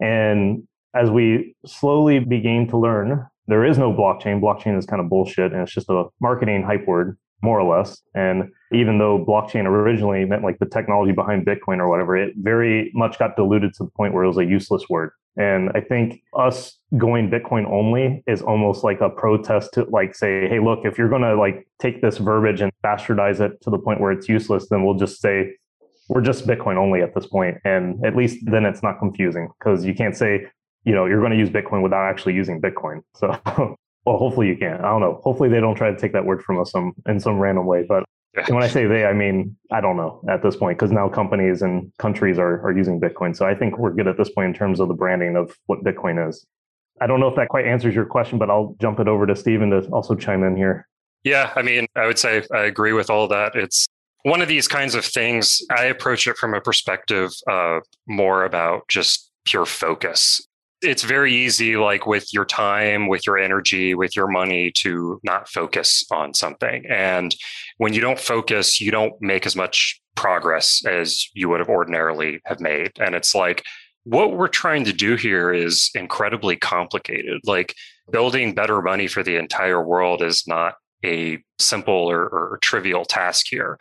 And 0.00 0.66
as 0.94 1.10
we 1.10 1.54
slowly 1.66 2.18
began 2.18 2.66
to 2.68 2.78
learn, 2.78 3.26
there 3.46 3.64
is 3.64 3.78
no 3.78 3.92
blockchain. 3.92 4.40
Blockchain 4.40 4.78
is 4.78 4.86
kind 4.86 5.00
of 5.00 5.08
bullshit, 5.08 5.52
and 5.52 5.62
it's 5.62 5.72
just 5.72 5.88
a 5.88 6.06
marketing 6.20 6.62
hype 6.62 6.86
word 6.86 7.16
more 7.42 7.60
or 7.60 7.76
less. 7.76 8.02
And 8.14 8.50
even 8.72 8.98
though 8.98 9.24
blockchain 9.24 9.64
originally 9.64 10.24
meant 10.24 10.42
like 10.42 10.58
the 10.58 10.66
technology 10.66 11.12
behind 11.12 11.46
Bitcoin 11.46 11.78
or 11.78 11.88
whatever, 11.88 12.16
it 12.16 12.34
very 12.36 12.90
much 12.94 13.18
got 13.18 13.36
diluted 13.36 13.74
to 13.74 13.84
the 13.84 13.90
point 13.90 14.12
where 14.12 14.24
it 14.24 14.28
was 14.28 14.38
a 14.38 14.44
useless 14.44 14.88
word. 14.88 15.10
And 15.36 15.70
I 15.74 15.80
think 15.80 16.20
us 16.36 16.78
going 16.96 17.30
Bitcoin 17.30 17.64
only 17.70 18.24
is 18.26 18.42
almost 18.42 18.82
like 18.82 19.00
a 19.00 19.08
protest 19.08 19.72
to 19.74 19.84
like 19.84 20.16
say, 20.16 20.48
hey, 20.48 20.58
look, 20.58 20.80
if 20.84 20.98
you're 20.98 21.08
going 21.08 21.22
to 21.22 21.36
like 21.36 21.68
take 21.78 22.02
this 22.02 22.18
verbiage 22.18 22.60
and 22.60 22.72
bastardize 22.84 23.40
it 23.40 23.60
to 23.62 23.70
the 23.70 23.78
point 23.78 24.00
where 24.00 24.10
it's 24.10 24.28
useless, 24.28 24.68
then 24.68 24.84
we'll 24.84 24.96
just 24.96 25.20
say 25.20 25.54
we're 26.08 26.22
just 26.22 26.46
Bitcoin 26.46 26.76
only 26.76 27.02
at 27.02 27.14
this 27.14 27.26
point. 27.26 27.58
And 27.64 28.04
at 28.04 28.16
least 28.16 28.38
then 28.46 28.64
it's 28.64 28.82
not 28.82 28.98
confusing 28.98 29.48
because 29.58 29.84
you 29.84 29.94
can't 29.94 30.16
say, 30.16 30.46
you 30.84 30.94
know, 30.94 31.06
you're 31.06 31.20
going 31.20 31.32
to 31.32 31.38
use 31.38 31.50
Bitcoin 31.50 31.82
without 31.82 32.08
actually 32.08 32.34
using 32.34 32.60
Bitcoin. 32.60 33.02
So 33.16 33.76
well, 34.06 34.16
hopefully 34.16 34.48
you 34.48 34.56
can. 34.56 34.76
I 34.76 34.88
don't 34.88 35.00
know. 35.00 35.20
Hopefully 35.22 35.50
they 35.50 35.60
don't 35.60 35.74
try 35.74 35.90
to 35.90 35.96
take 35.98 36.14
that 36.14 36.24
word 36.24 36.42
from 36.42 36.58
us 36.58 36.70
some 36.70 36.94
in 37.06 37.20
some 37.20 37.38
random 37.38 37.66
way. 37.66 37.84
But 37.86 38.04
when 38.48 38.62
I 38.62 38.68
say 38.68 38.86
they, 38.86 39.04
I 39.04 39.12
mean 39.12 39.54
I 39.70 39.82
don't 39.82 39.98
know 39.98 40.22
at 40.30 40.42
this 40.42 40.56
point 40.56 40.78
because 40.78 40.92
now 40.92 41.10
companies 41.10 41.60
and 41.60 41.92
countries 41.98 42.38
are 42.38 42.62
are 42.62 42.74
using 42.74 43.00
Bitcoin. 43.00 43.36
So 43.36 43.44
I 43.44 43.54
think 43.54 43.76
we're 43.76 43.92
good 43.92 44.08
at 44.08 44.16
this 44.16 44.30
point 44.30 44.48
in 44.48 44.54
terms 44.54 44.80
of 44.80 44.88
the 44.88 44.94
branding 44.94 45.36
of 45.36 45.54
what 45.66 45.84
Bitcoin 45.84 46.26
is. 46.26 46.46
I 47.02 47.06
don't 47.06 47.20
know 47.20 47.28
if 47.28 47.36
that 47.36 47.48
quite 47.48 47.66
answers 47.66 47.94
your 47.94 48.06
question, 48.06 48.38
but 48.38 48.48
I'll 48.48 48.76
jump 48.80 48.98
it 48.98 49.08
over 49.08 49.26
to 49.26 49.36
Stephen 49.36 49.70
to 49.70 49.80
also 49.90 50.14
chime 50.14 50.42
in 50.42 50.56
here. 50.56 50.88
Yeah, 51.22 51.52
I 51.54 51.62
mean, 51.62 51.86
I 51.94 52.06
would 52.06 52.18
say 52.18 52.44
I 52.52 52.62
agree 52.62 52.92
with 52.92 53.10
all 53.10 53.28
that. 53.28 53.56
It's 53.56 53.86
one 54.22 54.42
of 54.42 54.48
these 54.48 54.68
kinds 54.68 54.94
of 54.94 55.04
things. 55.04 55.62
I 55.70 55.84
approach 55.84 56.26
it 56.26 56.36
from 56.36 56.54
a 56.54 56.60
perspective 56.60 57.30
uh, 57.50 57.80
more 58.06 58.44
about 58.44 58.88
just 58.88 59.30
pure 59.44 59.66
focus. 59.66 60.46
It's 60.80 61.02
very 61.02 61.34
easy 61.34 61.76
like 61.76 62.06
with 62.06 62.32
your 62.32 62.44
time 62.44 63.08
with 63.08 63.26
your 63.26 63.36
energy 63.36 63.94
with 63.94 64.14
your 64.14 64.28
money 64.28 64.70
to 64.76 65.18
not 65.24 65.48
focus 65.48 66.04
on 66.12 66.34
something. 66.34 66.84
And 66.88 67.34
when 67.78 67.94
you 67.94 68.00
don't 68.00 68.20
focus 68.20 68.80
you 68.80 68.92
don't 68.92 69.14
make 69.20 69.44
as 69.44 69.56
much 69.56 70.00
progress 70.14 70.84
as 70.86 71.26
you 71.34 71.48
would 71.48 71.58
have 71.58 71.68
ordinarily 71.68 72.40
have 72.44 72.60
made. 72.60 72.92
And 73.00 73.16
it's 73.16 73.34
like 73.34 73.64
what 74.04 74.36
we're 74.36 74.48
trying 74.48 74.84
to 74.84 74.92
do 74.92 75.16
here 75.16 75.52
is 75.52 75.90
incredibly 75.96 76.54
complicated. 76.54 77.40
Like 77.44 77.74
building 78.12 78.54
better 78.54 78.80
money 78.80 79.08
for 79.08 79.24
the 79.24 79.36
entire 79.36 79.82
world 79.82 80.22
is 80.22 80.44
not 80.46 80.74
a 81.04 81.38
simple 81.58 82.08
or, 82.10 82.22
or 82.28 82.58
trivial 82.62 83.04
task 83.04 83.46
here 83.48 83.78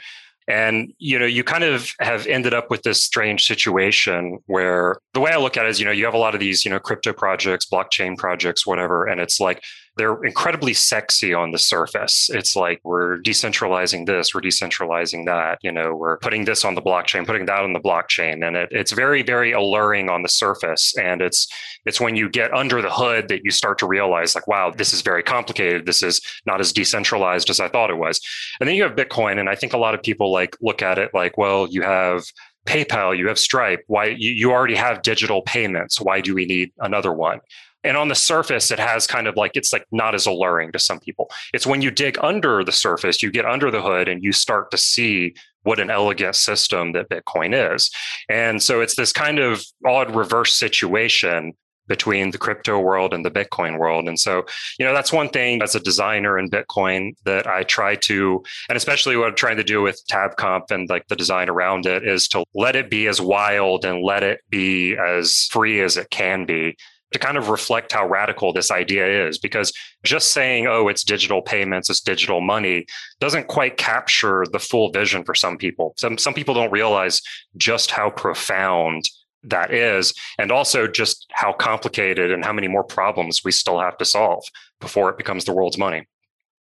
and 0.47 0.93
you 0.97 1.19
know, 1.19 1.25
you 1.25 1.43
kind 1.43 1.63
of 1.63 1.91
have 1.99 2.25
ended 2.27 2.53
up 2.53 2.69
with 2.69 2.83
this 2.83 3.03
strange 3.03 3.45
situation 3.45 4.39
where 4.45 4.97
the 5.13 5.19
way 5.19 5.31
I 5.31 5.37
look 5.37 5.57
at 5.57 5.65
it 5.65 5.69
is, 5.69 5.79
you 5.79 5.85
know, 5.85 5.91
you 5.91 6.05
have 6.05 6.13
a 6.13 6.19
lot 6.19 6.33
of 6.33 6.39
these, 6.39 6.63
you 6.63 6.71
know, 6.71 6.79
crypto 6.79 7.13
projects, 7.13 7.65
blockchain 7.65 8.17
projects, 8.17 8.65
whatever, 8.65 9.05
and 9.05 9.19
it's 9.19 9.39
like 9.39 9.63
they're 9.97 10.23
incredibly 10.23 10.73
sexy 10.73 11.33
on 11.33 11.51
the 11.51 11.57
surface. 11.57 12.29
It's 12.31 12.55
like 12.55 12.79
we're 12.83 13.17
decentralizing 13.19 14.05
this, 14.05 14.33
we're 14.33 14.41
decentralizing 14.41 15.25
that, 15.25 15.59
you 15.61 15.71
know, 15.71 15.95
we're 15.95 16.17
putting 16.17 16.45
this 16.45 16.63
on 16.63 16.75
the 16.75 16.81
blockchain, 16.81 17.25
putting 17.25 17.45
that 17.45 17.61
on 17.61 17.73
the 17.73 17.79
blockchain. 17.79 18.47
And 18.47 18.55
it, 18.55 18.69
it's 18.71 18.91
very, 18.91 19.23
very 19.23 19.51
alluring 19.51 20.09
on 20.09 20.21
the 20.21 20.29
surface. 20.29 20.95
And 20.97 21.21
it's 21.21 21.47
it's 21.85 21.99
when 21.99 22.15
you 22.15 22.29
get 22.29 22.53
under 22.53 22.81
the 22.81 22.91
hood 22.91 23.27
that 23.29 23.43
you 23.43 23.51
start 23.51 23.77
to 23.79 23.87
realize, 23.87 24.35
like, 24.35 24.47
wow, 24.47 24.71
this 24.71 24.93
is 24.93 25.01
very 25.01 25.23
complicated. 25.23 25.85
This 25.85 26.03
is 26.03 26.21
not 26.45 26.59
as 26.59 26.73
decentralized 26.73 27.49
as 27.49 27.59
I 27.59 27.69
thought 27.69 27.89
it 27.89 27.97
was. 27.97 28.21
And 28.59 28.67
then 28.67 28.75
you 28.75 28.83
have 28.83 28.93
Bitcoin. 28.93 29.39
And 29.39 29.49
I 29.49 29.55
think 29.55 29.73
a 29.73 29.77
lot 29.77 29.93
of 29.93 30.03
people 30.03 30.31
like 30.31 30.57
look 30.61 30.81
at 30.81 30.99
it 30.99 31.11
like, 31.13 31.37
well, 31.37 31.67
you 31.67 31.81
have 31.81 32.23
PayPal, 32.67 33.17
you 33.17 33.27
have 33.29 33.39
Stripe. 33.39 33.83
Why 33.87 34.05
you, 34.05 34.31
you 34.31 34.51
already 34.51 34.75
have 34.75 35.01
digital 35.01 35.41
payments? 35.41 36.01
Why 36.01 36.21
do 36.21 36.35
we 36.35 36.45
need 36.45 36.71
another 36.79 37.13
one? 37.13 37.39
And 37.87 37.97
on 37.97 38.09
the 38.09 38.15
surface, 38.15 38.69
it 38.69 38.79
has 38.79 39.07
kind 39.07 39.27
of 39.27 39.35
like 39.35 39.51
it's 39.55 39.73
like 39.73 39.85
not 39.91 40.13
as 40.13 40.25
alluring 40.25 40.71
to 40.73 40.79
some 40.79 40.99
people. 40.99 41.29
It's 41.53 41.65
when 41.65 41.81
you 41.81 41.89
dig 41.89 42.17
under 42.21 42.63
the 42.63 42.71
surface, 42.71 43.23
you 43.23 43.31
get 43.31 43.45
under 43.45 43.71
the 43.71 43.81
hood 43.81 44.07
and 44.07 44.23
you 44.23 44.33
start 44.33 44.71
to 44.71 44.77
see 44.77 45.33
what 45.63 45.79
an 45.79 45.89
elegant 45.89 46.35
system 46.35 46.93
that 46.93 47.09
Bitcoin 47.09 47.73
is. 47.73 47.89
And 48.29 48.61
so 48.61 48.81
it's 48.81 48.95
this 48.95 49.11
kind 49.11 49.39
of 49.39 49.63
odd 49.85 50.15
reverse 50.15 50.53
situation 50.53 51.53
between 51.87 52.31
the 52.31 52.37
crypto 52.37 52.79
world 52.79 53.13
and 53.13 53.23
the 53.23 53.31
Bitcoin 53.31 53.79
world. 53.79 54.07
And 54.07 54.19
so, 54.19 54.45
you 54.77 54.85
know, 54.85 54.93
that's 54.93 55.13
one 55.13 55.29
thing 55.29 55.61
as 55.61 55.73
a 55.73 55.79
designer 55.79 56.37
in 56.37 56.49
Bitcoin 56.49 57.13
that 57.23 57.47
I 57.47 57.63
try 57.63 57.95
to, 57.95 58.43
and 58.69 58.75
especially 58.75 59.15
what 59.15 59.29
I'm 59.29 59.35
trying 59.35 59.57
to 59.57 59.63
do 59.63 59.81
with 59.81 60.01
TabConf 60.11 60.69
and 60.71 60.89
like 60.89 61.07
the 61.07 61.15
design 61.15 61.49
around 61.49 61.85
it 61.85 62.05
is 62.05 62.27
to 62.29 62.43
let 62.53 62.75
it 62.75 62.89
be 62.89 63.07
as 63.07 63.21
wild 63.21 63.85
and 63.85 64.03
let 64.03 64.23
it 64.23 64.41
be 64.49 64.97
as 64.97 65.47
free 65.51 65.81
as 65.81 65.95
it 65.95 66.09
can 66.09 66.45
be 66.45 66.75
to 67.13 67.19
kind 67.19 67.37
of 67.37 67.49
reflect 67.49 67.93
how 67.93 68.05
radical 68.07 68.51
this 68.51 68.69
idea 68.69 69.27
is 69.27 69.37
because 69.37 69.71
just 70.03 70.31
saying 70.31 70.67
oh 70.67 70.87
it's 70.87 71.03
digital 71.03 71.41
payments 71.41 71.89
it's 71.89 72.01
digital 72.01 72.41
money 72.41 72.85
doesn't 73.19 73.47
quite 73.47 73.77
capture 73.77 74.45
the 74.51 74.59
full 74.59 74.91
vision 74.91 75.23
for 75.23 75.33
some 75.33 75.57
people. 75.57 75.93
Some 75.97 76.17
some 76.17 76.33
people 76.33 76.53
don't 76.53 76.71
realize 76.71 77.21
just 77.55 77.91
how 77.91 78.09
profound 78.09 79.05
that 79.43 79.73
is 79.73 80.13
and 80.37 80.51
also 80.51 80.87
just 80.87 81.25
how 81.31 81.53
complicated 81.53 82.31
and 82.31 82.43
how 82.43 82.51
many 82.51 82.67
more 82.67 82.83
problems 82.83 83.43
we 83.43 83.51
still 83.51 83.79
have 83.79 83.97
to 83.97 84.05
solve 84.05 84.43
before 84.81 85.09
it 85.09 85.17
becomes 85.17 85.45
the 85.45 85.53
world's 85.53 85.77
money. 85.77 86.05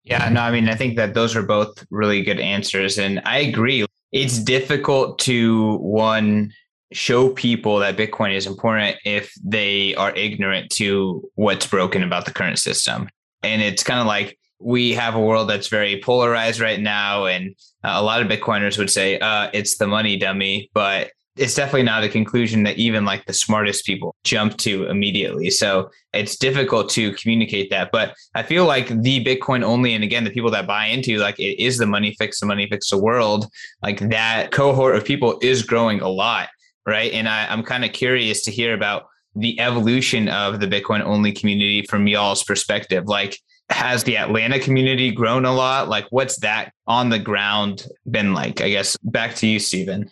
Yeah 0.03 0.29
no 0.29 0.41
i 0.41 0.51
mean 0.51 0.69
i 0.69 0.75
think 0.75 0.95
that 0.97 1.13
those 1.13 1.35
are 1.35 1.43
both 1.43 1.83
really 1.89 2.21
good 2.21 2.39
answers 2.39 2.97
and 2.97 3.21
i 3.25 3.39
agree. 3.39 3.85
It's 4.11 4.39
difficult 4.39 5.19
to 5.19 5.77
one 5.77 6.53
show 6.91 7.29
people 7.29 7.79
that 7.79 7.97
Bitcoin 7.97 8.35
is 8.35 8.45
important 8.45 8.97
if 9.05 9.33
they 9.43 9.95
are 9.95 10.13
ignorant 10.15 10.69
to 10.71 11.29
what's 11.35 11.67
broken 11.67 12.03
about 12.03 12.25
the 12.25 12.33
current 12.33 12.59
system. 12.59 13.09
And 13.43 13.61
it's 13.61 13.83
kind 13.83 13.99
of 13.99 14.07
like 14.07 14.37
we 14.59 14.93
have 14.93 15.15
a 15.15 15.19
world 15.19 15.49
that's 15.49 15.67
very 15.67 16.01
polarized 16.01 16.59
right 16.59 16.79
now. 16.79 17.25
And 17.25 17.55
uh, 17.83 17.93
a 17.95 18.03
lot 18.03 18.21
of 18.21 18.27
Bitcoiners 18.27 18.77
would 18.77 18.89
say, 18.89 19.19
uh, 19.19 19.49
it's 19.53 19.77
the 19.77 19.87
money 19.87 20.17
dummy. 20.17 20.69
But 20.73 21.11
it's 21.37 21.53
definitely 21.53 21.83
not 21.83 22.03
a 22.03 22.09
conclusion 22.09 22.63
that 22.63 22.77
even 22.77 23.03
like 23.03 23.25
the 23.25 23.33
smartest 23.33 23.85
people 23.85 24.15
jump 24.23 24.55
to 24.57 24.85
immediately. 24.85 25.49
So 25.49 25.89
it's 26.13 26.37
difficult 26.37 26.89
to 26.91 27.11
communicate 27.13 27.69
that. 27.71 27.91
But 27.91 28.15
I 28.35 28.43
feel 28.43 28.65
like 28.65 28.87
the 28.87 29.23
Bitcoin 29.23 29.61
only, 29.61 29.93
and 29.93 30.03
again, 30.03 30.23
the 30.23 30.29
people 30.29 30.51
that 30.51 30.65
buy 30.65 30.85
into 30.85 31.17
like 31.17 31.37
it 31.39 31.61
is 31.61 31.77
the 31.77 31.85
money 31.85 32.15
fix, 32.17 32.39
the 32.39 32.45
money 32.45 32.67
fix 32.69 32.89
the 32.89 32.97
world, 32.97 33.47
like 33.83 33.99
that 34.09 34.51
cohort 34.51 34.95
of 34.95 35.03
people 35.03 35.37
is 35.41 35.61
growing 35.61 35.99
a 35.99 36.07
lot 36.07 36.47
right? 36.85 37.11
And 37.11 37.27
I, 37.27 37.47
I'm 37.47 37.63
kind 37.63 37.85
of 37.85 37.93
curious 37.93 38.43
to 38.43 38.51
hear 38.51 38.73
about 38.73 39.07
the 39.35 39.59
evolution 39.59 40.29
of 40.29 40.59
the 40.59 40.67
Bitcoin 40.67 41.01
only 41.01 41.31
community 41.31 41.83
from 41.83 42.07
y'all's 42.07 42.43
perspective. 42.43 43.05
Like, 43.05 43.37
has 43.69 44.03
the 44.03 44.17
Atlanta 44.17 44.59
community 44.59 45.11
grown 45.11 45.45
a 45.45 45.53
lot? 45.53 45.89
Like, 45.89 46.05
what's 46.09 46.39
that 46.39 46.71
on 46.87 47.09
the 47.09 47.19
ground 47.19 47.87
been 48.09 48.33
like? 48.33 48.61
I 48.61 48.69
guess 48.69 48.95
back 49.03 49.35
to 49.35 49.47
you, 49.47 49.59
Stephen. 49.59 50.09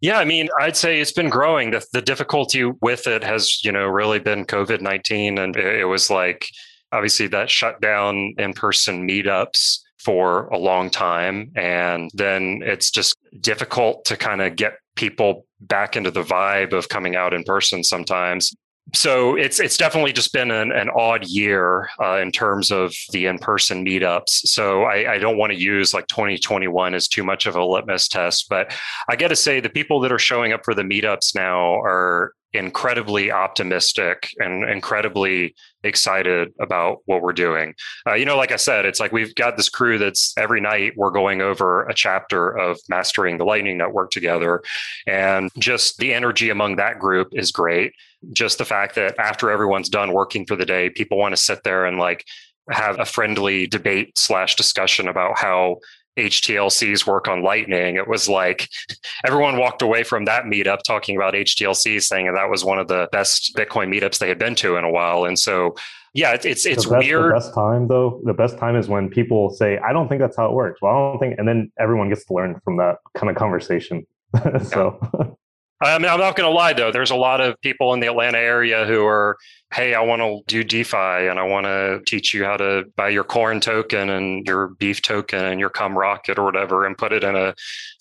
Yeah, 0.00 0.18
I 0.18 0.24
mean, 0.24 0.48
I'd 0.60 0.76
say 0.76 1.00
it's 1.00 1.12
been 1.12 1.30
growing. 1.30 1.70
The, 1.70 1.84
the 1.92 2.02
difficulty 2.02 2.64
with 2.64 3.06
it 3.06 3.24
has, 3.24 3.64
you 3.64 3.72
know, 3.72 3.86
really 3.86 4.18
been 4.18 4.44
COVID 4.44 4.80
19. 4.80 5.38
And 5.38 5.56
it, 5.56 5.80
it 5.80 5.84
was 5.84 6.10
like, 6.10 6.46
obviously, 6.92 7.28
that 7.28 7.50
shut 7.50 7.80
down 7.80 8.34
in 8.38 8.52
person 8.52 9.08
meetups 9.08 9.78
for 9.98 10.46
a 10.48 10.58
long 10.58 10.90
time. 10.90 11.50
And 11.56 12.10
then 12.14 12.60
it's 12.62 12.90
just 12.90 13.16
difficult 13.40 14.04
to 14.06 14.16
kind 14.16 14.42
of 14.42 14.56
get 14.56 14.78
people 14.94 15.45
back 15.60 15.96
into 15.96 16.10
the 16.10 16.22
vibe 16.22 16.72
of 16.72 16.88
coming 16.88 17.16
out 17.16 17.34
in 17.34 17.42
person 17.44 17.82
sometimes. 17.82 18.54
So 18.94 19.34
it's 19.34 19.58
it's 19.58 19.76
definitely 19.76 20.12
just 20.12 20.32
been 20.32 20.52
an, 20.52 20.70
an 20.70 20.88
odd 20.90 21.26
year 21.26 21.88
uh, 22.00 22.18
in 22.18 22.30
terms 22.30 22.70
of 22.70 22.94
the 23.10 23.26
in 23.26 23.38
person 23.38 23.84
meetups. 23.84 24.28
So 24.28 24.84
I, 24.84 25.14
I 25.14 25.18
don't 25.18 25.36
want 25.36 25.52
to 25.52 25.58
use 25.58 25.92
like 25.92 26.06
2021 26.06 26.94
as 26.94 27.08
too 27.08 27.24
much 27.24 27.46
of 27.46 27.56
a 27.56 27.64
litmus 27.64 28.06
test, 28.06 28.48
but 28.48 28.72
I 29.08 29.16
got 29.16 29.28
to 29.28 29.36
say 29.36 29.58
the 29.58 29.68
people 29.68 30.00
that 30.00 30.12
are 30.12 30.20
showing 30.20 30.52
up 30.52 30.64
for 30.64 30.72
the 30.72 30.82
meetups 30.82 31.34
now 31.34 31.80
are 31.80 32.32
incredibly 32.56 33.30
optimistic 33.30 34.28
and 34.38 34.68
incredibly 34.68 35.54
excited 35.84 36.52
about 36.60 36.98
what 37.06 37.22
we're 37.22 37.32
doing. 37.32 37.74
Uh, 38.06 38.14
you 38.14 38.24
know, 38.24 38.36
like 38.36 38.52
I 38.52 38.56
said, 38.56 38.84
it's 38.84 39.00
like 39.00 39.12
we've 39.12 39.34
got 39.34 39.56
this 39.56 39.68
crew 39.68 39.98
that's 39.98 40.32
every 40.36 40.60
night 40.60 40.94
we're 40.96 41.10
going 41.10 41.40
over 41.40 41.86
a 41.86 41.94
chapter 41.94 42.48
of 42.48 42.78
mastering 42.88 43.38
the 43.38 43.44
Lightning 43.44 43.78
Network 43.78 44.10
together. 44.10 44.62
And 45.06 45.50
just 45.58 45.98
the 45.98 46.12
energy 46.12 46.50
among 46.50 46.76
that 46.76 46.98
group 46.98 47.28
is 47.32 47.50
great. 47.52 47.92
Just 48.32 48.58
the 48.58 48.64
fact 48.64 48.94
that 48.96 49.18
after 49.18 49.50
everyone's 49.50 49.88
done 49.88 50.12
working 50.12 50.46
for 50.46 50.56
the 50.56 50.66
day, 50.66 50.90
people 50.90 51.18
want 51.18 51.34
to 51.34 51.40
sit 51.40 51.62
there 51.62 51.84
and 51.86 51.98
like 51.98 52.24
have 52.70 52.98
a 52.98 53.04
friendly 53.04 53.66
debate 53.66 54.18
slash 54.18 54.56
discussion 54.56 55.06
about 55.06 55.38
how 55.38 55.76
HTLCs 56.16 57.06
work 57.06 57.28
on 57.28 57.42
Lightning. 57.42 57.96
It 57.96 58.08
was 58.08 58.28
like 58.28 58.68
everyone 59.26 59.58
walked 59.58 59.82
away 59.82 60.02
from 60.02 60.24
that 60.24 60.44
meetup 60.44 60.82
talking 60.86 61.16
about 61.16 61.34
HTLCs, 61.34 62.02
saying 62.02 62.32
that 62.32 62.50
was 62.50 62.64
one 62.64 62.78
of 62.78 62.88
the 62.88 63.08
best 63.12 63.54
Bitcoin 63.56 63.88
meetups 63.88 64.18
they 64.18 64.28
had 64.28 64.38
been 64.38 64.54
to 64.56 64.76
in 64.76 64.84
a 64.84 64.90
while. 64.90 65.24
And 65.24 65.38
so, 65.38 65.74
yeah, 66.14 66.32
it's 66.32 66.46
it's, 66.46 66.66
it's 66.66 66.86
best, 66.86 67.04
weird. 67.04 67.32
The 67.32 67.38
best 67.38 67.54
time 67.54 67.88
though, 67.88 68.20
the 68.24 68.34
best 68.34 68.58
time 68.58 68.76
is 68.76 68.88
when 68.88 69.08
people 69.08 69.50
say, 69.50 69.78
"I 69.78 69.92
don't 69.92 70.08
think 70.08 70.20
that's 70.20 70.36
how 70.36 70.46
it 70.46 70.52
works." 70.52 70.80
Well, 70.80 70.92
I 70.92 71.10
don't 71.10 71.18
think, 71.18 71.38
and 71.38 71.46
then 71.46 71.70
everyone 71.78 72.08
gets 72.08 72.24
to 72.26 72.34
learn 72.34 72.60
from 72.64 72.78
that 72.78 72.96
kind 73.14 73.30
of 73.30 73.36
conversation. 73.36 74.06
so. 74.64 75.36
I 75.82 75.98
mean, 75.98 76.10
I'm 76.10 76.20
not 76.20 76.36
going 76.36 76.48
to 76.48 76.54
lie 76.54 76.72
though. 76.72 76.90
There's 76.90 77.10
a 77.10 77.16
lot 77.16 77.40
of 77.40 77.60
people 77.60 77.92
in 77.92 78.00
the 78.00 78.06
Atlanta 78.06 78.38
area 78.38 78.86
who 78.86 79.04
are, 79.04 79.36
hey, 79.74 79.94
I 79.94 80.00
want 80.00 80.22
to 80.22 80.40
do 80.46 80.64
DeFi 80.64 80.96
and 80.96 81.38
I 81.38 81.42
want 81.42 81.66
to 81.66 82.00
teach 82.06 82.32
you 82.32 82.44
how 82.44 82.56
to 82.56 82.84
buy 82.96 83.10
your 83.10 83.24
corn 83.24 83.60
token 83.60 84.08
and 84.08 84.46
your 84.46 84.68
beef 84.68 85.02
token 85.02 85.44
and 85.44 85.60
your 85.60 85.68
cum 85.68 85.96
rocket 85.96 86.38
or 86.38 86.44
whatever 86.44 86.86
and 86.86 86.96
put 86.96 87.12
it 87.12 87.22
in 87.22 87.36
a, 87.36 87.54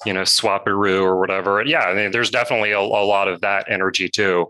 you 0.05 0.13
know, 0.13 0.21
swaparoo 0.21 1.01
or 1.01 1.19
whatever. 1.19 1.59
And 1.59 1.69
yeah, 1.69 1.82
I 1.82 1.93
mean, 1.93 2.11
there's 2.11 2.30
definitely 2.30 2.71
a, 2.71 2.80
a 2.80 3.05
lot 3.05 3.28
of 3.28 3.41
that 3.41 3.69
energy 3.69 4.07
too 4.07 4.47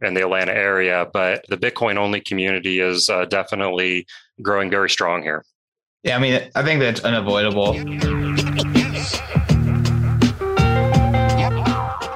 in 0.00 0.14
the 0.14 0.22
Atlanta 0.22 0.52
area, 0.52 1.08
but 1.12 1.44
the 1.48 1.56
Bitcoin 1.56 1.96
only 1.96 2.20
community 2.20 2.78
is 2.78 3.10
uh, 3.10 3.24
definitely 3.24 4.06
growing 4.40 4.70
very 4.70 4.88
strong 4.88 5.22
here. 5.22 5.44
Yeah, 6.04 6.16
I 6.16 6.20
mean, 6.20 6.40
I 6.54 6.62
think 6.62 6.78
that's 6.78 7.00
unavoidable. 7.00 7.74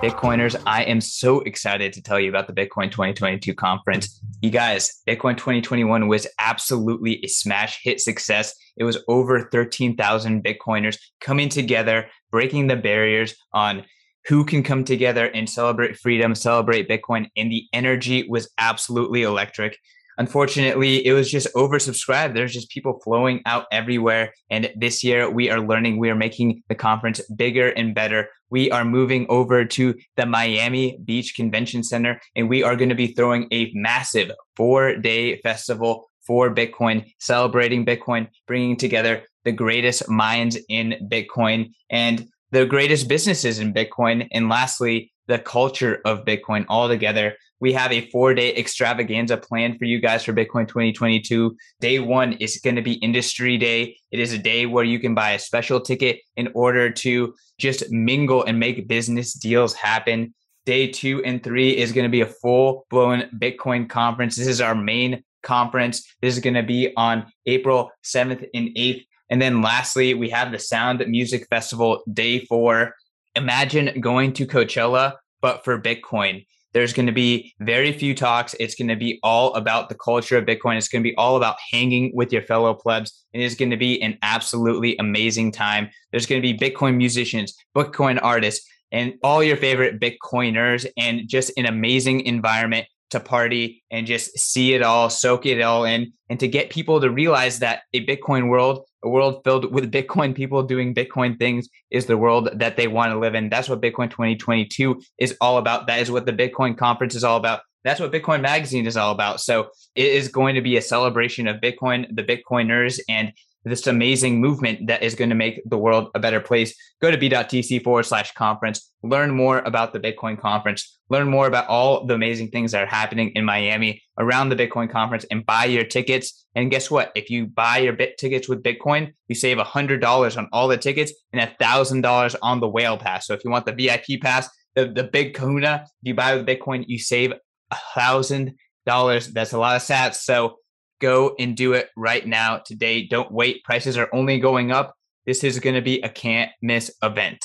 Bitcoiners, 0.03 0.61
I 0.67 0.83
am 0.83 1.01
so 1.01 1.43
excited 1.43 1.93
to 1.93 2.03
tell 2.03 2.19
you 2.19 2.29
about 2.29 2.49
the 2.49 2.53
Bitcoin 2.53 2.91
2022 2.91 3.55
conference. 3.55 4.21
You 4.41 4.51
guys, 4.51 5.01
Bitcoin 5.09 5.37
2021 5.37 6.09
was 6.09 6.27
absolutely 6.41 7.25
a 7.25 7.29
smash 7.29 7.79
hit 7.85 8.01
success. 8.01 8.53
It 8.77 8.83
was 8.83 8.99
over 9.07 9.49
13,000 9.53 10.43
Bitcoiners 10.43 10.99
coming 11.21 11.49
together, 11.49 12.09
breaking 12.33 12.67
the 12.67 12.75
barriers 12.75 13.37
on 13.55 13.85
who 14.27 14.45
can 14.45 14.65
come 14.65 14.83
together 14.83 15.27
and 15.27 15.49
celebrate 15.49 15.97
freedom, 15.97 16.35
celebrate 16.35 16.89
Bitcoin. 16.89 17.29
And 17.37 17.49
the 17.53 17.69
energy 17.73 18.27
was 18.29 18.51
absolutely 18.59 19.23
electric. 19.23 19.79
Unfortunately, 20.19 21.05
it 21.07 21.13
was 21.13 21.31
just 21.31 21.53
oversubscribed. 21.55 22.35
There's 22.35 22.53
just 22.53 22.71
people 22.71 23.01
flowing 23.03 23.43
out 23.47 23.67
everywhere. 23.73 24.33
And 24.51 24.71
this 24.77 25.03
year, 25.03 25.31
we 25.31 25.51
are 25.51 25.61
learning, 25.61 25.99
we 25.99 26.11
are 26.11 26.15
making 26.15 26.63
the 26.69 26.75
conference 26.75 27.21
bigger 27.37 27.69
and 27.69 27.95
better. 27.95 28.29
We 28.51 28.71
are 28.71 28.85
moving 28.85 29.27
over 29.29 29.65
to 29.65 29.95
the 30.17 30.27
Miami 30.27 30.99
Beach 31.05 31.35
Convention 31.35 31.83
Center, 31.83 32.21
and 32.37 32.49
we 32.49 32.63
are 32.63 32.77
going 32.77 32.91
to 32.91 32.95
be 32.95 33.09
throwing 33.09 33.49
a 33.51 33.71
massive 33.75 34.31
four 34.57 34.97
day 34.97 35.41
festival 35.41 36.11
for 36.27 36.55
Bitcoin, 36.55 37.11
celebrating 37.19 37.85
Bitcoin, 37.85 38.29
bringing 38.47 38.77
together 38.77 39.23
the 39.45 39.53
greatest 39.53 40.09
minds 40.09 40.59
in 40.69 41.09
Bitcoin 41.11 41.73
and 41.91 42.29
the 42.53 42.67
greatest 42.67 43.09
businesses 43.09 43.59
in 43.59 43.73
Bitcoin. 43.73 44.29
And 44.33 44.49
lastly, 44.49 45.13
the 45.33 45.39
culture 45.39 46.03
of 46.05 46.27
Bitcoin 46.27 46.67
all 46.69 46.89
together. 46.89 47.35
We 47.59 47.73
have 47.73 47.91
a 47.91 48.11
four 48.11 48.35
day 48.35 48.55
extravaganza 48.55 49.39
planned 49.39 49.79
for 49.79 49.87
you 49.87 49.99
guys 49.99 50.25
for 50.25 50.35
Bitcoin 50.35 50.69
2022. 50.69 51.57
Day 51.81 51.99
one 52.01 52.35
is 52.35 52.61
going 52.63 52.77
to 52.77 52.83
be 52.83 52.95
industry 52.95 53.57
day. 53.57 53.97
It 54.11 54.21
is 54.21 54.35
a 54.35 54.39
day 54.39 54.67
where 54.67 54.85
you 54.85 54.99
can 54.99 55.15
buy 55.15 55.31
a 55.31 55.39
special 55.39 55.81
ticket 55.81 56.21
in 56.37 56.51
order 56.55 56.91
to 56.91 57.35
just 57.59 57.91
mingle 57.91 58.45
and 58.45 58.61
make 58.61 58.87
business 58.89 59.33
deals 59.33 59.73
happen. 59.73 60.35
Day 60.67 60.89
two 60.89 61.25
and 61.25 61.43
three 61.43 61.79
is 61.79 61.93
going 61.93 62.05
to 62.05 62.11
be 62.11 62.21
a 62.21 62.27
full 62.27 62.85
blown 62.91 63.31
Bitcoin 63.39 63.89
conference. 63.89 64.37
This 64.37 64.49
is 64.49 64.61
our 64.61 64.75
main 64.75 65.25
conference. 65.43 66.15
This 66.21 66.35
is 66.35 66.43
going 66.43 66.61
to 66.61 66.63
be 66.63 66.93
on 66.95 67.33
April 67.47 67.91
7th 68.05 68.47
and 68.53 68.69
8th. 68.77 69.07
And 69.31 69.41
then 69.41 69.63
lastly, 69.63 70.13
we 70.13 70.29
have 70.29 70.53
the 70.53 70.59
Sound 70.59 71.03
Music 71.09 71.47
Festival 71.49 72.03
day 72.13 72.45
four. 72.45 72.97
Imagine 73.35 73.99
going 73.99 74.35
to 74.35 74.47
Coachella, 74.47 75.15
but 75.43 75.65
for 75.65 75.81
Bitcoin. 75.81 76.47
There's 76.73 76.95
going 76.95 77.07
to 77.07 77.13
be 77.13 77.53
very 77.61 77.93
few 77.93 78.15
talks. 78.15 78.55
It's 78.59 78.75
going 78.75 78.89
to 78.89 78.97
be 78.97 79.21
all 79.23 79.53
about 79.55 79.91
the 79.91 79.95
culture 79.95 80.39
of 80.39 80.47
Bitcoin. 80.47 80.79
It's 80.79 80.89
going 80.89 81.03
to 81.03 81.11
be 81.11 81.17
all 81.17 81.37
about 81.37 81.57
hanging 81.71 82.13
with 82.15 82.33
your 82.33 82.41
fellow 82.41 82.73
plebs. 82.73 83.27
And 83.35 83.43
It 83.43 83.45
is 83.47 83.55
going 83.55 83.71
to 83.73 83.77
be 83.77 84.01
an 84.01 84.17
absolutely 84.23 84.97
amazing 84.97 85.53
time. 85.53 85.91
There's 86.11 86.25
going 86.25 86.41
to 86.41 86.53
be 86.53 86.57
Bitcoin 86.57 86.97
musicians, 86.97 87.55
Bitcoin 87.77 88.19
artists, 88.23 88.67
and 88.91 89.15
all 89.23 89.43
your 89.43 89.57
favorite 89.57 90.01
Bitcoiners, 90.01 90.87
and 90.97 91.29
just 91.29 91.53
an 91.59 91.67
amazing 91.67 92.21
environment 92.23 92.87
to 93.13 93.21
party 93.21 93.83
and 93.91 94.07
just 94.07 94.39
see 94.39 94.75
it 94.75 94.83
all, 94.83 95.09
soak 95.09 95.47
it 95.47 95.63
all 95.63 95.85
in, 95.85 96.13
and 96.29 96.39
to 96.41 96.49
get 96.49 96.71
people 96.71 97.01
to 97.01 97.11
realize 97.11 97.61
that 97.61 97.83
a 97.95 98.05
Bitcoin 98.05 98.49
world, 98.49 98.85
a 99.03 99.09
world 99.09 99.43
filled 99.45 99.73
with 99.73 99.93
Bitcoin 99.99 100.35
people 100.35 100.63
doing 100.63 100.95
Bitcoin 100.95 101.39
things, 101.39 101.69
is 101.91 102.07
the 102.07 102.19
world 102.19 102.51
that 102.55 102.77
they 102.77 102.89
want 102.89 103.13
to 103.13 103.19
live 103.19 103.35
in. 103.35 103.49
That's 103.49 103.69
what 103.69 103.81
Bitcoin 103.81 104.11
2022 104.11 105.01
is 105.19 105.37
all 105.41 105.59
about. 105.59 105.87
That 105.87 106.01
is 106.01 106.11
what 106.11 106.27
the 106.27 106.33
Bitcoin 106.33 106.77
conference 106.77 107.15
is 107.15 107.25
all 107.25 107.37
about. 107.37 107.61
That's 107.85 108.01
what 108.01 108.13
Bitcoin 108.13 108.43
Magazine 108.43 108.87
is 108.87 108.97
all 108.97 109.13
about. 109.13 109.41
So 109.41 109.71
it 109.95 110.07
is 110.07 110.29
going 110.29 110.55
to 110.55 110.63
be 110.63 110.77
a 110.77 110.83
celebration 110.83 111.49
of 111.49 111.61
Bitcoin, 111.61 112.07
the 112.15 112.23
Bitcoiners, 112.23 113.01
and 113.09 113.33
this 113.65 113.87
amazing 113.87 114.41
movement 114.41 114.89
that 114.89 115.03
is 115.03 115.15
going 115.15 115.31
to 115.31 115.37
make 115.37 115.63
the 115.67 115.79
world 115.79 116.11
a 116.15 116.19
better 116.19 116.41
place. 116.41 116.75
Go 117.01 117.11
to 117.11 117.17
b.tc 117.17 117.83
forward 117.85 118.05
slash 118.05 118.33
conference, 118.35 118.91
learn 119.03 119.31
more 119.31 119.59
about 119.61 119.93
the 119.93 120.01
Bitcoin 120.01 120.41
conference, 120.41 120.99
learn 121.09 121.29
more 121.29 121.47
about 121.47 121.69
all 121.69 122.07
the 122.07 122.15
amazing 122.15 122.49
things 122.49 122.73
that 122.73 122.83
are 122.83 122.87
happening 122.87 123.31
in 123.35 123.45
Miami 123.45 124.03
around 124.19 124.49
the 124.49 124.57
Bitcoin 124.57 124.91
conference 124.91 125.25
and 125.31 125.47
buy 125.47 125.67
your 125.67 125.85
tickets. 125.85 126.47
And 126.55 126.71
guess 126.71 126.91
what? 126.91 127.13
If 127.15 127.31
you 127.31 127.47
buy 127.47 127.79
your 127.79 127.93
bit 127.93 128.19
tickets 128.19 128.49
with 128.49 128.63
Bitcoin, 128.63 129.13
you 129.29 129.35
save 129.35 129.59
$100 129.59 130.37
on 130.39 130.49
all 130.53 130.69
the 130.69 130.77
tickets 130.77 131.13
and 131.33 131.41
$1,000 131.41 132.37
on 132.43 132.61
the 132.61 132.69
whale 132.69 132.99
pass. 132.99 133.27
So 133.27 133.35
if 133.35 133.45
you 133.45 133.51
want 133.51 133.67
the 133.67 133.73
VIP 133.73 134.21
pass, 134.21 134.49
the, 134.75 134.87
the 134.87 135.05
big 135.05 135.35
kahuna, 135.35 135.83
if 135.85 135.91
you 136.03 136.15
buy 136.15 136.35
with 136.35 136.47
Bitcoin, 136.47 136.85
you 136.89 136.99
save 136.99 137.33
a 137.33 137.77
$1,000. 137.97 139.33
That's 139.33 139.53
a 139.53 139.59
lot 139.59 139.77
of 139.77 139.83
sats. 139.83 140.17
So 140.17 140.57
Go 141.03 141.35
and 141.41 141.57
do 141.57 141.73
it 141.73 141.89
right 141.97 142.25
now 142.25 142.59
today. 142.59 143.05
Don't 143.09 143.33
wait. 143.33 143.65
Prices 143.65 143.99
are 143.99 144.09
only 144.15 144.39
going 144.39 144.71
up. 144.71 144.95
This 145.27 145.43
is 145.43 145.59
going 145.59 145.75
to 145.75 145.83
be 145.83 146.01
a 146.01 146.09
can't 146.09 146.53
miss 146.63 146.93
event. 147.03 147.45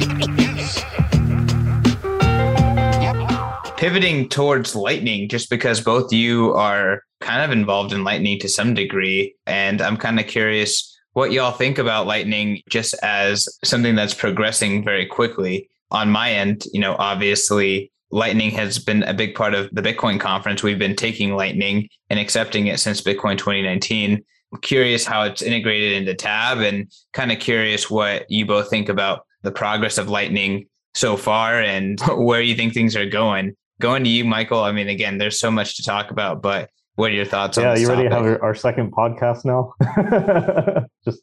Pivoting 3.77 4.27
towards 4.29 4.75
Lightning, 4.75 5.29
just 5.29 5.51
because 5.51 5.81
both 5.81 6.11
you 6.11 6.51
are 6.55 7.03
kind 7.21 7.43
of 7.43 7.55
involved 7.55 7.93
in 7.93 8.03
Lightning 8.03 8.39
to 8.39 8.49
some 8.49 8.73
degree. 8.73 9.35
And 9.45 9.81
I'm 9.83 9.97
kind 9.97 10.19
of 10.19 10.25
curious 10.25 10.97
what 11.13 11.31
y'all 11.31 11.51
think 11.51 11.77
about 11.77 12.07
Lightning 12.07 12.63
just 12.69 12.95
as 13.03 13.47
something 13.63 13.93
that's 13.93 14.15
progressing 14.15 14.83
very 14.83 15.05
quickly. 15.05 15.69
On 15.91 16.09
my 16.09 16.31
end, 16.31 16.63
you 16.73 16.81
know, 16.81 16.95
obviously 16.97 17.91
Lightning 18.09 18.49
has 18.51 18.79
been 18.79 19.03
a 19.03 19.13
big 19.13 19.35
part 19.35 19.53
of 19.53 19.69
the 19.71 19.83
Bitcoin 19.83 20.19
conference. 20.19 20.63
We've 20.63 20.79
been 20.79 20.95
taking 20.95 21.35
Lightning 21.35 21.87
and 22.09 22.19
accepting 22.19 22.65
it 22.65 22.79
since 22.79 23.01
Bitcoin 23.01 23.37
2019. 23.37 24.23
I'm 24.53 24.61
curious 24.61 25.05
how 25.05 25.21
it's 25.21 25.43
integrated 25.43 25.93
into 25.93 26.15
Tab 26.15 26.59
and 26.59 26.91
kind 27.13 27.31
of 27.31 27.37
curious 27.37 27.91
what 27.91 28.25
you 28.27 28.47
both 28.47 28.71
think 28.71 28.89
about 28.89 29.25
the 29.43 29.51
progress 29.51 29.99
of 29.99 30.09
Lightning 30.09 30.67
so 30.95 31.15
far 31.15 31.61
and 31.61 31.99
where 32.15 32.41
you 32.41 32.55
think 32.55 32.73
things 32.73 32.95
are 32.95 33.05
going. 33.05 33.55
Going 33.79 34.03
to 34.03 34.09
you, 34.09 34.25
Michael. 34.25 34.63
I 34.63 34.71
mean, 34.71 34.89
again, 34.89 35.17
there's 35.17 35.39
so 35.39 35.51
much 35.51 35.75
to 35.77 35.83
talk 35.83 36.11
about, 36.11 36.41
but 36.41 36.69
what 36.95 37.11
are 37.11 37.13
your 37.13 37.25
thoughts 37.25 37.57
on? 37.57 37.63
yeah, 37.63 37.71
on 37.71 37.81
you 37.81 37.87
ready 37.87 38.09
to 38.09 38.15
have 38.15 38.41
our 38.41 38.55
second 38.55 38.91
podcast 38.91 39.45
now? 39.45 39.73
Just 41.05 41.21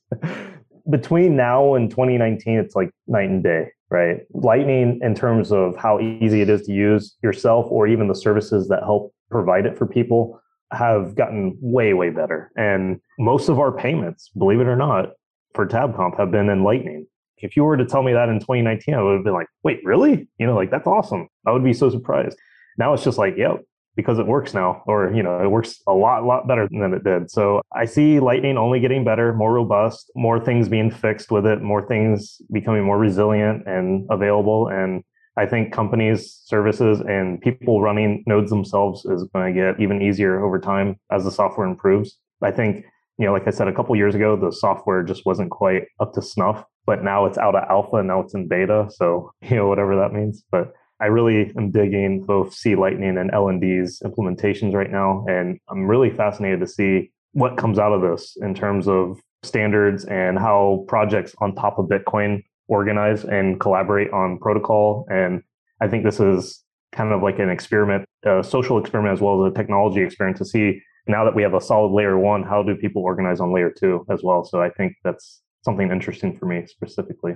between 0.88 1.36
now 1.36 1.74
and 1.74 1.90
2019, 1.90 2.58
it's 2.58 2.76
like 2.76 2.90
night 3.06 3.28
and 3.28 3.42
day 3.42 3.70
right? 3.94 4.22
Lightning, 4.32 4.98
in 5.02 5.14
terms 5.14 5.52
of 5.52 5.76
how 5.76 6.00
easy 6.00 6.40
it 6.40 6.48
is 6.48 6.62
to 6.62 6.72
use 6.72 7.16
yourself 7.22 7.66
or 7.70 7.86
even 7.86 8.08
the 8.08 8.14
services 8.14 8.66
that 8.68 8.82
help 8.82 9.14
provide 9.30 9.66
it 9.66 9.78
for 9.78 9.86
people, 9.86 10.40
have 10.72 11.14
gotten 11.14 11.56
way, 11.60 11.94
way 11.94 12.10
better. 12.10 12.50
And 12.56 13.00
most 13.20 13.48
of 13.48 13.60
our 13.60 13.70
payments, 13.70 14.30
believe 14.36 14.60
it 14.60 14.66
or 14.66 14.74
not, 14.74 15.10
for 15.54 15.64
TabConf 15.64 16.18
have 16.18 16.32
been 16.32 16.48
in 16.48 16.64
Lightning. 16.64 17.06
If 17.44 17.56
you 17.56 17.64
were 17.64 17.76
to 17.76 17.84
tell 17.84 18.02
me 18.02 18.14
that 18.14 18.28
in 18.28 18.40
2019, 18.40 18.94
I 18.94 19.02
would 19.02 19.14
have 19.14 19.24
been 19.24 19.34
like, 19.34 19.48
wait, 19.62 19.80
really? 19.84 20.28
You 20.38 20.46
know, 20.46 20.54
like 20.54 20.70
that's 20.70 20.86
awesome. 20.86 21.28
I 21.46 21.52
would 21.52 21.62
be 21.62 21.74
so 21.74 21.90
surprised. 21.90 22.38
Now 22.78 22.94
it's 22.94 23.04
just 23.04 23.18
like, 23.18 23.36
yep, 23.36 23.60
because 23.96 24.18
it 24.18 24.26
works 24.26 24.54
now, 24.54 24.82
or 24.86 25.12
you 25.12 25.22
know, 25.22 25.42
it 25.42 25.48
works 25.48 25.80
a 25.86 25.92
lot, 25.92 26.24
lot 26.24 26.48
better 26.48 26.66
than 26.70 26.94
it 26.94 27.04
did. 27.04 27.30
So 27.30 27.60
I 27.74 27.84
see 27.84 28.18
Lightning 28.18 28.56
only 28.56 28.80
getting 28.80 29.04
better, 29.04 29.34
more 29.34 29.52
robust, 29.52 30.10
more 30.16 30.40
things 30.40 30.68
being 30.68 30.90
fixed 30.90 31.30
with 31.30 31.46
it, 31.46 31.62
more 31.62 31.86
things 31.86 32.40
becoming 32.50 32.82
more 32.82 32.98
resilient 32.98 33.66
and 33.66 34.06
available. 34.10 34.68
And 34.68 35.04
I 35.36 35.46
think 35.46 35.72
companies, 35.72 36.40
services, 36.44 37.00
and 37.00 37.40
people 37.40 37.82
running 37.82 38.24
nodes 38.26 38.50
themselves 38.50 39.04
is 39.04 39.24
going 39.34 39.52
to 39.52 39.60
get 39.60 39.80
even 39.80 40.00
easier 40.00 40.44
over 40.44 40.58
time 40.58 40.96
as 41.10 41.24
the 41.24 41.30
software 41.30 41.66
improves. 41.66 42.18
I 42.42 42.50
think, 42.50 42.84
you 43.18 43.26
know, 43.26 43.32
like 43.32 43.46
I 43.46 43.50
said 43.50 43.68
a 43.68 43.72
couple 43.72 43.96
years 43.96 44.14
ago, 44.14 44.36
the 44.36 44.52
software 44.52 45.02
just 45.02 45.26
wasn't 45.26 45.50
quite 45.50 45.84
up 46.00 46.12
to 46.14 46.22
snuff, 46.22 46.64
but 46.86 47.02
now 47.02 47.26
it's 47.26 47.38
out 47.38 47.54
of 47.54 47.64
alpha, 47.68 47.96
and 47.96 48.08
now 48.08 48.20
it's 48.20 48.34
in 48.34 48.48
beta. 48.48 48.88
So, 48.90 49.32
you 49.42 49.56
know, 49.56 49.68
whatever 49.68 49.96
that 49.96 50.12
means. 50.12 50.44
But 50.50 50.72
I 51.00 51.06
really 51.06 51.52
am 51.56 51.70
digging 51.70 52.22
both 52.24 52.54
C 52.54 52.76
Lightning 52.76 53.18
and 53.18 53.30
LND's 53.30 54.00
implementations 54.00 54.74
right 54.74 54.90
now. 54.90 55.24
And 55.28 55.58
I'm 55.68 55.86
really 55.86 56.10
fascinated 56.10 56.60
to 56.60 56.66
see 56.66 57.10
what 57.32 57.56
comes 57.56 57.78
out 57.78 57.92
of 57.92 58.00
this 58.00 58.36
in 58.40 58.54
terms 58.54 58.86
of 58.86 59.18
standards 59.42 60.04
and 60.04 60.38
how 60.38 60.84
projects 60.88 61.34
on 61.38 61.54
top 61.54 61.78
of 61.78 61.86
Bitcoin 61.86 62.42
organize 62.68 63.24
and 63.24 63.60
collaborate 63.60 64.10
on 64.12 64.38
protocol. 64.38 65.06
And 65.10 65.42
I 65.80 65.88
think 65.88 66.04
this 66.04 66.20
is 66.20 66.62
kind 66.92 67.12
of 67.12 67.22
like 67.22 67.38
an 67.38 67.50
experiment, 67.50 68.06
a 68.24 68.42
social 68.42 68.78
experiment 68.78 69.14
as 69.14 69.20
well 69.20 69.44
as 69.44 69.52
a 69.52 69.54
technology 69.54 70.00
experiment 70.00 70.38
to 70.38 70.44
see 70.44 70.80
now 71.06 71.24
that 71.24 71.34
we 71.34 71.42
have 71.42 71.54
a 71.54 71.60
solid 71.60 71.92
layer 71.92 72.18
one, 72.18 72.42
how 72.42 72.62
do 72.62 72.74
people 72.76 73.02
organize 73.02 73.40
on 73.40 73.52
layer 73.52 73.70
two 73.70 74.06
as 74.10 74.22
well? 74.22 74.44
So 74.44 74.62
I 74.62 74.70
think 74.70 74.94
that's 75.04 75.42
something 75.64 75.90
interesting 75.90 76.36
for 76.38 76.46
me 76.46 76.66
specifically. 76.66 77.34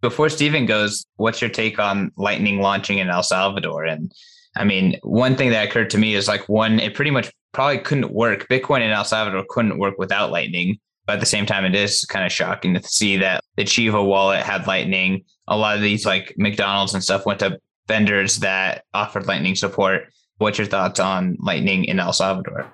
Before 0.00 0.28
Stephen 0.28 0.66
goes, 0.66 1.06
what's 1.16 1.40
your 1.40 1.50
take 1.50 1.78
on 1.78 2.10
Lightning 2.16 2.60
launching 2.60 2.98
in 2.98 3.08
El 3.08 3.22
Salvador? 3.22 3.84
And 3.84 4.12
I 4.56 4.64
mean, 4.64 4.98
one 5.02 5.36
thing 5.36 5.50
that 5.50 5.68
occurred 5.68 5.90
to 5.90 5.98
me 5.98 6.14
is 6.14 6.28
like 6.28 6.48
one, 6.48 6.80
it 6.80 6.94
pretty 6.94 7.10
much 7.10 7.32
probably 7.52 7.78
couldn't 7.78 8.12
work. 8.12 8.48
Bitcoin 8.48 8.80
in 8.80 8.90
El 8.90 9.04
Salvador 9.04 9.44
couldn't 9.48 9.78
work 9.78 9.98
without 9.98 10.30
Lightning. 10.30 10.78
But 11.06 11.14
at 11.14 11.20
the 11.20 11.26
same 11.26 11.46
time, 11.46 11.64
it 11.64 11.74
is 11.74 12.04
kind 12.04 12.24
of 12.24 12.30
shocking 12.30 12.74
to 12.74 12.82
see 12.82 13.16
that 13.16 13.42
the 13.56 13.64
Chivo 13.64 14.06
wallet 14.06 14.42
had 14.42 14.66
Lightning. 14.66 15.24
A 15.48 15.56
lot 15.56 15.74
of 15.76 15.82
these 15.82 16.06
like 16.06 16.34
McDonald's 16.36 16.94
and 16.94 17.02
stuff 17.02 17.26
went 17.26 17.40
to 17.40 17.58
vendors 17.88 18.38
that 18.38 18.84
offered 18.94 19.26
Lightning 19.26 19.56
support. 19.56 20.04
What's 20.38 20.58
your 20.58 20.66
thoughts 20.66 21.00
on 21.00 21.36
Lightning 21.40 21.84
in 21.84 21.98
El 21.98 22.12
Salvador? 22.12 22.72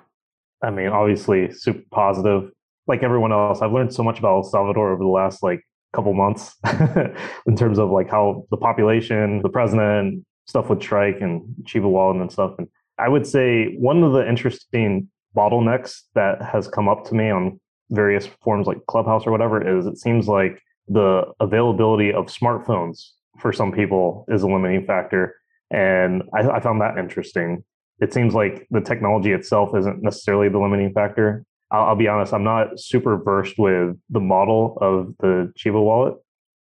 I 0.61 0.69
mean, 0.69 0.87
obviously, 0.87 1.51
super 1.51 1.83
positive. 1.91 2.51
Like 2.89 3.03
everyone 3.03 3.31
else, 3.31 3.61
I've 3.61 3.71
learned 3.71 3.93
so 3.93 4.03
much 4.03 4.19
about 4.19 4.37
El 4.37 4.43
Salvador 4.43 4.91
over 4.91 5.03
the 5.03 5.09
last 5.09 5.43
like 5.43 5.61
couple 5.93 6.13
months 6.13 6.55
in 7.47 7.55
terms 7.55 7.79
of 7.79 7.89
like 7.91 8.09
how 8.09 8.45
the 8.51 8.57
population, 8.57 9.41
the 9.41 9.49
president, 9.49 10.25
stuff 10.47 10.69
with 10.69 10.81
Strike 10.81 11.21
and 11.21 11.43
Chivo 11.63 11.89
Wallet 11.89 12.19
and 12.19 12.31
stuff. 12.31 12.55
And 12.57 12.67
I 12.97 13.07
would 13.07 13.25
say 13.25 13.75
one 13.77 14.03
of 14.03 14.13
the 14.13 14.27
interesting 14.27 15.07
bottlenecks 15.37 16.01
that 16.15 16.41
has 16.41 16.67
come 16.67 16.89
up 16.89 17.05
to 17.05 17.15
me 17.15 17.29
on 17.29 17.59
various 17.91 18.27
forms 18.43 18.67
like 18.67 18.85
Clubhouse 18.87 19.25
or 19.25 19.31
whatever 19.31 19.77
is 19.77 19.85
it 19.85 19.97
seems 19.97 20.27
like 20.27 20.61
the 20.87 21.23
availability 21.39 22.11
of 22.11 22.25
smartphones 22.25 23.09
for 23.39 23.53
some 23.53 23.71
people 23.71 24.25
is 24.27 24.41
a 24.41 24.47
limiting 24.47 24.85
factor. 24.85 25.35
And 25.69 26.23
I, 26.33 26.49
I 26.49 26.59
found 26.59 26.81
that 26.81 26.97
interesting. 26.97 27.63
It 27.99 28.13
seems 28.13 28.33
like 28.33 28.67
the 28.71 28.81
technology 28.81 29.31
itself 29.31 29.75
isn't 29.77 30.01
necessarily 30.01 30.49
the 30.49 30.57
limiting 30.57 30.91
factor. 30.93 31.45
I'll, 31.71 31.89
I'll, 31.89 31.95
be 31.95 32.07
honest, 32.07 32.33
I'm 32.33 32.43
not 32.43 32.79
super 32.79 33.17
versed 33.17 33.57
with 33.57 33.97
the 34.09 34.19
model 34.19 34.77
of 34.81 35.13
the 35.19 35.51
Chivo 35.57 35.83
wallet, 35.83 36.15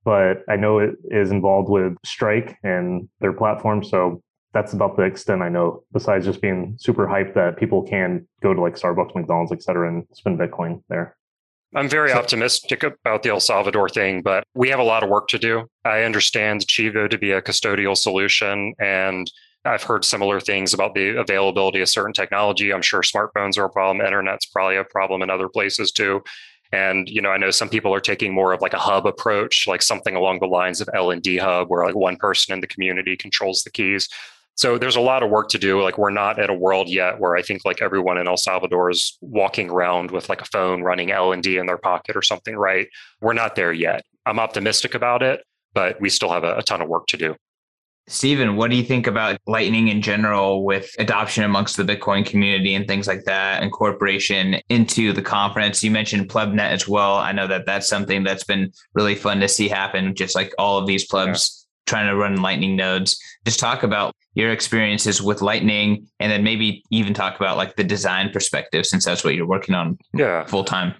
but 0.04 0.42
I 0.48 0.56
know 0.56 0.78
it 0.78 0.96
is 1.10 1.30
involved 1.30 1.68
with 1.68 1.94
Strike 2.04 2.56
and 2.62 3.08
their 3.20 3.32
platform. 3.32 3.82
So 3.84 4.22
that's 4.52 4.72
about 4.72 4.96
the 4.96 5.02
extent 5.02 5.42
I 5.42 5.48
know, 5.48 5.82
besides 5.92 6.24
just 6.24 6.40
being 6.40 6.76
super 6.78 7.06
hyped 7.06 7.34
that 7.34 7.58
people 7.58 7.82
can 7.82 8.26
go 8.42 8.54
to 8.54 8.60
like 8.60 8.74
Starbucks, 8.74 9.14
McDonald's, 9.14 9.52
et 9.52 9.62
cetera, 9.62 9.88
and 9.88 10.06
spend 10.14 10.38
Bitcoin 10.38 10.82
there. 10.88 11.16
I'm 11.74 11.88
very 11.88 12.12
optimistic 12.12 12.82
about 12.82 13.22
the 13.22 13.28
El 13.28 13.40
Salvador 13.40 13.90
thing, 13.90 14.22
but 14.22 14.44
we 14.54 14.70
have 14.70 14.78
a 14.78 14.84
lot 14.84 15.02
of 15.02 15.10
work 15.10 15.28
to 15.28 15.38
do. 15.38 15.66
I 15.84 16.02
understand 16.04 16.62
Chivo 16.62 17.10
to 17.10 17.18
be 17.18 17.30
a 17.32 17.42
custodial 17.42 17.94
solution 17.94 18.74
and 18.78 19.30
I've 19.68 19.82
heard 19.82 20.04
similar 20.04 20.40
things 20.40 20.72
about 20.72 20.94
the 20.94 21.18
availability 21.18 21.80
of 21.80 21.88
certain 21.88 22.12
technology. 22.12 22.72
I'm 22.72 22.82
sure 22.82 23.02
smartphones 23.02 23.58
are 23.58 23.64
a 23.64 23.70
problem. 23.70 24.04
Internet's 24.04 24.46
probably 24.46 24.76
a 24.76 24.84
problem 24.84 25.22
in 25.22 25.30
other 25.30 25.48
places 25.48 25.92
too. 25.92 26.22
And 26.72 27.08
you 27.08 27.22
know, 27.22 27.30
I 27.30 27.38
know 27.38 27.50
some 27.50 27.68
people 27.68 27.94
are 27.94 28.00
taking 28.00 28.34
more 28.34 28.52
of 28.52 28.60
like 28.60 28.74
a 28.74 28.78
hub 28.78 29.06
approach, 29.06 29.66
like 29.66 29.82
something 29.82 30.16
along 30.16 30.40
the 30.40 30.46
lines 30.46 30.80
of 30.80 30.88
LND 30.88 31.40
hub, 31.40 31.68
where 31.68 31.84
like 31.84 31.94
one 31.94 32.16
person 32.16 32.52
in 32.52 32.60
the 32.60 32.66
community 32.66 33.16
controls 33.16 33.62
the 33.62 33.70
keys. 33.70 34.08
So 34.54 34.76
there's 34.76 34.96
a 34.96 35.00
lot 35.00 35.22
of 35.22 35.30
work 35.30 35.48
to 35.50 35.58
do. 35.58 35.80
Like 35.80 35.98
we're 35.98 36.10
not 36.10 36.40
at 36.40 36.50
a 36.50 36.54
world 36.54 36.88
yet 36.88 37.20
where 37.20 37.36
I 37.36 37.42
think 37.42 37.64
like 37.64 37.80
everyone 37.80 38.18
in 38.18 38.26
El 38.26 38.36
Salvador 38.36 38.90
is 38.90 39.16
walking 39.20 39.70
around 39.70 40.10
with 40.10 40.28
like 40.28 40.40
a 40.40 40.46
phone 40.46 40.82
running 40.82 41.08
LND 41.08 41.60
in 41.60 41.66
their 41.66 41.78
pocket 41.78 42.16
or 42.16 42.22
something, 42.22 42.56
right? 42.56 42.88
We're 43.20 43.34
not 43.34 43.54
there 43.54 43.72
yet. 43.72 44.04
I'm 44.26 44.40
optimistic 44.40 44.94
about 44.94 45.22
it, 45.22 45.44
but 45.74 46.00
we 46.00 46.10
still 46.10 46.30
have 46.30 46.42
a, 46.42 46.56
a 46.56 46.62
ton 46.62 46.82
of 46.82 46.88
work 46.88 47.06
to 47.08 47.16
do. 47.16 47.36
Stephen, 48.08 48.56
what 48.56 48.70
do 48.70 48.76
you 48.76 48.82
think 48.82 49.06
about 49.06 49.38
Lightning 49.46 49.88
in 49.88 50.00
general 50.00 50.64
with 50.64 50.90
adoption 50.98 51.44
amongst 51.44 51.76
the 51.76 51.84
Bitcoin 51.84 52.24
community 52.24 52.74
and 52.74 52.88
things 52.88 53.06
like 53.06 53.24
that, 53.24 53.62
incorporation 53.62 54.60
into 54.70 55.12
the 55.12 55.22
conference? 55.22 55.84
You 55.84 55.90
mentioned 55.90 56.28
PlebNet 56.28 56.70
as 56.70 56.88
well. 56.88 57.14
I 57.14 57.32
know 57.32 57.46
that 57.46 57.66
that's 57.66 57.88
something 57.88 58.24
that's 58.24 58.44
been 58.44 58.72
really 58.94 59.14
fun 59.14 59.40
to 59.40 59.48
see 59.48 59.68
happen, 59.68 60.14
just 60.14 60.34
like 60.34 60.52
all 60.58 60.78
of 60.78 60.86
these 60.86 61.06
plebs 61.06 61.66
yeah. 61.86 61.90
trying 61.90 62.08
to 62.08 62.16
run 62.16 62.40
Lightning 62.40 62.76
nodes. 62.76 63.20
Just 63.44 63.60
talk 63.60 63.82
about 63.82 64.14
your 64.34 64.52
experiences 64.52 65.20
with 65.20 65.42
Lightning 65.42 66.06
and 66.18 66.32
then 66.32 66.42
maybe 66.42 66.82
even 66.90 67.12
talk 67.12 67.36
about 67.36 67.58
like 67.58 67.76
the 67.76 67.84
design 67.84 68.30
perspective 68.30 68.86
since 68.86 69.04
that's 69.04 69.22
what 69.22 69.34
you're 69.34 69.46
working 69.46 69.74
on 69.74 69.98
yeah. 70.14 70.44
full 70.46 70.64
time. 70.64 70.94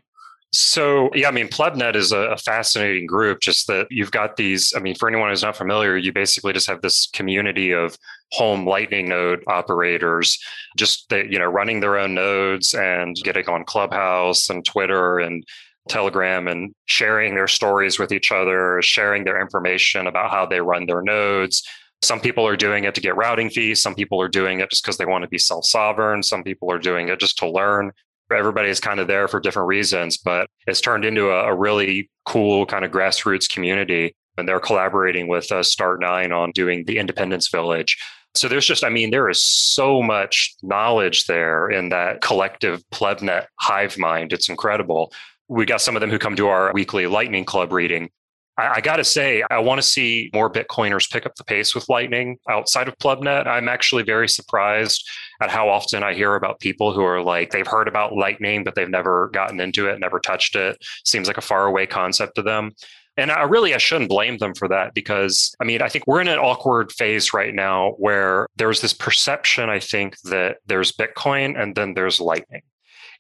So, 0.53 1.11
yeah, 1.15 1.29
I 1.29 1.31
mean, 1.31 1.49
PlebNet 1.49 1.95
is 1.95 2.11
a, 2.11 2.37
fascinating 2.39 3.07
group. 3.07 3.41
Just 3.41 3.67
that 3.67 3.87
you've 3.91 4.11
got 4.11 4.37
these, 4.37 4.73
I 4.75 4.81
mean, 4.81 4.95
for 4.95 5.07
anyone 5.09 5.29
who's 5.29 5.43
not 5.43 5.57
familiar, 5.57 5.97
you 5.97 6.13
basically 6.13 6.55
just 6.55 6.67
have 6.69 6.81
this 6.81 7.07
community 7.13 7.73
of 7.73 7.99
home 8.33 8.67
Lightning 8.67 9.09
node 9.09 9.45
operators, 9.47 10.39
just 10.77 11.09
that, 11.11 11.31
you 11.31 11.39
know, 11.39 11.45
running 11.45 11.81
their 11.81 11.99
own 11.99 12.15
nodes 12.15 12.73
and 12.73 13.15
getting 13.17 13.47
on 13.49 13.65
Clubhouse 13.65 14.49
and 14.49 14.65
Twitter 14.65 15.19
and 15.19 15.45
Telegram 15.89 16.49
and 16.49 16.75
sharing 16.87 17.35
their 17.35 17.49
stories 17.49 17.99
with 17.99 18.11
each 18.11 18.33
other, 18.33 18.81
sharing 18.81 19.25
their 19.25 19.41
information 19.41 20.07
about 20.07 20.31
how 20.31 20.47
they 20.47 20.61
run 20.61 20.87
their 20.87 21.03
nodes. 21.03 21.63
Some 22.03 22.21
people 22.21 22.47
are 22.47 22.57
doing 22.57 22.85
it 22.85 22.95
to 22.95 23.01
get 23.01 23.17
routing 23.17 23.51
fees. 23.51 23.83
Some 23.83 23.95
people 23.95 24.21
are 24.23 24.29
doing 24.29 24.61
it 24.61 24.71
just 24.71 24.83
because 24.83 24.97
they 24.97 25.07
want 25.07 25.23
to 25.23 25.29
be 25.29 25.39
self 25.39 25.67
sovereign. 25.67 26.23
Some 26.23 26.43
people 26.43 26.71
are 26.71 26.79
doing 26.79 27.09
it 27.09 27.21
just 27.21 27.39
to 27.39 27.51
learn 27.51 27.93
everybody 28.31 28.69
is 28.69 28.81
kind 28.81 29.01
of 29.01 29.07
there 29.07 29.29
for 29.29 29.41
different 29.41 29.69
reasons, 29.69 30.19
but 30.19 30.49
it's 30.67 30.81
turned 30.81 31.05
into 31.05 31.31
a, 31.31 31.53
a 31.53 31.55
really 31.55 32.11
cool 32.25 32.67
kind 32.67 32.85
of 32.85 32.91
grassroots 32.91 33.49
community. 33.49 34.15
And 34.37 34.49
they're 34.49 34.61
collaborating 34.61 35.27
with 35.27 35.51
uh, 35.51 35.61
Start9 35.61 36.37
on 36.37 36.53
doing 36.53 36.85
the 36.85 36.99
Independence 36.99 37.49
Village. 37.49 37.99
So 38.35 38.47
there's 38.47 38.67
just, 38.67 38.85
I 38.85 38.89
mean, 38.89 39.11
there 39.11 39.29
is 39.29 39.43
so 39.43 40.01
much 40.03 40.55
knowledge 40.63 41.25
there 41.27 41.69
in 41.69 41.89
that 41.89 42.21
collective 42.21 42.89
plebnet 42.91 43.49
hive 43.59 43.99
mind. 43.99 44.33
It's 44.33 44.49
incredible. 44.49 45.13
We 45.49 45.67
got 45.67 45.81
some 45.81 45.97
of 45.97 46.01
them 46.01 46.11
who 46.11 46.19
come 46.19 46.37
to 46.37 46.49
our 46.49 46.73
weekly 46.73 47.07
Lightning 47.07 47.45
Club 47.45 47.73
reading. 47.73 48.11
I, 48.57 48.75
I 48.77 48.81
got 48.81 48.97
to 48.97 49.05
say, 49.05 49.43
I 49.51 49.59
want 49.59 49.81
to 49.81 49.87
see 49.87 50.31
more 50.33 50.51
Bitcoiners 50.51 51.11
pick 51.11 51.27
up 51.27 51.35
the 51.37 51.45
pace 51.45 51.75
with 51.75 51.89
Lightning 51.89 52.39
outside 52.49 52.87
of 52.87 52.99
Plebnet. 52.99 53.47
I'm 53.47 53.69
actually 53.69 54.03
very 54.03 54.29
surprised 54.29 55.09
at 55.41 55.51
how 55.51 55.69
often 55.69 56.03
I 56.03 56.15
hear 56.15 56.35
about 56.35 56.61
people 56.61 56.93
who 56.93 57.03
are 57.03 57.23
like, 57.23 57.51
they've 57.51 57.67
heard 57.67 57.89
about 57.89 58.15
Lightning, 58.15 58.65
but 58.65 58.75
they've 58.75 58.89
never 58.89 59.29
gotten 59.29 59.61
into 59.61 59.89
it, 59.89 60.01
never 60.01 60.19
touched 60.19 60.57
it. 60.57 60.79
Seems 61.05 61.29
like 61.29 61.39
a 61.39 61.43
faraway 61.43 61.87
concept 61.87 62.35
to 62.37 62.43
them. 62.43 62.73
And 63.17 63.33
I 63.33 63.43
really 63.43 63.75
I 63.75 63.79
shouldn't 63.79 64.11
blame 64.11 64.39
them 64.39 64.55
for 64.55 64.69
that 64.69 64.95
because 64.95 65.55
I 65.61 65.65
mean 65.65 65.83
I 65.83 65.89
think 65.89 66.07
we're 66.07 66.21
in 66.21 66.29
an 66.29 66.39
awkward 66.39 66.93
phase 66.93 67.35
right 67.35 67.53
now 67.53 67.95
where 67.99 68.47
there's 68.57 68.81
this 68.81 68.93
perception 68.93 69.69
I 69.69 69.81
think 69.81 70.17
that 70.23 70.59
there's 70.67 70.93
Bitcoin 70.93 71.61
and 71.61 71.75
then 71.75 71.95
there's 71.95 72.21
Lightning. 72.21 72.63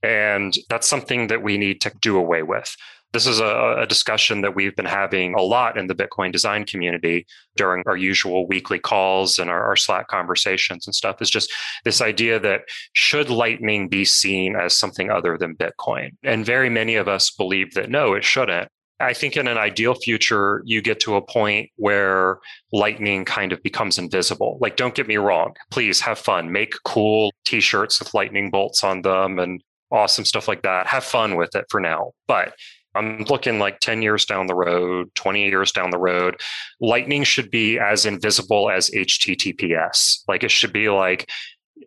And 0.05 0.55
that's 0.69 0.89
something 0.89 1.27
that 1.27 1.43
we 1.43 1.59
need 1.59 1.81
to 1.81 1.93
do 2.01 2.17
away 2.17 2.45
with. 2.45 2.77
This 3.13 3.27
is 3.27 3.41
a, 3.41 3.77
a, 3.79 3.87
discussion 3.87 4.43
that 4.43 4.55
we've 4.55 4.77
been 4.77 4.85
having 4.85 5.35
a 5.35 5.41
lot 5.41 5.79
in 5.79 5.87
the 5.87 5.95
Bitcoin 5.95 6.31
design 6.31 6.65
community 6.65 7.27
during 7.57 7.83
our 7.87 7.97
usual 7.97 8.47
weekly 8.47 8.79
calls 8.79 9.39
and 9.39 9.49
our, 9.49 9.63
our, 9.65 9.77
Slack 9.77 10.09
conversations 10.09 10.87
and 10.87 10.95
stuff. 10.95 11.23
Is 11.23 11.31
just 11.31 11.51
this 11.85 12.03
idea 12.03 12.39
that 12.41 12.63
should 12.93 13.31
Lightning 13.31 13.89
be 13.89 14.05
seen 14.05 14.57
as 14.57 14.77
something 14.77 15.11
other 15.11 15.39
than 15.39 15.57
Bitcoin? 15.57 16.11
And 16.23 16.45
very 16.45 16.69
many 16.69 16.97
of 16.97 17.09
us 17.09 17.31
believe 17.31 17.73
that 17.75 17.89
no, 17.89 18.13
it 18.13 18.25
shouldn't. 18.25 18.69
I 19.01 19.15
think 19.15 19.37
in 19.37 19.47
an 19.47 19.59
ideal 19.59 19.95
future, 19.95 20.61
you 20.65 20.83
get 20.83 20.99
to 21.01 21.15
a 21.15 21.23
point 21.23 21.71
where 21.77 22.41
lightning 22.73 23.25
kind 23.25 23.53
of 23.53 23.63
becomes 23.63 23.97
invisible. 23.97 24.59
Like, 24.61 24.77
don't 24.77 24.95
get 24.95 25.07
me 25.07 25.17
wrong. 25.17 25.55
Please 25.71 26.01
have 26.01 26.19
fun. 26.19 26.51
Make 26.51 26.75
cool 26.85 27.33
t 27.45 27.61
shirts 27.61 28.01
with 28.01 28.13
lightning 28.13 28.51
bolts 28.51 28.83
on 28.83 29.03
them 29.03 29.39
and 29.39 29.63
awesome 29.93 30.25
stuff 30.25 30.49
like 30.49 30.63
that. 30.63 30.89
Have 30.89 31.05
fun 31.05 31.37
with 31.37 31.55
it 31.55 31.67
for 31.71 31.81
now. 31.81 32.13
But 32.27 32.55
I'm 32.99 33.25
looking 33.25 33.59
like 33.59 33.79
10 33.81 34.03
years 34.03 34.25
down 34.25 34.49
the 34.49 34.55
road, 34.55 35.15
20 35.15 35.49
years 35.49 35.73
down 35.73 35.91
the 35.91 35.99
road. 35.99 36.41
Lightning 36.81 37.23
should 37.23 37.51
be 37.51 37.79
as 37.79 38.05
invisible 38.05 38.71
as 38.71 38.91
HTTPS. 38.91 40.25
Like, 40.27 40.43
it 40.43 40.51
should 40.51 40.73
be 40.73 40.89
like, 40.91 41.31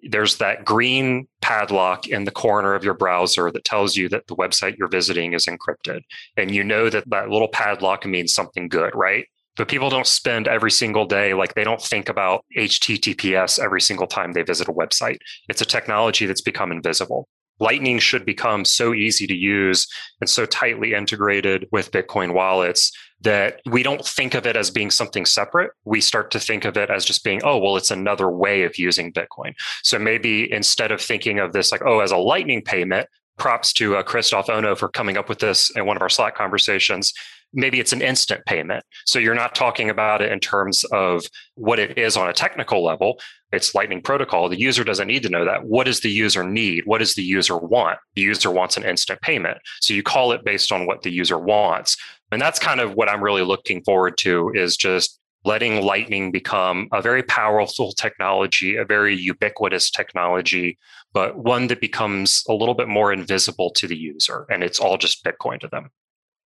there's 0.03 0.37
that 0.37 0.63
green 0.63 1.27
padlock 1.41 2.07
in 2.07 2.23
the 2.23 2.31
corner 2.31 2.73
of 2.73 2.83
your 2.83 2.93
browser 2.93 3.51
that 3.51 3.65
tells 3.65 3.95
you 3.95 4.07
that 4.09 4.27
the 4.27 4.35
website 4.35 4.77
you're 4.77 4.87
visiting 4.87 5.33
is 5.33 5.47
encrypted. 5.47 6.01
And 6.37 6.49
you 6.49 6.63
know 6.63 6.89
that 6.89 7.09
that 7.09 7.29
little 7.29 7.49
padlock 7.49 8.05
means 8.05 8.33
something 8.33 8.69
good, 8.69 8.95
right? 8.95 9.27
But 9.57 9.67
people 9.67 9.89
don't 9.89 10.07
spend 10.07 10.47
every 10.47 10.71
single 10.71 11.05
day, 11.05 11.33
like 11.33 11.55
they 11.55 11.65
don't 11.65 11.81
think 11.81 12.07
about 12.07 12.45
HTTPS 12.57 13.59
every 13.59 13.81
single 13.81 14.07
time 14.07 14.31
they 14.31 14.43
visit 14.43 14.69
a 14.69 14.73
website. 14.73 15.17
It's 15.49 15.61
a 15.61 15.65
technology 15.65 16.25
that's 16.25 16.41
become 16.41 16.71
invisible. 16.71 17.27
Lightning 17.61 17.99
should 17.99 18.25
become 18.25 18.65
so 18.65 18.93
easy 18.93 19.27
to 19.27 19.35
use 19.35 19.87
and 20.19 20.29
so 20.29 20.45
tightly 20.45 20.93
integrated 20.93 21.67
with 21.71 21.91
Bitcoin 21.91 22.33
wallets 22.33 22.91
that 23.21 23.61
we 23.67 23.83
don't 23.83 24.03
think 24.03 24.33
of 24.33 24.47
it 24.47 24.55
as 24.55 24.71
being 24.71 24.89
something 24.89 25.25
separate. 25.25 25.71
We 25.85 26.01
start 26.01 26.31
to 26.31 26.39
think 26.39 26.65
of 26.65 26.75
it 26.75 26.89
as 26.89 27.05
just 27.05 27.23
being, 27.23 27.39
oh, 27.43 27.59
well, 27.59 27.77
it's 27.77 27.91
another 27.91 28.29
way 28.29 28.63
of 28.63 28.79
using 28.79 29.13
Bitcoin. 29.13 29.53
So 29.83 29.99
maybe 29.99 30.51
instead 30.51 30.91
of 30.91 30.99
thinking 30.99 31.37
of 31.37 31.53
this 31.53 31.71
like, 31.71 31.83
oh, 31.85 31.99
as 31.99 32.11
a 32.11 32.17
lightning 32.17 32.63
payment, 32.63 33.07
props 33.37 33.73
to 33.73 33.95
uh, 33.95 34.03
Christoph 34.03 34.49
Ono 34.49 34.75
for 34.75 34.89
coming 34.89 35.17
up 35.17 35.29
with 35.29 35.39
this 35.39 35.71
in 35.75 35.85
one 35.85 35.95
of 35.95 36.01
our 36.01 36.09
Slack 36.09 36.35
conversations. 36.35 37.13
Maybe 37.53 37.79
it's 37.79 37.93
an 37.93 38.01
instant 38.01 38.45
payment. 38.45 38.83
So 39.05 39.19
you're 39.19 39.35
not 39.35 39.55
talking 39.55 39.89
about 39.89 40.21
it 40.21 40.31
in 40.31 40.39
terms 40.39 40.83
of 40.85 41.23
what 41.55 41.79
it 41.79 41.97
is 41.97 42.15
on 42.15 42.29
a 42.29 42.33
technical 42.33 42.83
level. 42.83 43.19
It's 43.51 43.75
Lightning 43.75 44.01
Protocol. 44.01 44.47
The 44.47 44.59
user 44.59 44.83
doesn't 44.83 45.07
need 45.07 45.23
to 45.23 45.29
know 45.29 45.43
that. 45.45 45.65
What 45.65 45.85
does 45.85 45.99
the 45.99 46.09
user 46.09 46.43
need? 46.43 46.85
What 46.85 46.99
does 46.99 47.15
the 47.15 47.23
user 47.23 47.57
want? 47.57 47.99
The 48.15 48.21
user 48.21 48.49
wants 48.49 48.77
an 48.77 48.83
instant 48.83 49.19
payment. 49.21 49.57
So 49.81 49.93
you 49.93 50.03
call 50.03 50.31
it 50.31 50.45
based 50.45 50.71
on 50.71 50.85
what 50.85 51.01
the 51.01 51.11
user 51.11 51.37
wants. 51.37 51.97
And 52.31 52.41
that's 52.41 52.59
kind 52.59 52.79
of 52.79 52.93
what 52.93 53.09
I'm 53.09 53.23
really 53.23 53.43
looking 53.43 53.83
forward 53.83 54.17
to 54.19 54.51
is 54.55 54.77
just 54.77 55.19
letting 55.43 55.81
Lightning 55.81 56.31
become 56.31 56.87
a 56.93 57.01
very 57.01 57.23
powerful 57.23 57.91
technology, 57.93 58.75
a 58.75 58.85
very 58.85 59.15
ubiquitous 59.15 59.89
technology, 59.89 60.77
but 61.13 61.37
one 61.37 61.67
that 61.67 61.81
becomes 61.81 62.43
a 62.47 62.53
little 62.53 62.75
bit 62.75 62.87
more 62.87 63.11
invisible 63.11 63.71
to 63.71 63.87
the 63.87 63.97
user. 63.97 64.45
And 64.49 64.63
it's 64.63 64.79
all 64.79 64.97
just 64.97 65.25
Bitcoin 65.25 65.59
to 65.61 65.67
them. 65.67 65.89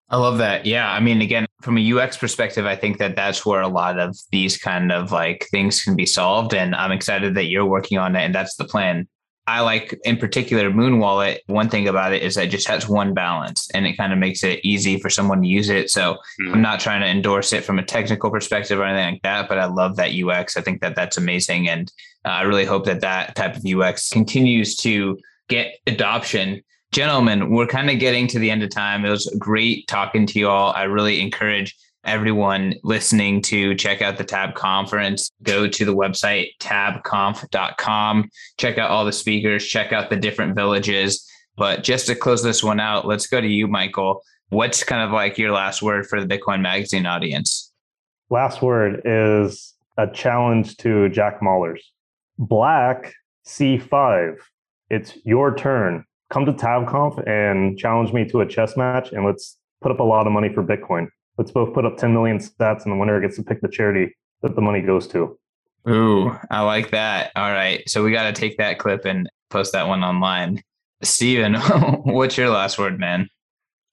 I 0.10 0.18
love 0.18 0.38
that. 0.40 0.66
Yeah. 0.66 0.92
I 0.92 1.00
mean, 1.00 1.22
again, 1.22 1.48
from 1.62 1.78
a 1.78 1.94
UX 1.94 2.18
perspective, 2.18 2.66
I 2.66 2.76
think 2.76 2.98
that 3.00 3.16
that's 3.16 3.46
where 3.46 3.62
a 3.62 3.68
lot 3.68 3.98
of 3.98 4.16
these 4.32 4.58
kind 4.58 4.92
of 4.92 5.12
like 5.12 5.48
things 5.50 5.82
can 5.84 5.96
be 5.96 6.06
solved. 6.06 6.54
And 6.54 6.76
I'm 6.76 6.92
excited 6.92 7.36
that 7.36 7.46
you're 7.46 7.66
working 7.66 7.98
on 7.98 8.16
it. 8.16 8.22
And 8.22 8.36
that's 8.36 8.56
the 8.56 8.66
plan. 8.66 9.08
I 9.46 9.60
like 9.60 10.00
in 10.06 10.18
particular 10.18 10.70
Muun 10.70 11.00
Wallet. 11.00 11.42
One 11.48 11.70
thing 11.70 11.88
about 11.88 12.14
it 12.14 12.22
is 12.22 12.36
that 12.36 12.46
it 12.46 12.52
just 12.52 12.68
has 12.68 12.88
one 12.88 13.14
balance 13.14 13.70
and 13.74 13.86
it 13.86 13.98
kind 13.98 14.14
of 14.14 14.20
makes 14.20 14.44
it 14.44 14.62
easy 14.64 15.00
for 15.00 15.10
someone 15.10 15.42
to 15.42 15.48
use 15.48 15.70
it. 15.70 15.90
So 15.90 16.14
mm-hmm. 16.14 16.54
I'm 16.54 16.62
not 16.62 16.80
trying 16.80 17.02
to 17.02 17.08
endorse 17.08 17.52
it 17.52 17.66
from 17.66 17.78
a 17.78 17.84
technical 17.84 18.32
perspective 18.32 18.80
or 18.80 18.86
anything 18.86 19.16
like 19.16 19.22
that, 19.24 19.50
but 19.50 19.60
I 19.60 19.66
love 19.66 19.98
that 19.98 20.12
UX. 20.14 20.56
I 20.56 20.62
think 20.62 20.82
that 20.82 20.96
that's 20.96 21.18
amazing. 21.18 21.68
And 21.68 21.92
uh, 22.24 22.30
I 22.30 22.42
really 22.44 22.66
hope 22.66 22.86
that 22.86 23.02
that 23.02 23.36
type 23.36 23.58
of 23.58 23.66
UX 23.66 24.10
continues 24.10 24.78
to 24.78 25.18
get 25.50 25.78
adoption. 25.88 26.62
Gentlemen, 26.94 27.50
we're 27.50 27.66
kind 27.66 27.90
of 27.90 27.98
getting 27.98 28.28
to 28.28 28.38
the 28.38 28.52
end 28.52 28.62
of 28.62 28.70
time. 28.70 29.04
It 29.04 29.10
was 29.10 29.26
great 29.40 29.88
talking 29.88 30.28
to 30.28 30.38
you 30.38 30.48
all. 30.48 30.74
I 30.74 30.84
really 30.84 31.22
encourage 31.22 31.76
everyone 32.04 32.76
listening 32.84 33.42
to 33.42 33.74
check 33.74 34.04
out 34.04 34.20
the 34.20 34.24
tab 34.24 34.54
conference. 34.54 35.32
Go 35.42 35.68
to 35.68 35.86
the 35.86 35.96
website 35.96 36.50
tabconf.com 36.60 38.30
check 38.60 38.78
out 38.78 38.92
all 38.92 39.06
the 39.06 39.12
speakers. 39.12 39.66
Check 39.66 39.92
out 39.92 40.12
the 40.12 40.16
different 40.16 40.54
villages. 40.54 41.28
But 41.58 41.84
just 41.84 42.06
to 42.08 42.16
close 42.16 42.44
this 42.44 42.64
one 42.64 42.80
out 42.80 43.08
let's 43.08 43.26
go 43.26 43.42
to 43.42 43.48
you 43.48 43.68
michael. 43.68 44.22
What's 44.50 44.84
kind 44.84 45.02
of 45.02 45.10
like 45.10 45.40
your 45.40 45.52
last 45.52 45.82
word 45.82 46.06
for 46.06 46.24
the 46.24 46.28
bitcoin 46.28 46.62
magazine 46.62 47.08
audience? 47.08 47.74
Last 48.30 48.62
word 48.62 49.02
is 49.04 49.74
a 49.98 50.06
challenge 50.06 50.78
to 50.78 51.10
jack 51.10 51.42
mallers. 51.42 51.80
Black 52.38 53.16
c5 53.48 54.36
it's 54.92 55.18
your 55.26 55.56
turn 55.56 56.06
come 56.34 56.46
to 56.46 56.54
tabconf 56.54 57.26
and 57.28 57.78
challenge 57.78 58.12
me 58.12 58.28
to 58.28 58.42
a 58.42 58.46
chess 58.46 58.76
match 58.76 59.12
and 59.12 59.26
let's 59.26 59.58
put 59.82 59.92
up 59.92 60.00
a 60.00 60.04
lot 60.04 60.26
of 60.26 60.34
money 60.34 60.52
for 60.54 60.64
bitcoin 60.64 61.08
let's 61.38 61.52
both 61.52 61.74
put 61.74 61.86
up 61.86 61.98
10 61.98 62.14
million 62.14 62.38
sats 62.38 62.84
and 62.84 62.94
the 62.94 62.98
winner 62.98 63.20
gets 63.20 63.36
to 63.38 63.44
pick 63.44 63.62
the 63.62 63.68
charity 63.68 64.16
that 64.42 64.56
the 64.56 64.62
money 64.62 64.82
goes 64.82 65.08
to. 65.08 65.38
Ooh, 65.90 66.38
I 66.50 66.62
like 66.62 66.92
that. 66.92 67.32
All 67.36 67.52
right. 67.52 67.88
So 67.90 68.04
we 68.04 68.12
got 68.12 68.34
to 68.34 68.40
take 68.40 68.58
that 68.58 68.80
clip 68.80 69.06
and 69.06 69.30
post 69.50 69.74
that 69.74 69.88
one 69.88 70.04
online. 70.04 70.62
Steven, 71.02 71.56
what's 72.04 72.38
your 72.38 72.50
last 72.50 72.78
word, 72.78 73.00
man? 73.00 73.28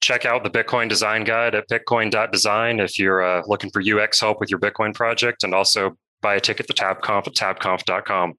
Check 0.01 0.25
out 0.25 0.43
the 0.43 0.49
Bitcoin 0.49 0.89
design 0.89 1.23
guide 1.23 1.53
at 1.53 1.69
bitcoin.design 1.69 2.79
if 2.79 2.97
you're 2.97 3.21
uh, 3.21 3.43
looking 3.45 3.69
for 3.69 3.81
UX 3.81 4.19
help 4.19 4.39
with 4.39 4.49
your 4.49 4.59
Bitcoin 4.59 4.95
project 4.95 5.43
and 5.43 5.53
also 5.53 5.95
buy 6.21 6.35
a 6.35 6.39
ticket 6.39 6.67
to 6.67 6.73
TabConf 6.73 7.27
at 7.27 7.33
tabconf.com. 7.33 8.33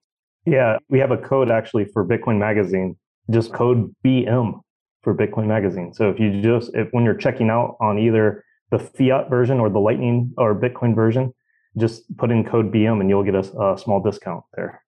Yeah, 0.45 0.77
we 0.89 0.99
have 0.99 1.11
a 1.11 1.17
code 1.17 1.49
actually 1.49 1.85
for 1.85 2.05
Bitcoin 2.05 2.37
Magazine, 2.37 2.97
just 3.29 3.53
code 3.53 3.93
BM 4.05 4.61
for 5.01 5.15
Bitcoin 5.15 5.47
Magazine. 5.47 5.93
So 5.93 6.09
if 6.09 6.19
you 6.19 6.41
just, 6.41 6.73
if 6.73 6.89
when 6.91 7.03
you're 7.03 7.15
checking 7.15 7.49
out 7.49 7.77
on 7.79 7.99
either 7.99 8.43
the 8.71 8.79
fiat 8.79 9.29
version 9.29 9.59
or 9.59 9.69
the 9.69 9.79
Lightning 9.79 10.33
or 10.37 10.55
Bitcoin 10.55 10.95
version, 10.95 11.33
just 11.77 12.15
put 12.17 12.31
in 12.31 12.43
code 12.43 12.71
BM 12.71 13.01
and 13.01 13.09
you'll 13.09 13.23
get 13.23 13.35
a, 13.35 13.61
a 13.61 13.77
small 13.77 14.01
discount 14.01 14.43
there. 14.55 14.83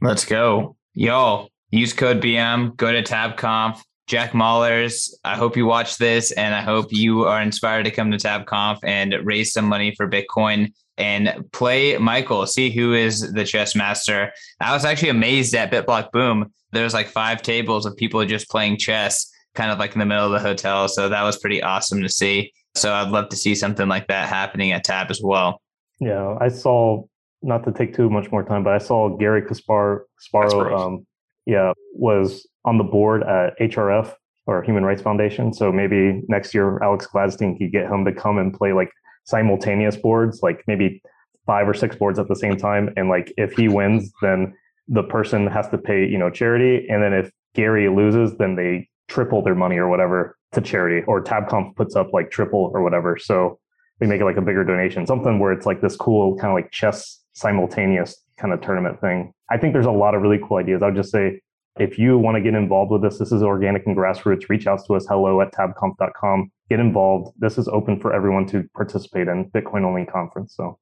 Let's 0.00 0.24
go. 0.24 0.76
Y'all 0.94 1.48
use 1.70 1.92
code 1.92 2.20
BM, 2.20 2.76
go 2.76 2.92
to 2.92 3.02
TabConf. 3.02 3.80
Jack 4.06 4.32
Mallers, 4.32 5.12
I 5.22 5.36
hope 5.36 5.54
you 5.54 5.66
watch 5.66 5.98
this 5.98 6.32
and 6.32 6.54
I 6.54 6.62
hope 6.62 6.86
you 6.90 7.26
are 7.26 7.42
inspired 7.42 7.84
to 7.84 7.90
come 7.90 8.10
to 8.10 8.16
TabConf 8.16 8.78
and 8.82 9.14
raise 9.22 9.52
some 9.52 9.66
money 9.66 9.94
for 9.94 10.08
Bitcoin 10.08 10.72
and 10.96 11.44
play 11.52 11.98
Michael, 11.98 12.46
see 12.46 12.70
who 12.70 12.94
is 12.94 13.32
the 13.32 13.44
chess 13.44 13.74
master. 13.74 14.32
I 14.60 14.72
was 14.72 14.86
actually 14.86 15.10
amazed 15.10 15.54
at 15.54 15.70
BitBlock 15.70 16.10
Boom. 16.10 16.52
There's 16.72 16.94
like 16.94 17.08
five 17.08 17.42
tables 17.42 17.86
of 17.86 17.96
people 17.96 18.24
just 18.26 18.48
playing 18.48 18.78
chess, 18.78 19.30
kind 19.54 19.70
of 19.70 19.78
like 19.78 19.92
in 19.92 19.98
the 19.98 20.06
middle 20.06 20.26
of 20.26 20.32
the 20.32 20.46
hotel. 20.46 20.88
So 20.88 21.08
that 21.08 21.22
was 21.22 21.38
pretty 21.38 21.62
awesome 21.62 22.02
to 22.02 22.08
see. 22.08 22.52
So 22.74 22.92
I'd 22.92 23.10
love 23.10 23.28
to 23.30 23.36
see 23.36 23.54
something 23.54 23.88
like 23.88 24.06
that 24.08 24.28
happening 24.28 24.72
at 24.72 24.84
Tab 24.84 25.10
as 25.10 25.20
well. 25.22 25.60
Yeah, 26.00 26.36
I 26.40 26.48
saw 26.48 27.04
not 27.42 27.64
to 27.64 27.72
take 27.72 27.94
too 27.94 28.10
much 28.10 28.30
more 28.30 28.44
time, 28.44 28.62
but 28.64 28.72
I 28.72 28.78
saw 28.78 29.16
Gary 29.16 29.42
Kaspar 29.42 30.06
Kasparov, 30.20 30.78
um, 30.78 31.06
yeah, 31.46 31.72
was 31.92 32.46
on 32.64 32.78
the 32.78 32.84
board 32.84 33.22
at 33.22 33.58
HRF 33.58 34.14
or 34.46 34.62
Human 34.62 34.84
Rights 34.84 35.02
Foundation. 35.02 35.52
So 35.52 35.72
maybe 35.72 36.22
next 36.28 36.54
year 36.54 36.82
Alex 36.82 37.06
Gladstein 37.06 37.58
could 37.58 37.72
get 37.72 37.86
him 37.86 38.04
to 38.04 38.12
come 38.12 38.38
and 38.38 38.52
play 38.52 38.72
like 38.72 38.90
simultaneous 39.24 39.96
boards, 39.96 40.40
like 40.42 40.62
maybe 40.66 41.02
five 41.46 41.68
or 41.68 41.74
six 41.74 41.96
boards 41.96 42.18
at 42.18 42.28
the 42.28 42.36
same 42.36 42.56
time. 42.56 42.92
And 42.96 43.08
like 43.08 43.32
if 43.36 43.52
he 43.52 43.68
wins, 43.68 44.12
then 44.22 44.54
the 44.88 45.02
person 45.02 45.46
has 45.46 45.68
to 45.68 45.78
pay, 45.78 46.06
you 46.06 46.18
know, 46.18 46.30
charity. 46.30 46.86
And 46.88 47.02
then 47.02 47.12
if 47.12 47.30
Gary 47.54 47.88
loses, 47.88 48.36
then 48.38 48.56
they 48.56 48.88
triple 49.08 49.42
their 49.42 49.54
money 49.54 49.76
or 49.76 49.88
whatever 49.88 50.36
to 50.52 50.60
charity 50.60 51.04
or 51.06 51.22
tabconf 51.22 51.74
puts 51.76 51.94
up 51.96 52.12
like 52.12 52.30
triple 52.30 52.70
or 52.72 52.82
whatever 52.82 53.18
so 53.18 53.58
we 54.00 54.06
make 54.06 54.20
it 54.20 54.24
like 54.24 54.36
a 54.36 54.42
bigger 54.42 54.64
donation 54.64 55.06
something 55.06 55.38
where 55.38 55.52
it's 55.52 55.66
like 55.66 55.82
this 55.82 55.94
cool 55.96 56.36
kind 56.36 56.50
of 56.50 56.54
like 56.54 56.70
chess 56.70 57.20
simultaneous 57.38 58.16
kind 58.36 58.52
of 58.52 58.60
tournament 58.60 59.00
thing. 59.00 59.32
I 59.50 59.58
think 59.58 59.72
there's 59.72 59.86
a 59.86 59.90
lot 59.90 60.14
of 60.14 60.22
really 60.22 60.40
cool 60.46 60.58
ideas. 60.58 60.82
I 60.82 60.86
would 60.86 60.96
just 60.96 61.10
say 61.10 61.40
if 61.78 61.98
you 61.98 62.18
want 62.18 62.36
to 62.36 62.40
get 62.40 62.54
involved 62.54 62.90
with 62.90 63.02
this, 63.02 63.18
this 63.18 63.32
is 63.32 63.42
organic 63.42 63.86
and 63.86 63.96
grassroots. 63.96 64.48
Reach 64.48 64.66
out 64.66 64.84
to 64.86 64.94
us, 64.94 65.06
hello 65.06 65.40
at 65.40 65.52
tabconf.com. 65.52 66.50
Get 66.68 66.80
involved. 66.80 67.34
This 67.38 67.56
is 67.56 67.68
open 67.68 68.00
for 68.00 68.12
everyone 68.12 68.46
to 68.48 68.64
participate 68.74 69.28
in 69.28 69.50
Bitcoin 69.50 69.84
only 69.84 70.04
conference. 70.04 70.54
So 70.56 70.78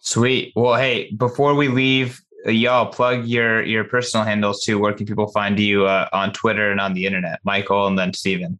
sweet. 0.00 0.52
Well, 0.56 0.74
hey, 0.74 1.12
before 1.12 1.54
we 1.54 1.68
leave, 1.68 2.20
y'all 2.46 2.86
plug 2.86 3.26
your 3.26 3.64
your 3.64 3.84
personal 3.84 4.24
handles 4.24 4.62
too. 4.62 4.78
Where 4.78 4.92
can 4.92 5.06
people 5.06 5.28
find 5.28 5.58
you 5.58 5.86
uh, 5.86 6.08
on 6.12 6.32
Twitter 6.32 6.70
and 6.70 6.80
on 6.80 6.94
the 6.94 7.06
internet? 7.06 7.40
Michael 7.44 7.86
and 7.86 7.98
then 7.98 8.12
Stephen? 8.12 8.58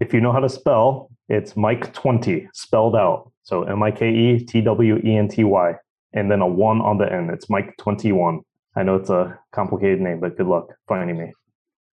If 0.00 0.12
you 0.12 0.20
know 0.20 0.32
how 0.32 0.40
to 0.40 0.48
spell, 0.48 1.10
it's 1.28 1.56
Mike 1.56 1.92
Twenty 1.92 2.48
spelled 2.52 2.96
out. 2.96 3.30
So 3.44 3.64
M 3.64 3.82
I 3.82 3.90
K 3.90 4.10
E 4.10 4.44
T 4.44 4.60
W 4.60 5.00
E 5.04 5.16
N 5.16 5.28
T 5.28 5.44
Y, 5.44 5.74
and 6.12 6.30
then 6.30 6.40
a 6.40 6.46
one 6.46 6.80
on 6.80 6.98
the 6.98 7.12
end. 7.12 7.30
It's 7.30 7.48
Mike 7.48 7.76
Twenty 7.78 8.12
One. 8.12 8.40
I 8.74 8.82
know 8.82 8.96
it's 8.96 9.10
a 9.10 9.38
complicated 9.52 10.00
name, 10.00 10.20
but 10.20 10.36
good 10.36 10.46
luck 10.46 10.72
finding 10.88 11.18
me. 11.18 11.32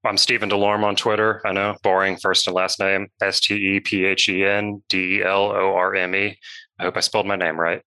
I'm 0.06 0.18
Stephen 0.18 0.50
Delorme 0.50 0.86
on 0.86 0.96
Twitter. 0.96 1.42
I 1.46 1.52
know, 1.52 1.76
boring 1.84 2.16
first 2.16 2.48
and 2.48 2.56
last 2.56 2.80
name. 2.80 3.08
S 3.22 3.42
T 3.42 3.56
E 3.56 3.80
P 3.82 4.06
H 4.06 4.30
E 4.30 4.46
N 4.46 4.82
D 4.88 5.18
E 5.18 5.24
L 5.24 5.52
O 5.52 5.74
R 5.76 5.94
M 5.96 6.16
E. 6.16 6.38
I 6.80 6.84
hope 6.84 6.96
I 6.96 7.02
spelled 7.02 7.28
my 7.28 7.36
name 7.36 7.60
right. 7.60 7.82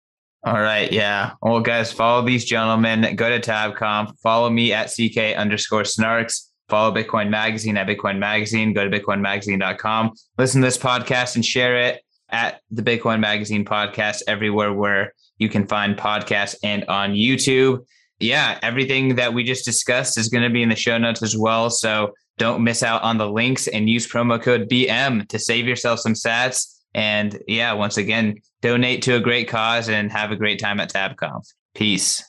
All 0.44 0.60
right. 0.60 0.90
Yeah. 0.90 1.34
Well, 1.40 1.60
guys, 1.60 1.92
follow 1.92 2.26
these 2.26 2.44
gentlemen. 2.44 3.14
Go 3.14 3.28
to 3.28 3.38
TabConf. 3.38 4.18
Follow 4.20 4.50
me 4.50 4.72
at 4.72 4.86
CK 4.86 5.36
underscore 5.36 5.82
snarks. 5.82 6.48
Follow 6.68 6.92
Bitcoin 6.92 7.28
Magazine 7.28 7.76
at 7.76 7.86
Bitcoin 7.86 8.18
Magazine. 8.18 8.72
Go 8.72 8.88
to 8.88 9.00
bitcoinmagazine.com. 9.00 10.12
Listen 10.38 10.60
to 10.60 10.66
this 10.66 10.78
podcast 10.78 11.36
and 11.36 11.44
share 11.44 11.76
it 11.76 12.02
at 12.30 12.60
the 12.70 12.82
Bitcoin 12.82 13.20
Magazine 13.20 13.64
podcast 13.64 14.22
everywhere 14.26 14.72
where 14.72 15.12
you 15.38 15.48
can 15.48 15.66
find 15.66 15.96
podcasts 15.96 16.56
and 16.64 16.84
on 16.86 17.12
YouTube. 17.12 17.84
Yeah, 18.18 18.58
everything 18.62 19.16
that 19.16 19.34
we 19.34 19.44
just 19.44 19.64
discussed 19.64 20.18
is 20.18 20.28
going 20.28 20.44
to 20.44 20.50
be 20.50 20.62
in 20.62 20.68
the 20.68 20.76
show 20.76 20.98
notes 20.98 21.22
as 21.22 21.36
well. 21.36 21.70
So 21.70 22.14
don't 22.38 22.64
miss 22.64 22.82
out 22.82 23.02
on 23.02 23.18
the 23.18 23.28
links 23.28 23.68
and 23.68 23.88
use 23.88 24.08
promo 24.08 24.42
code 24.42 24.68
BM 24.68 25.28
to 25.28 25.38
save 25.38 25.66
yourself 25.66 26.00
some 26.00 26.14
sats. 26.14 26.80
And 26.94 27.42
yeah, 27.48 27.72
once 27.72 27.96
again, 27.96 28.40
donate 28.60 29.02
to 29.02 29.16
a 29.16 29.20
great 29.20 29.48
cause 29.48 29.88
and 29.88 30.12
have 30.12 30.30
a 30.30 30.36
great 30.36 30.60
time 30.60 30.80
at 30.80 30.92
TabConf. 30.92 31.46
Peace. 31.74 32.22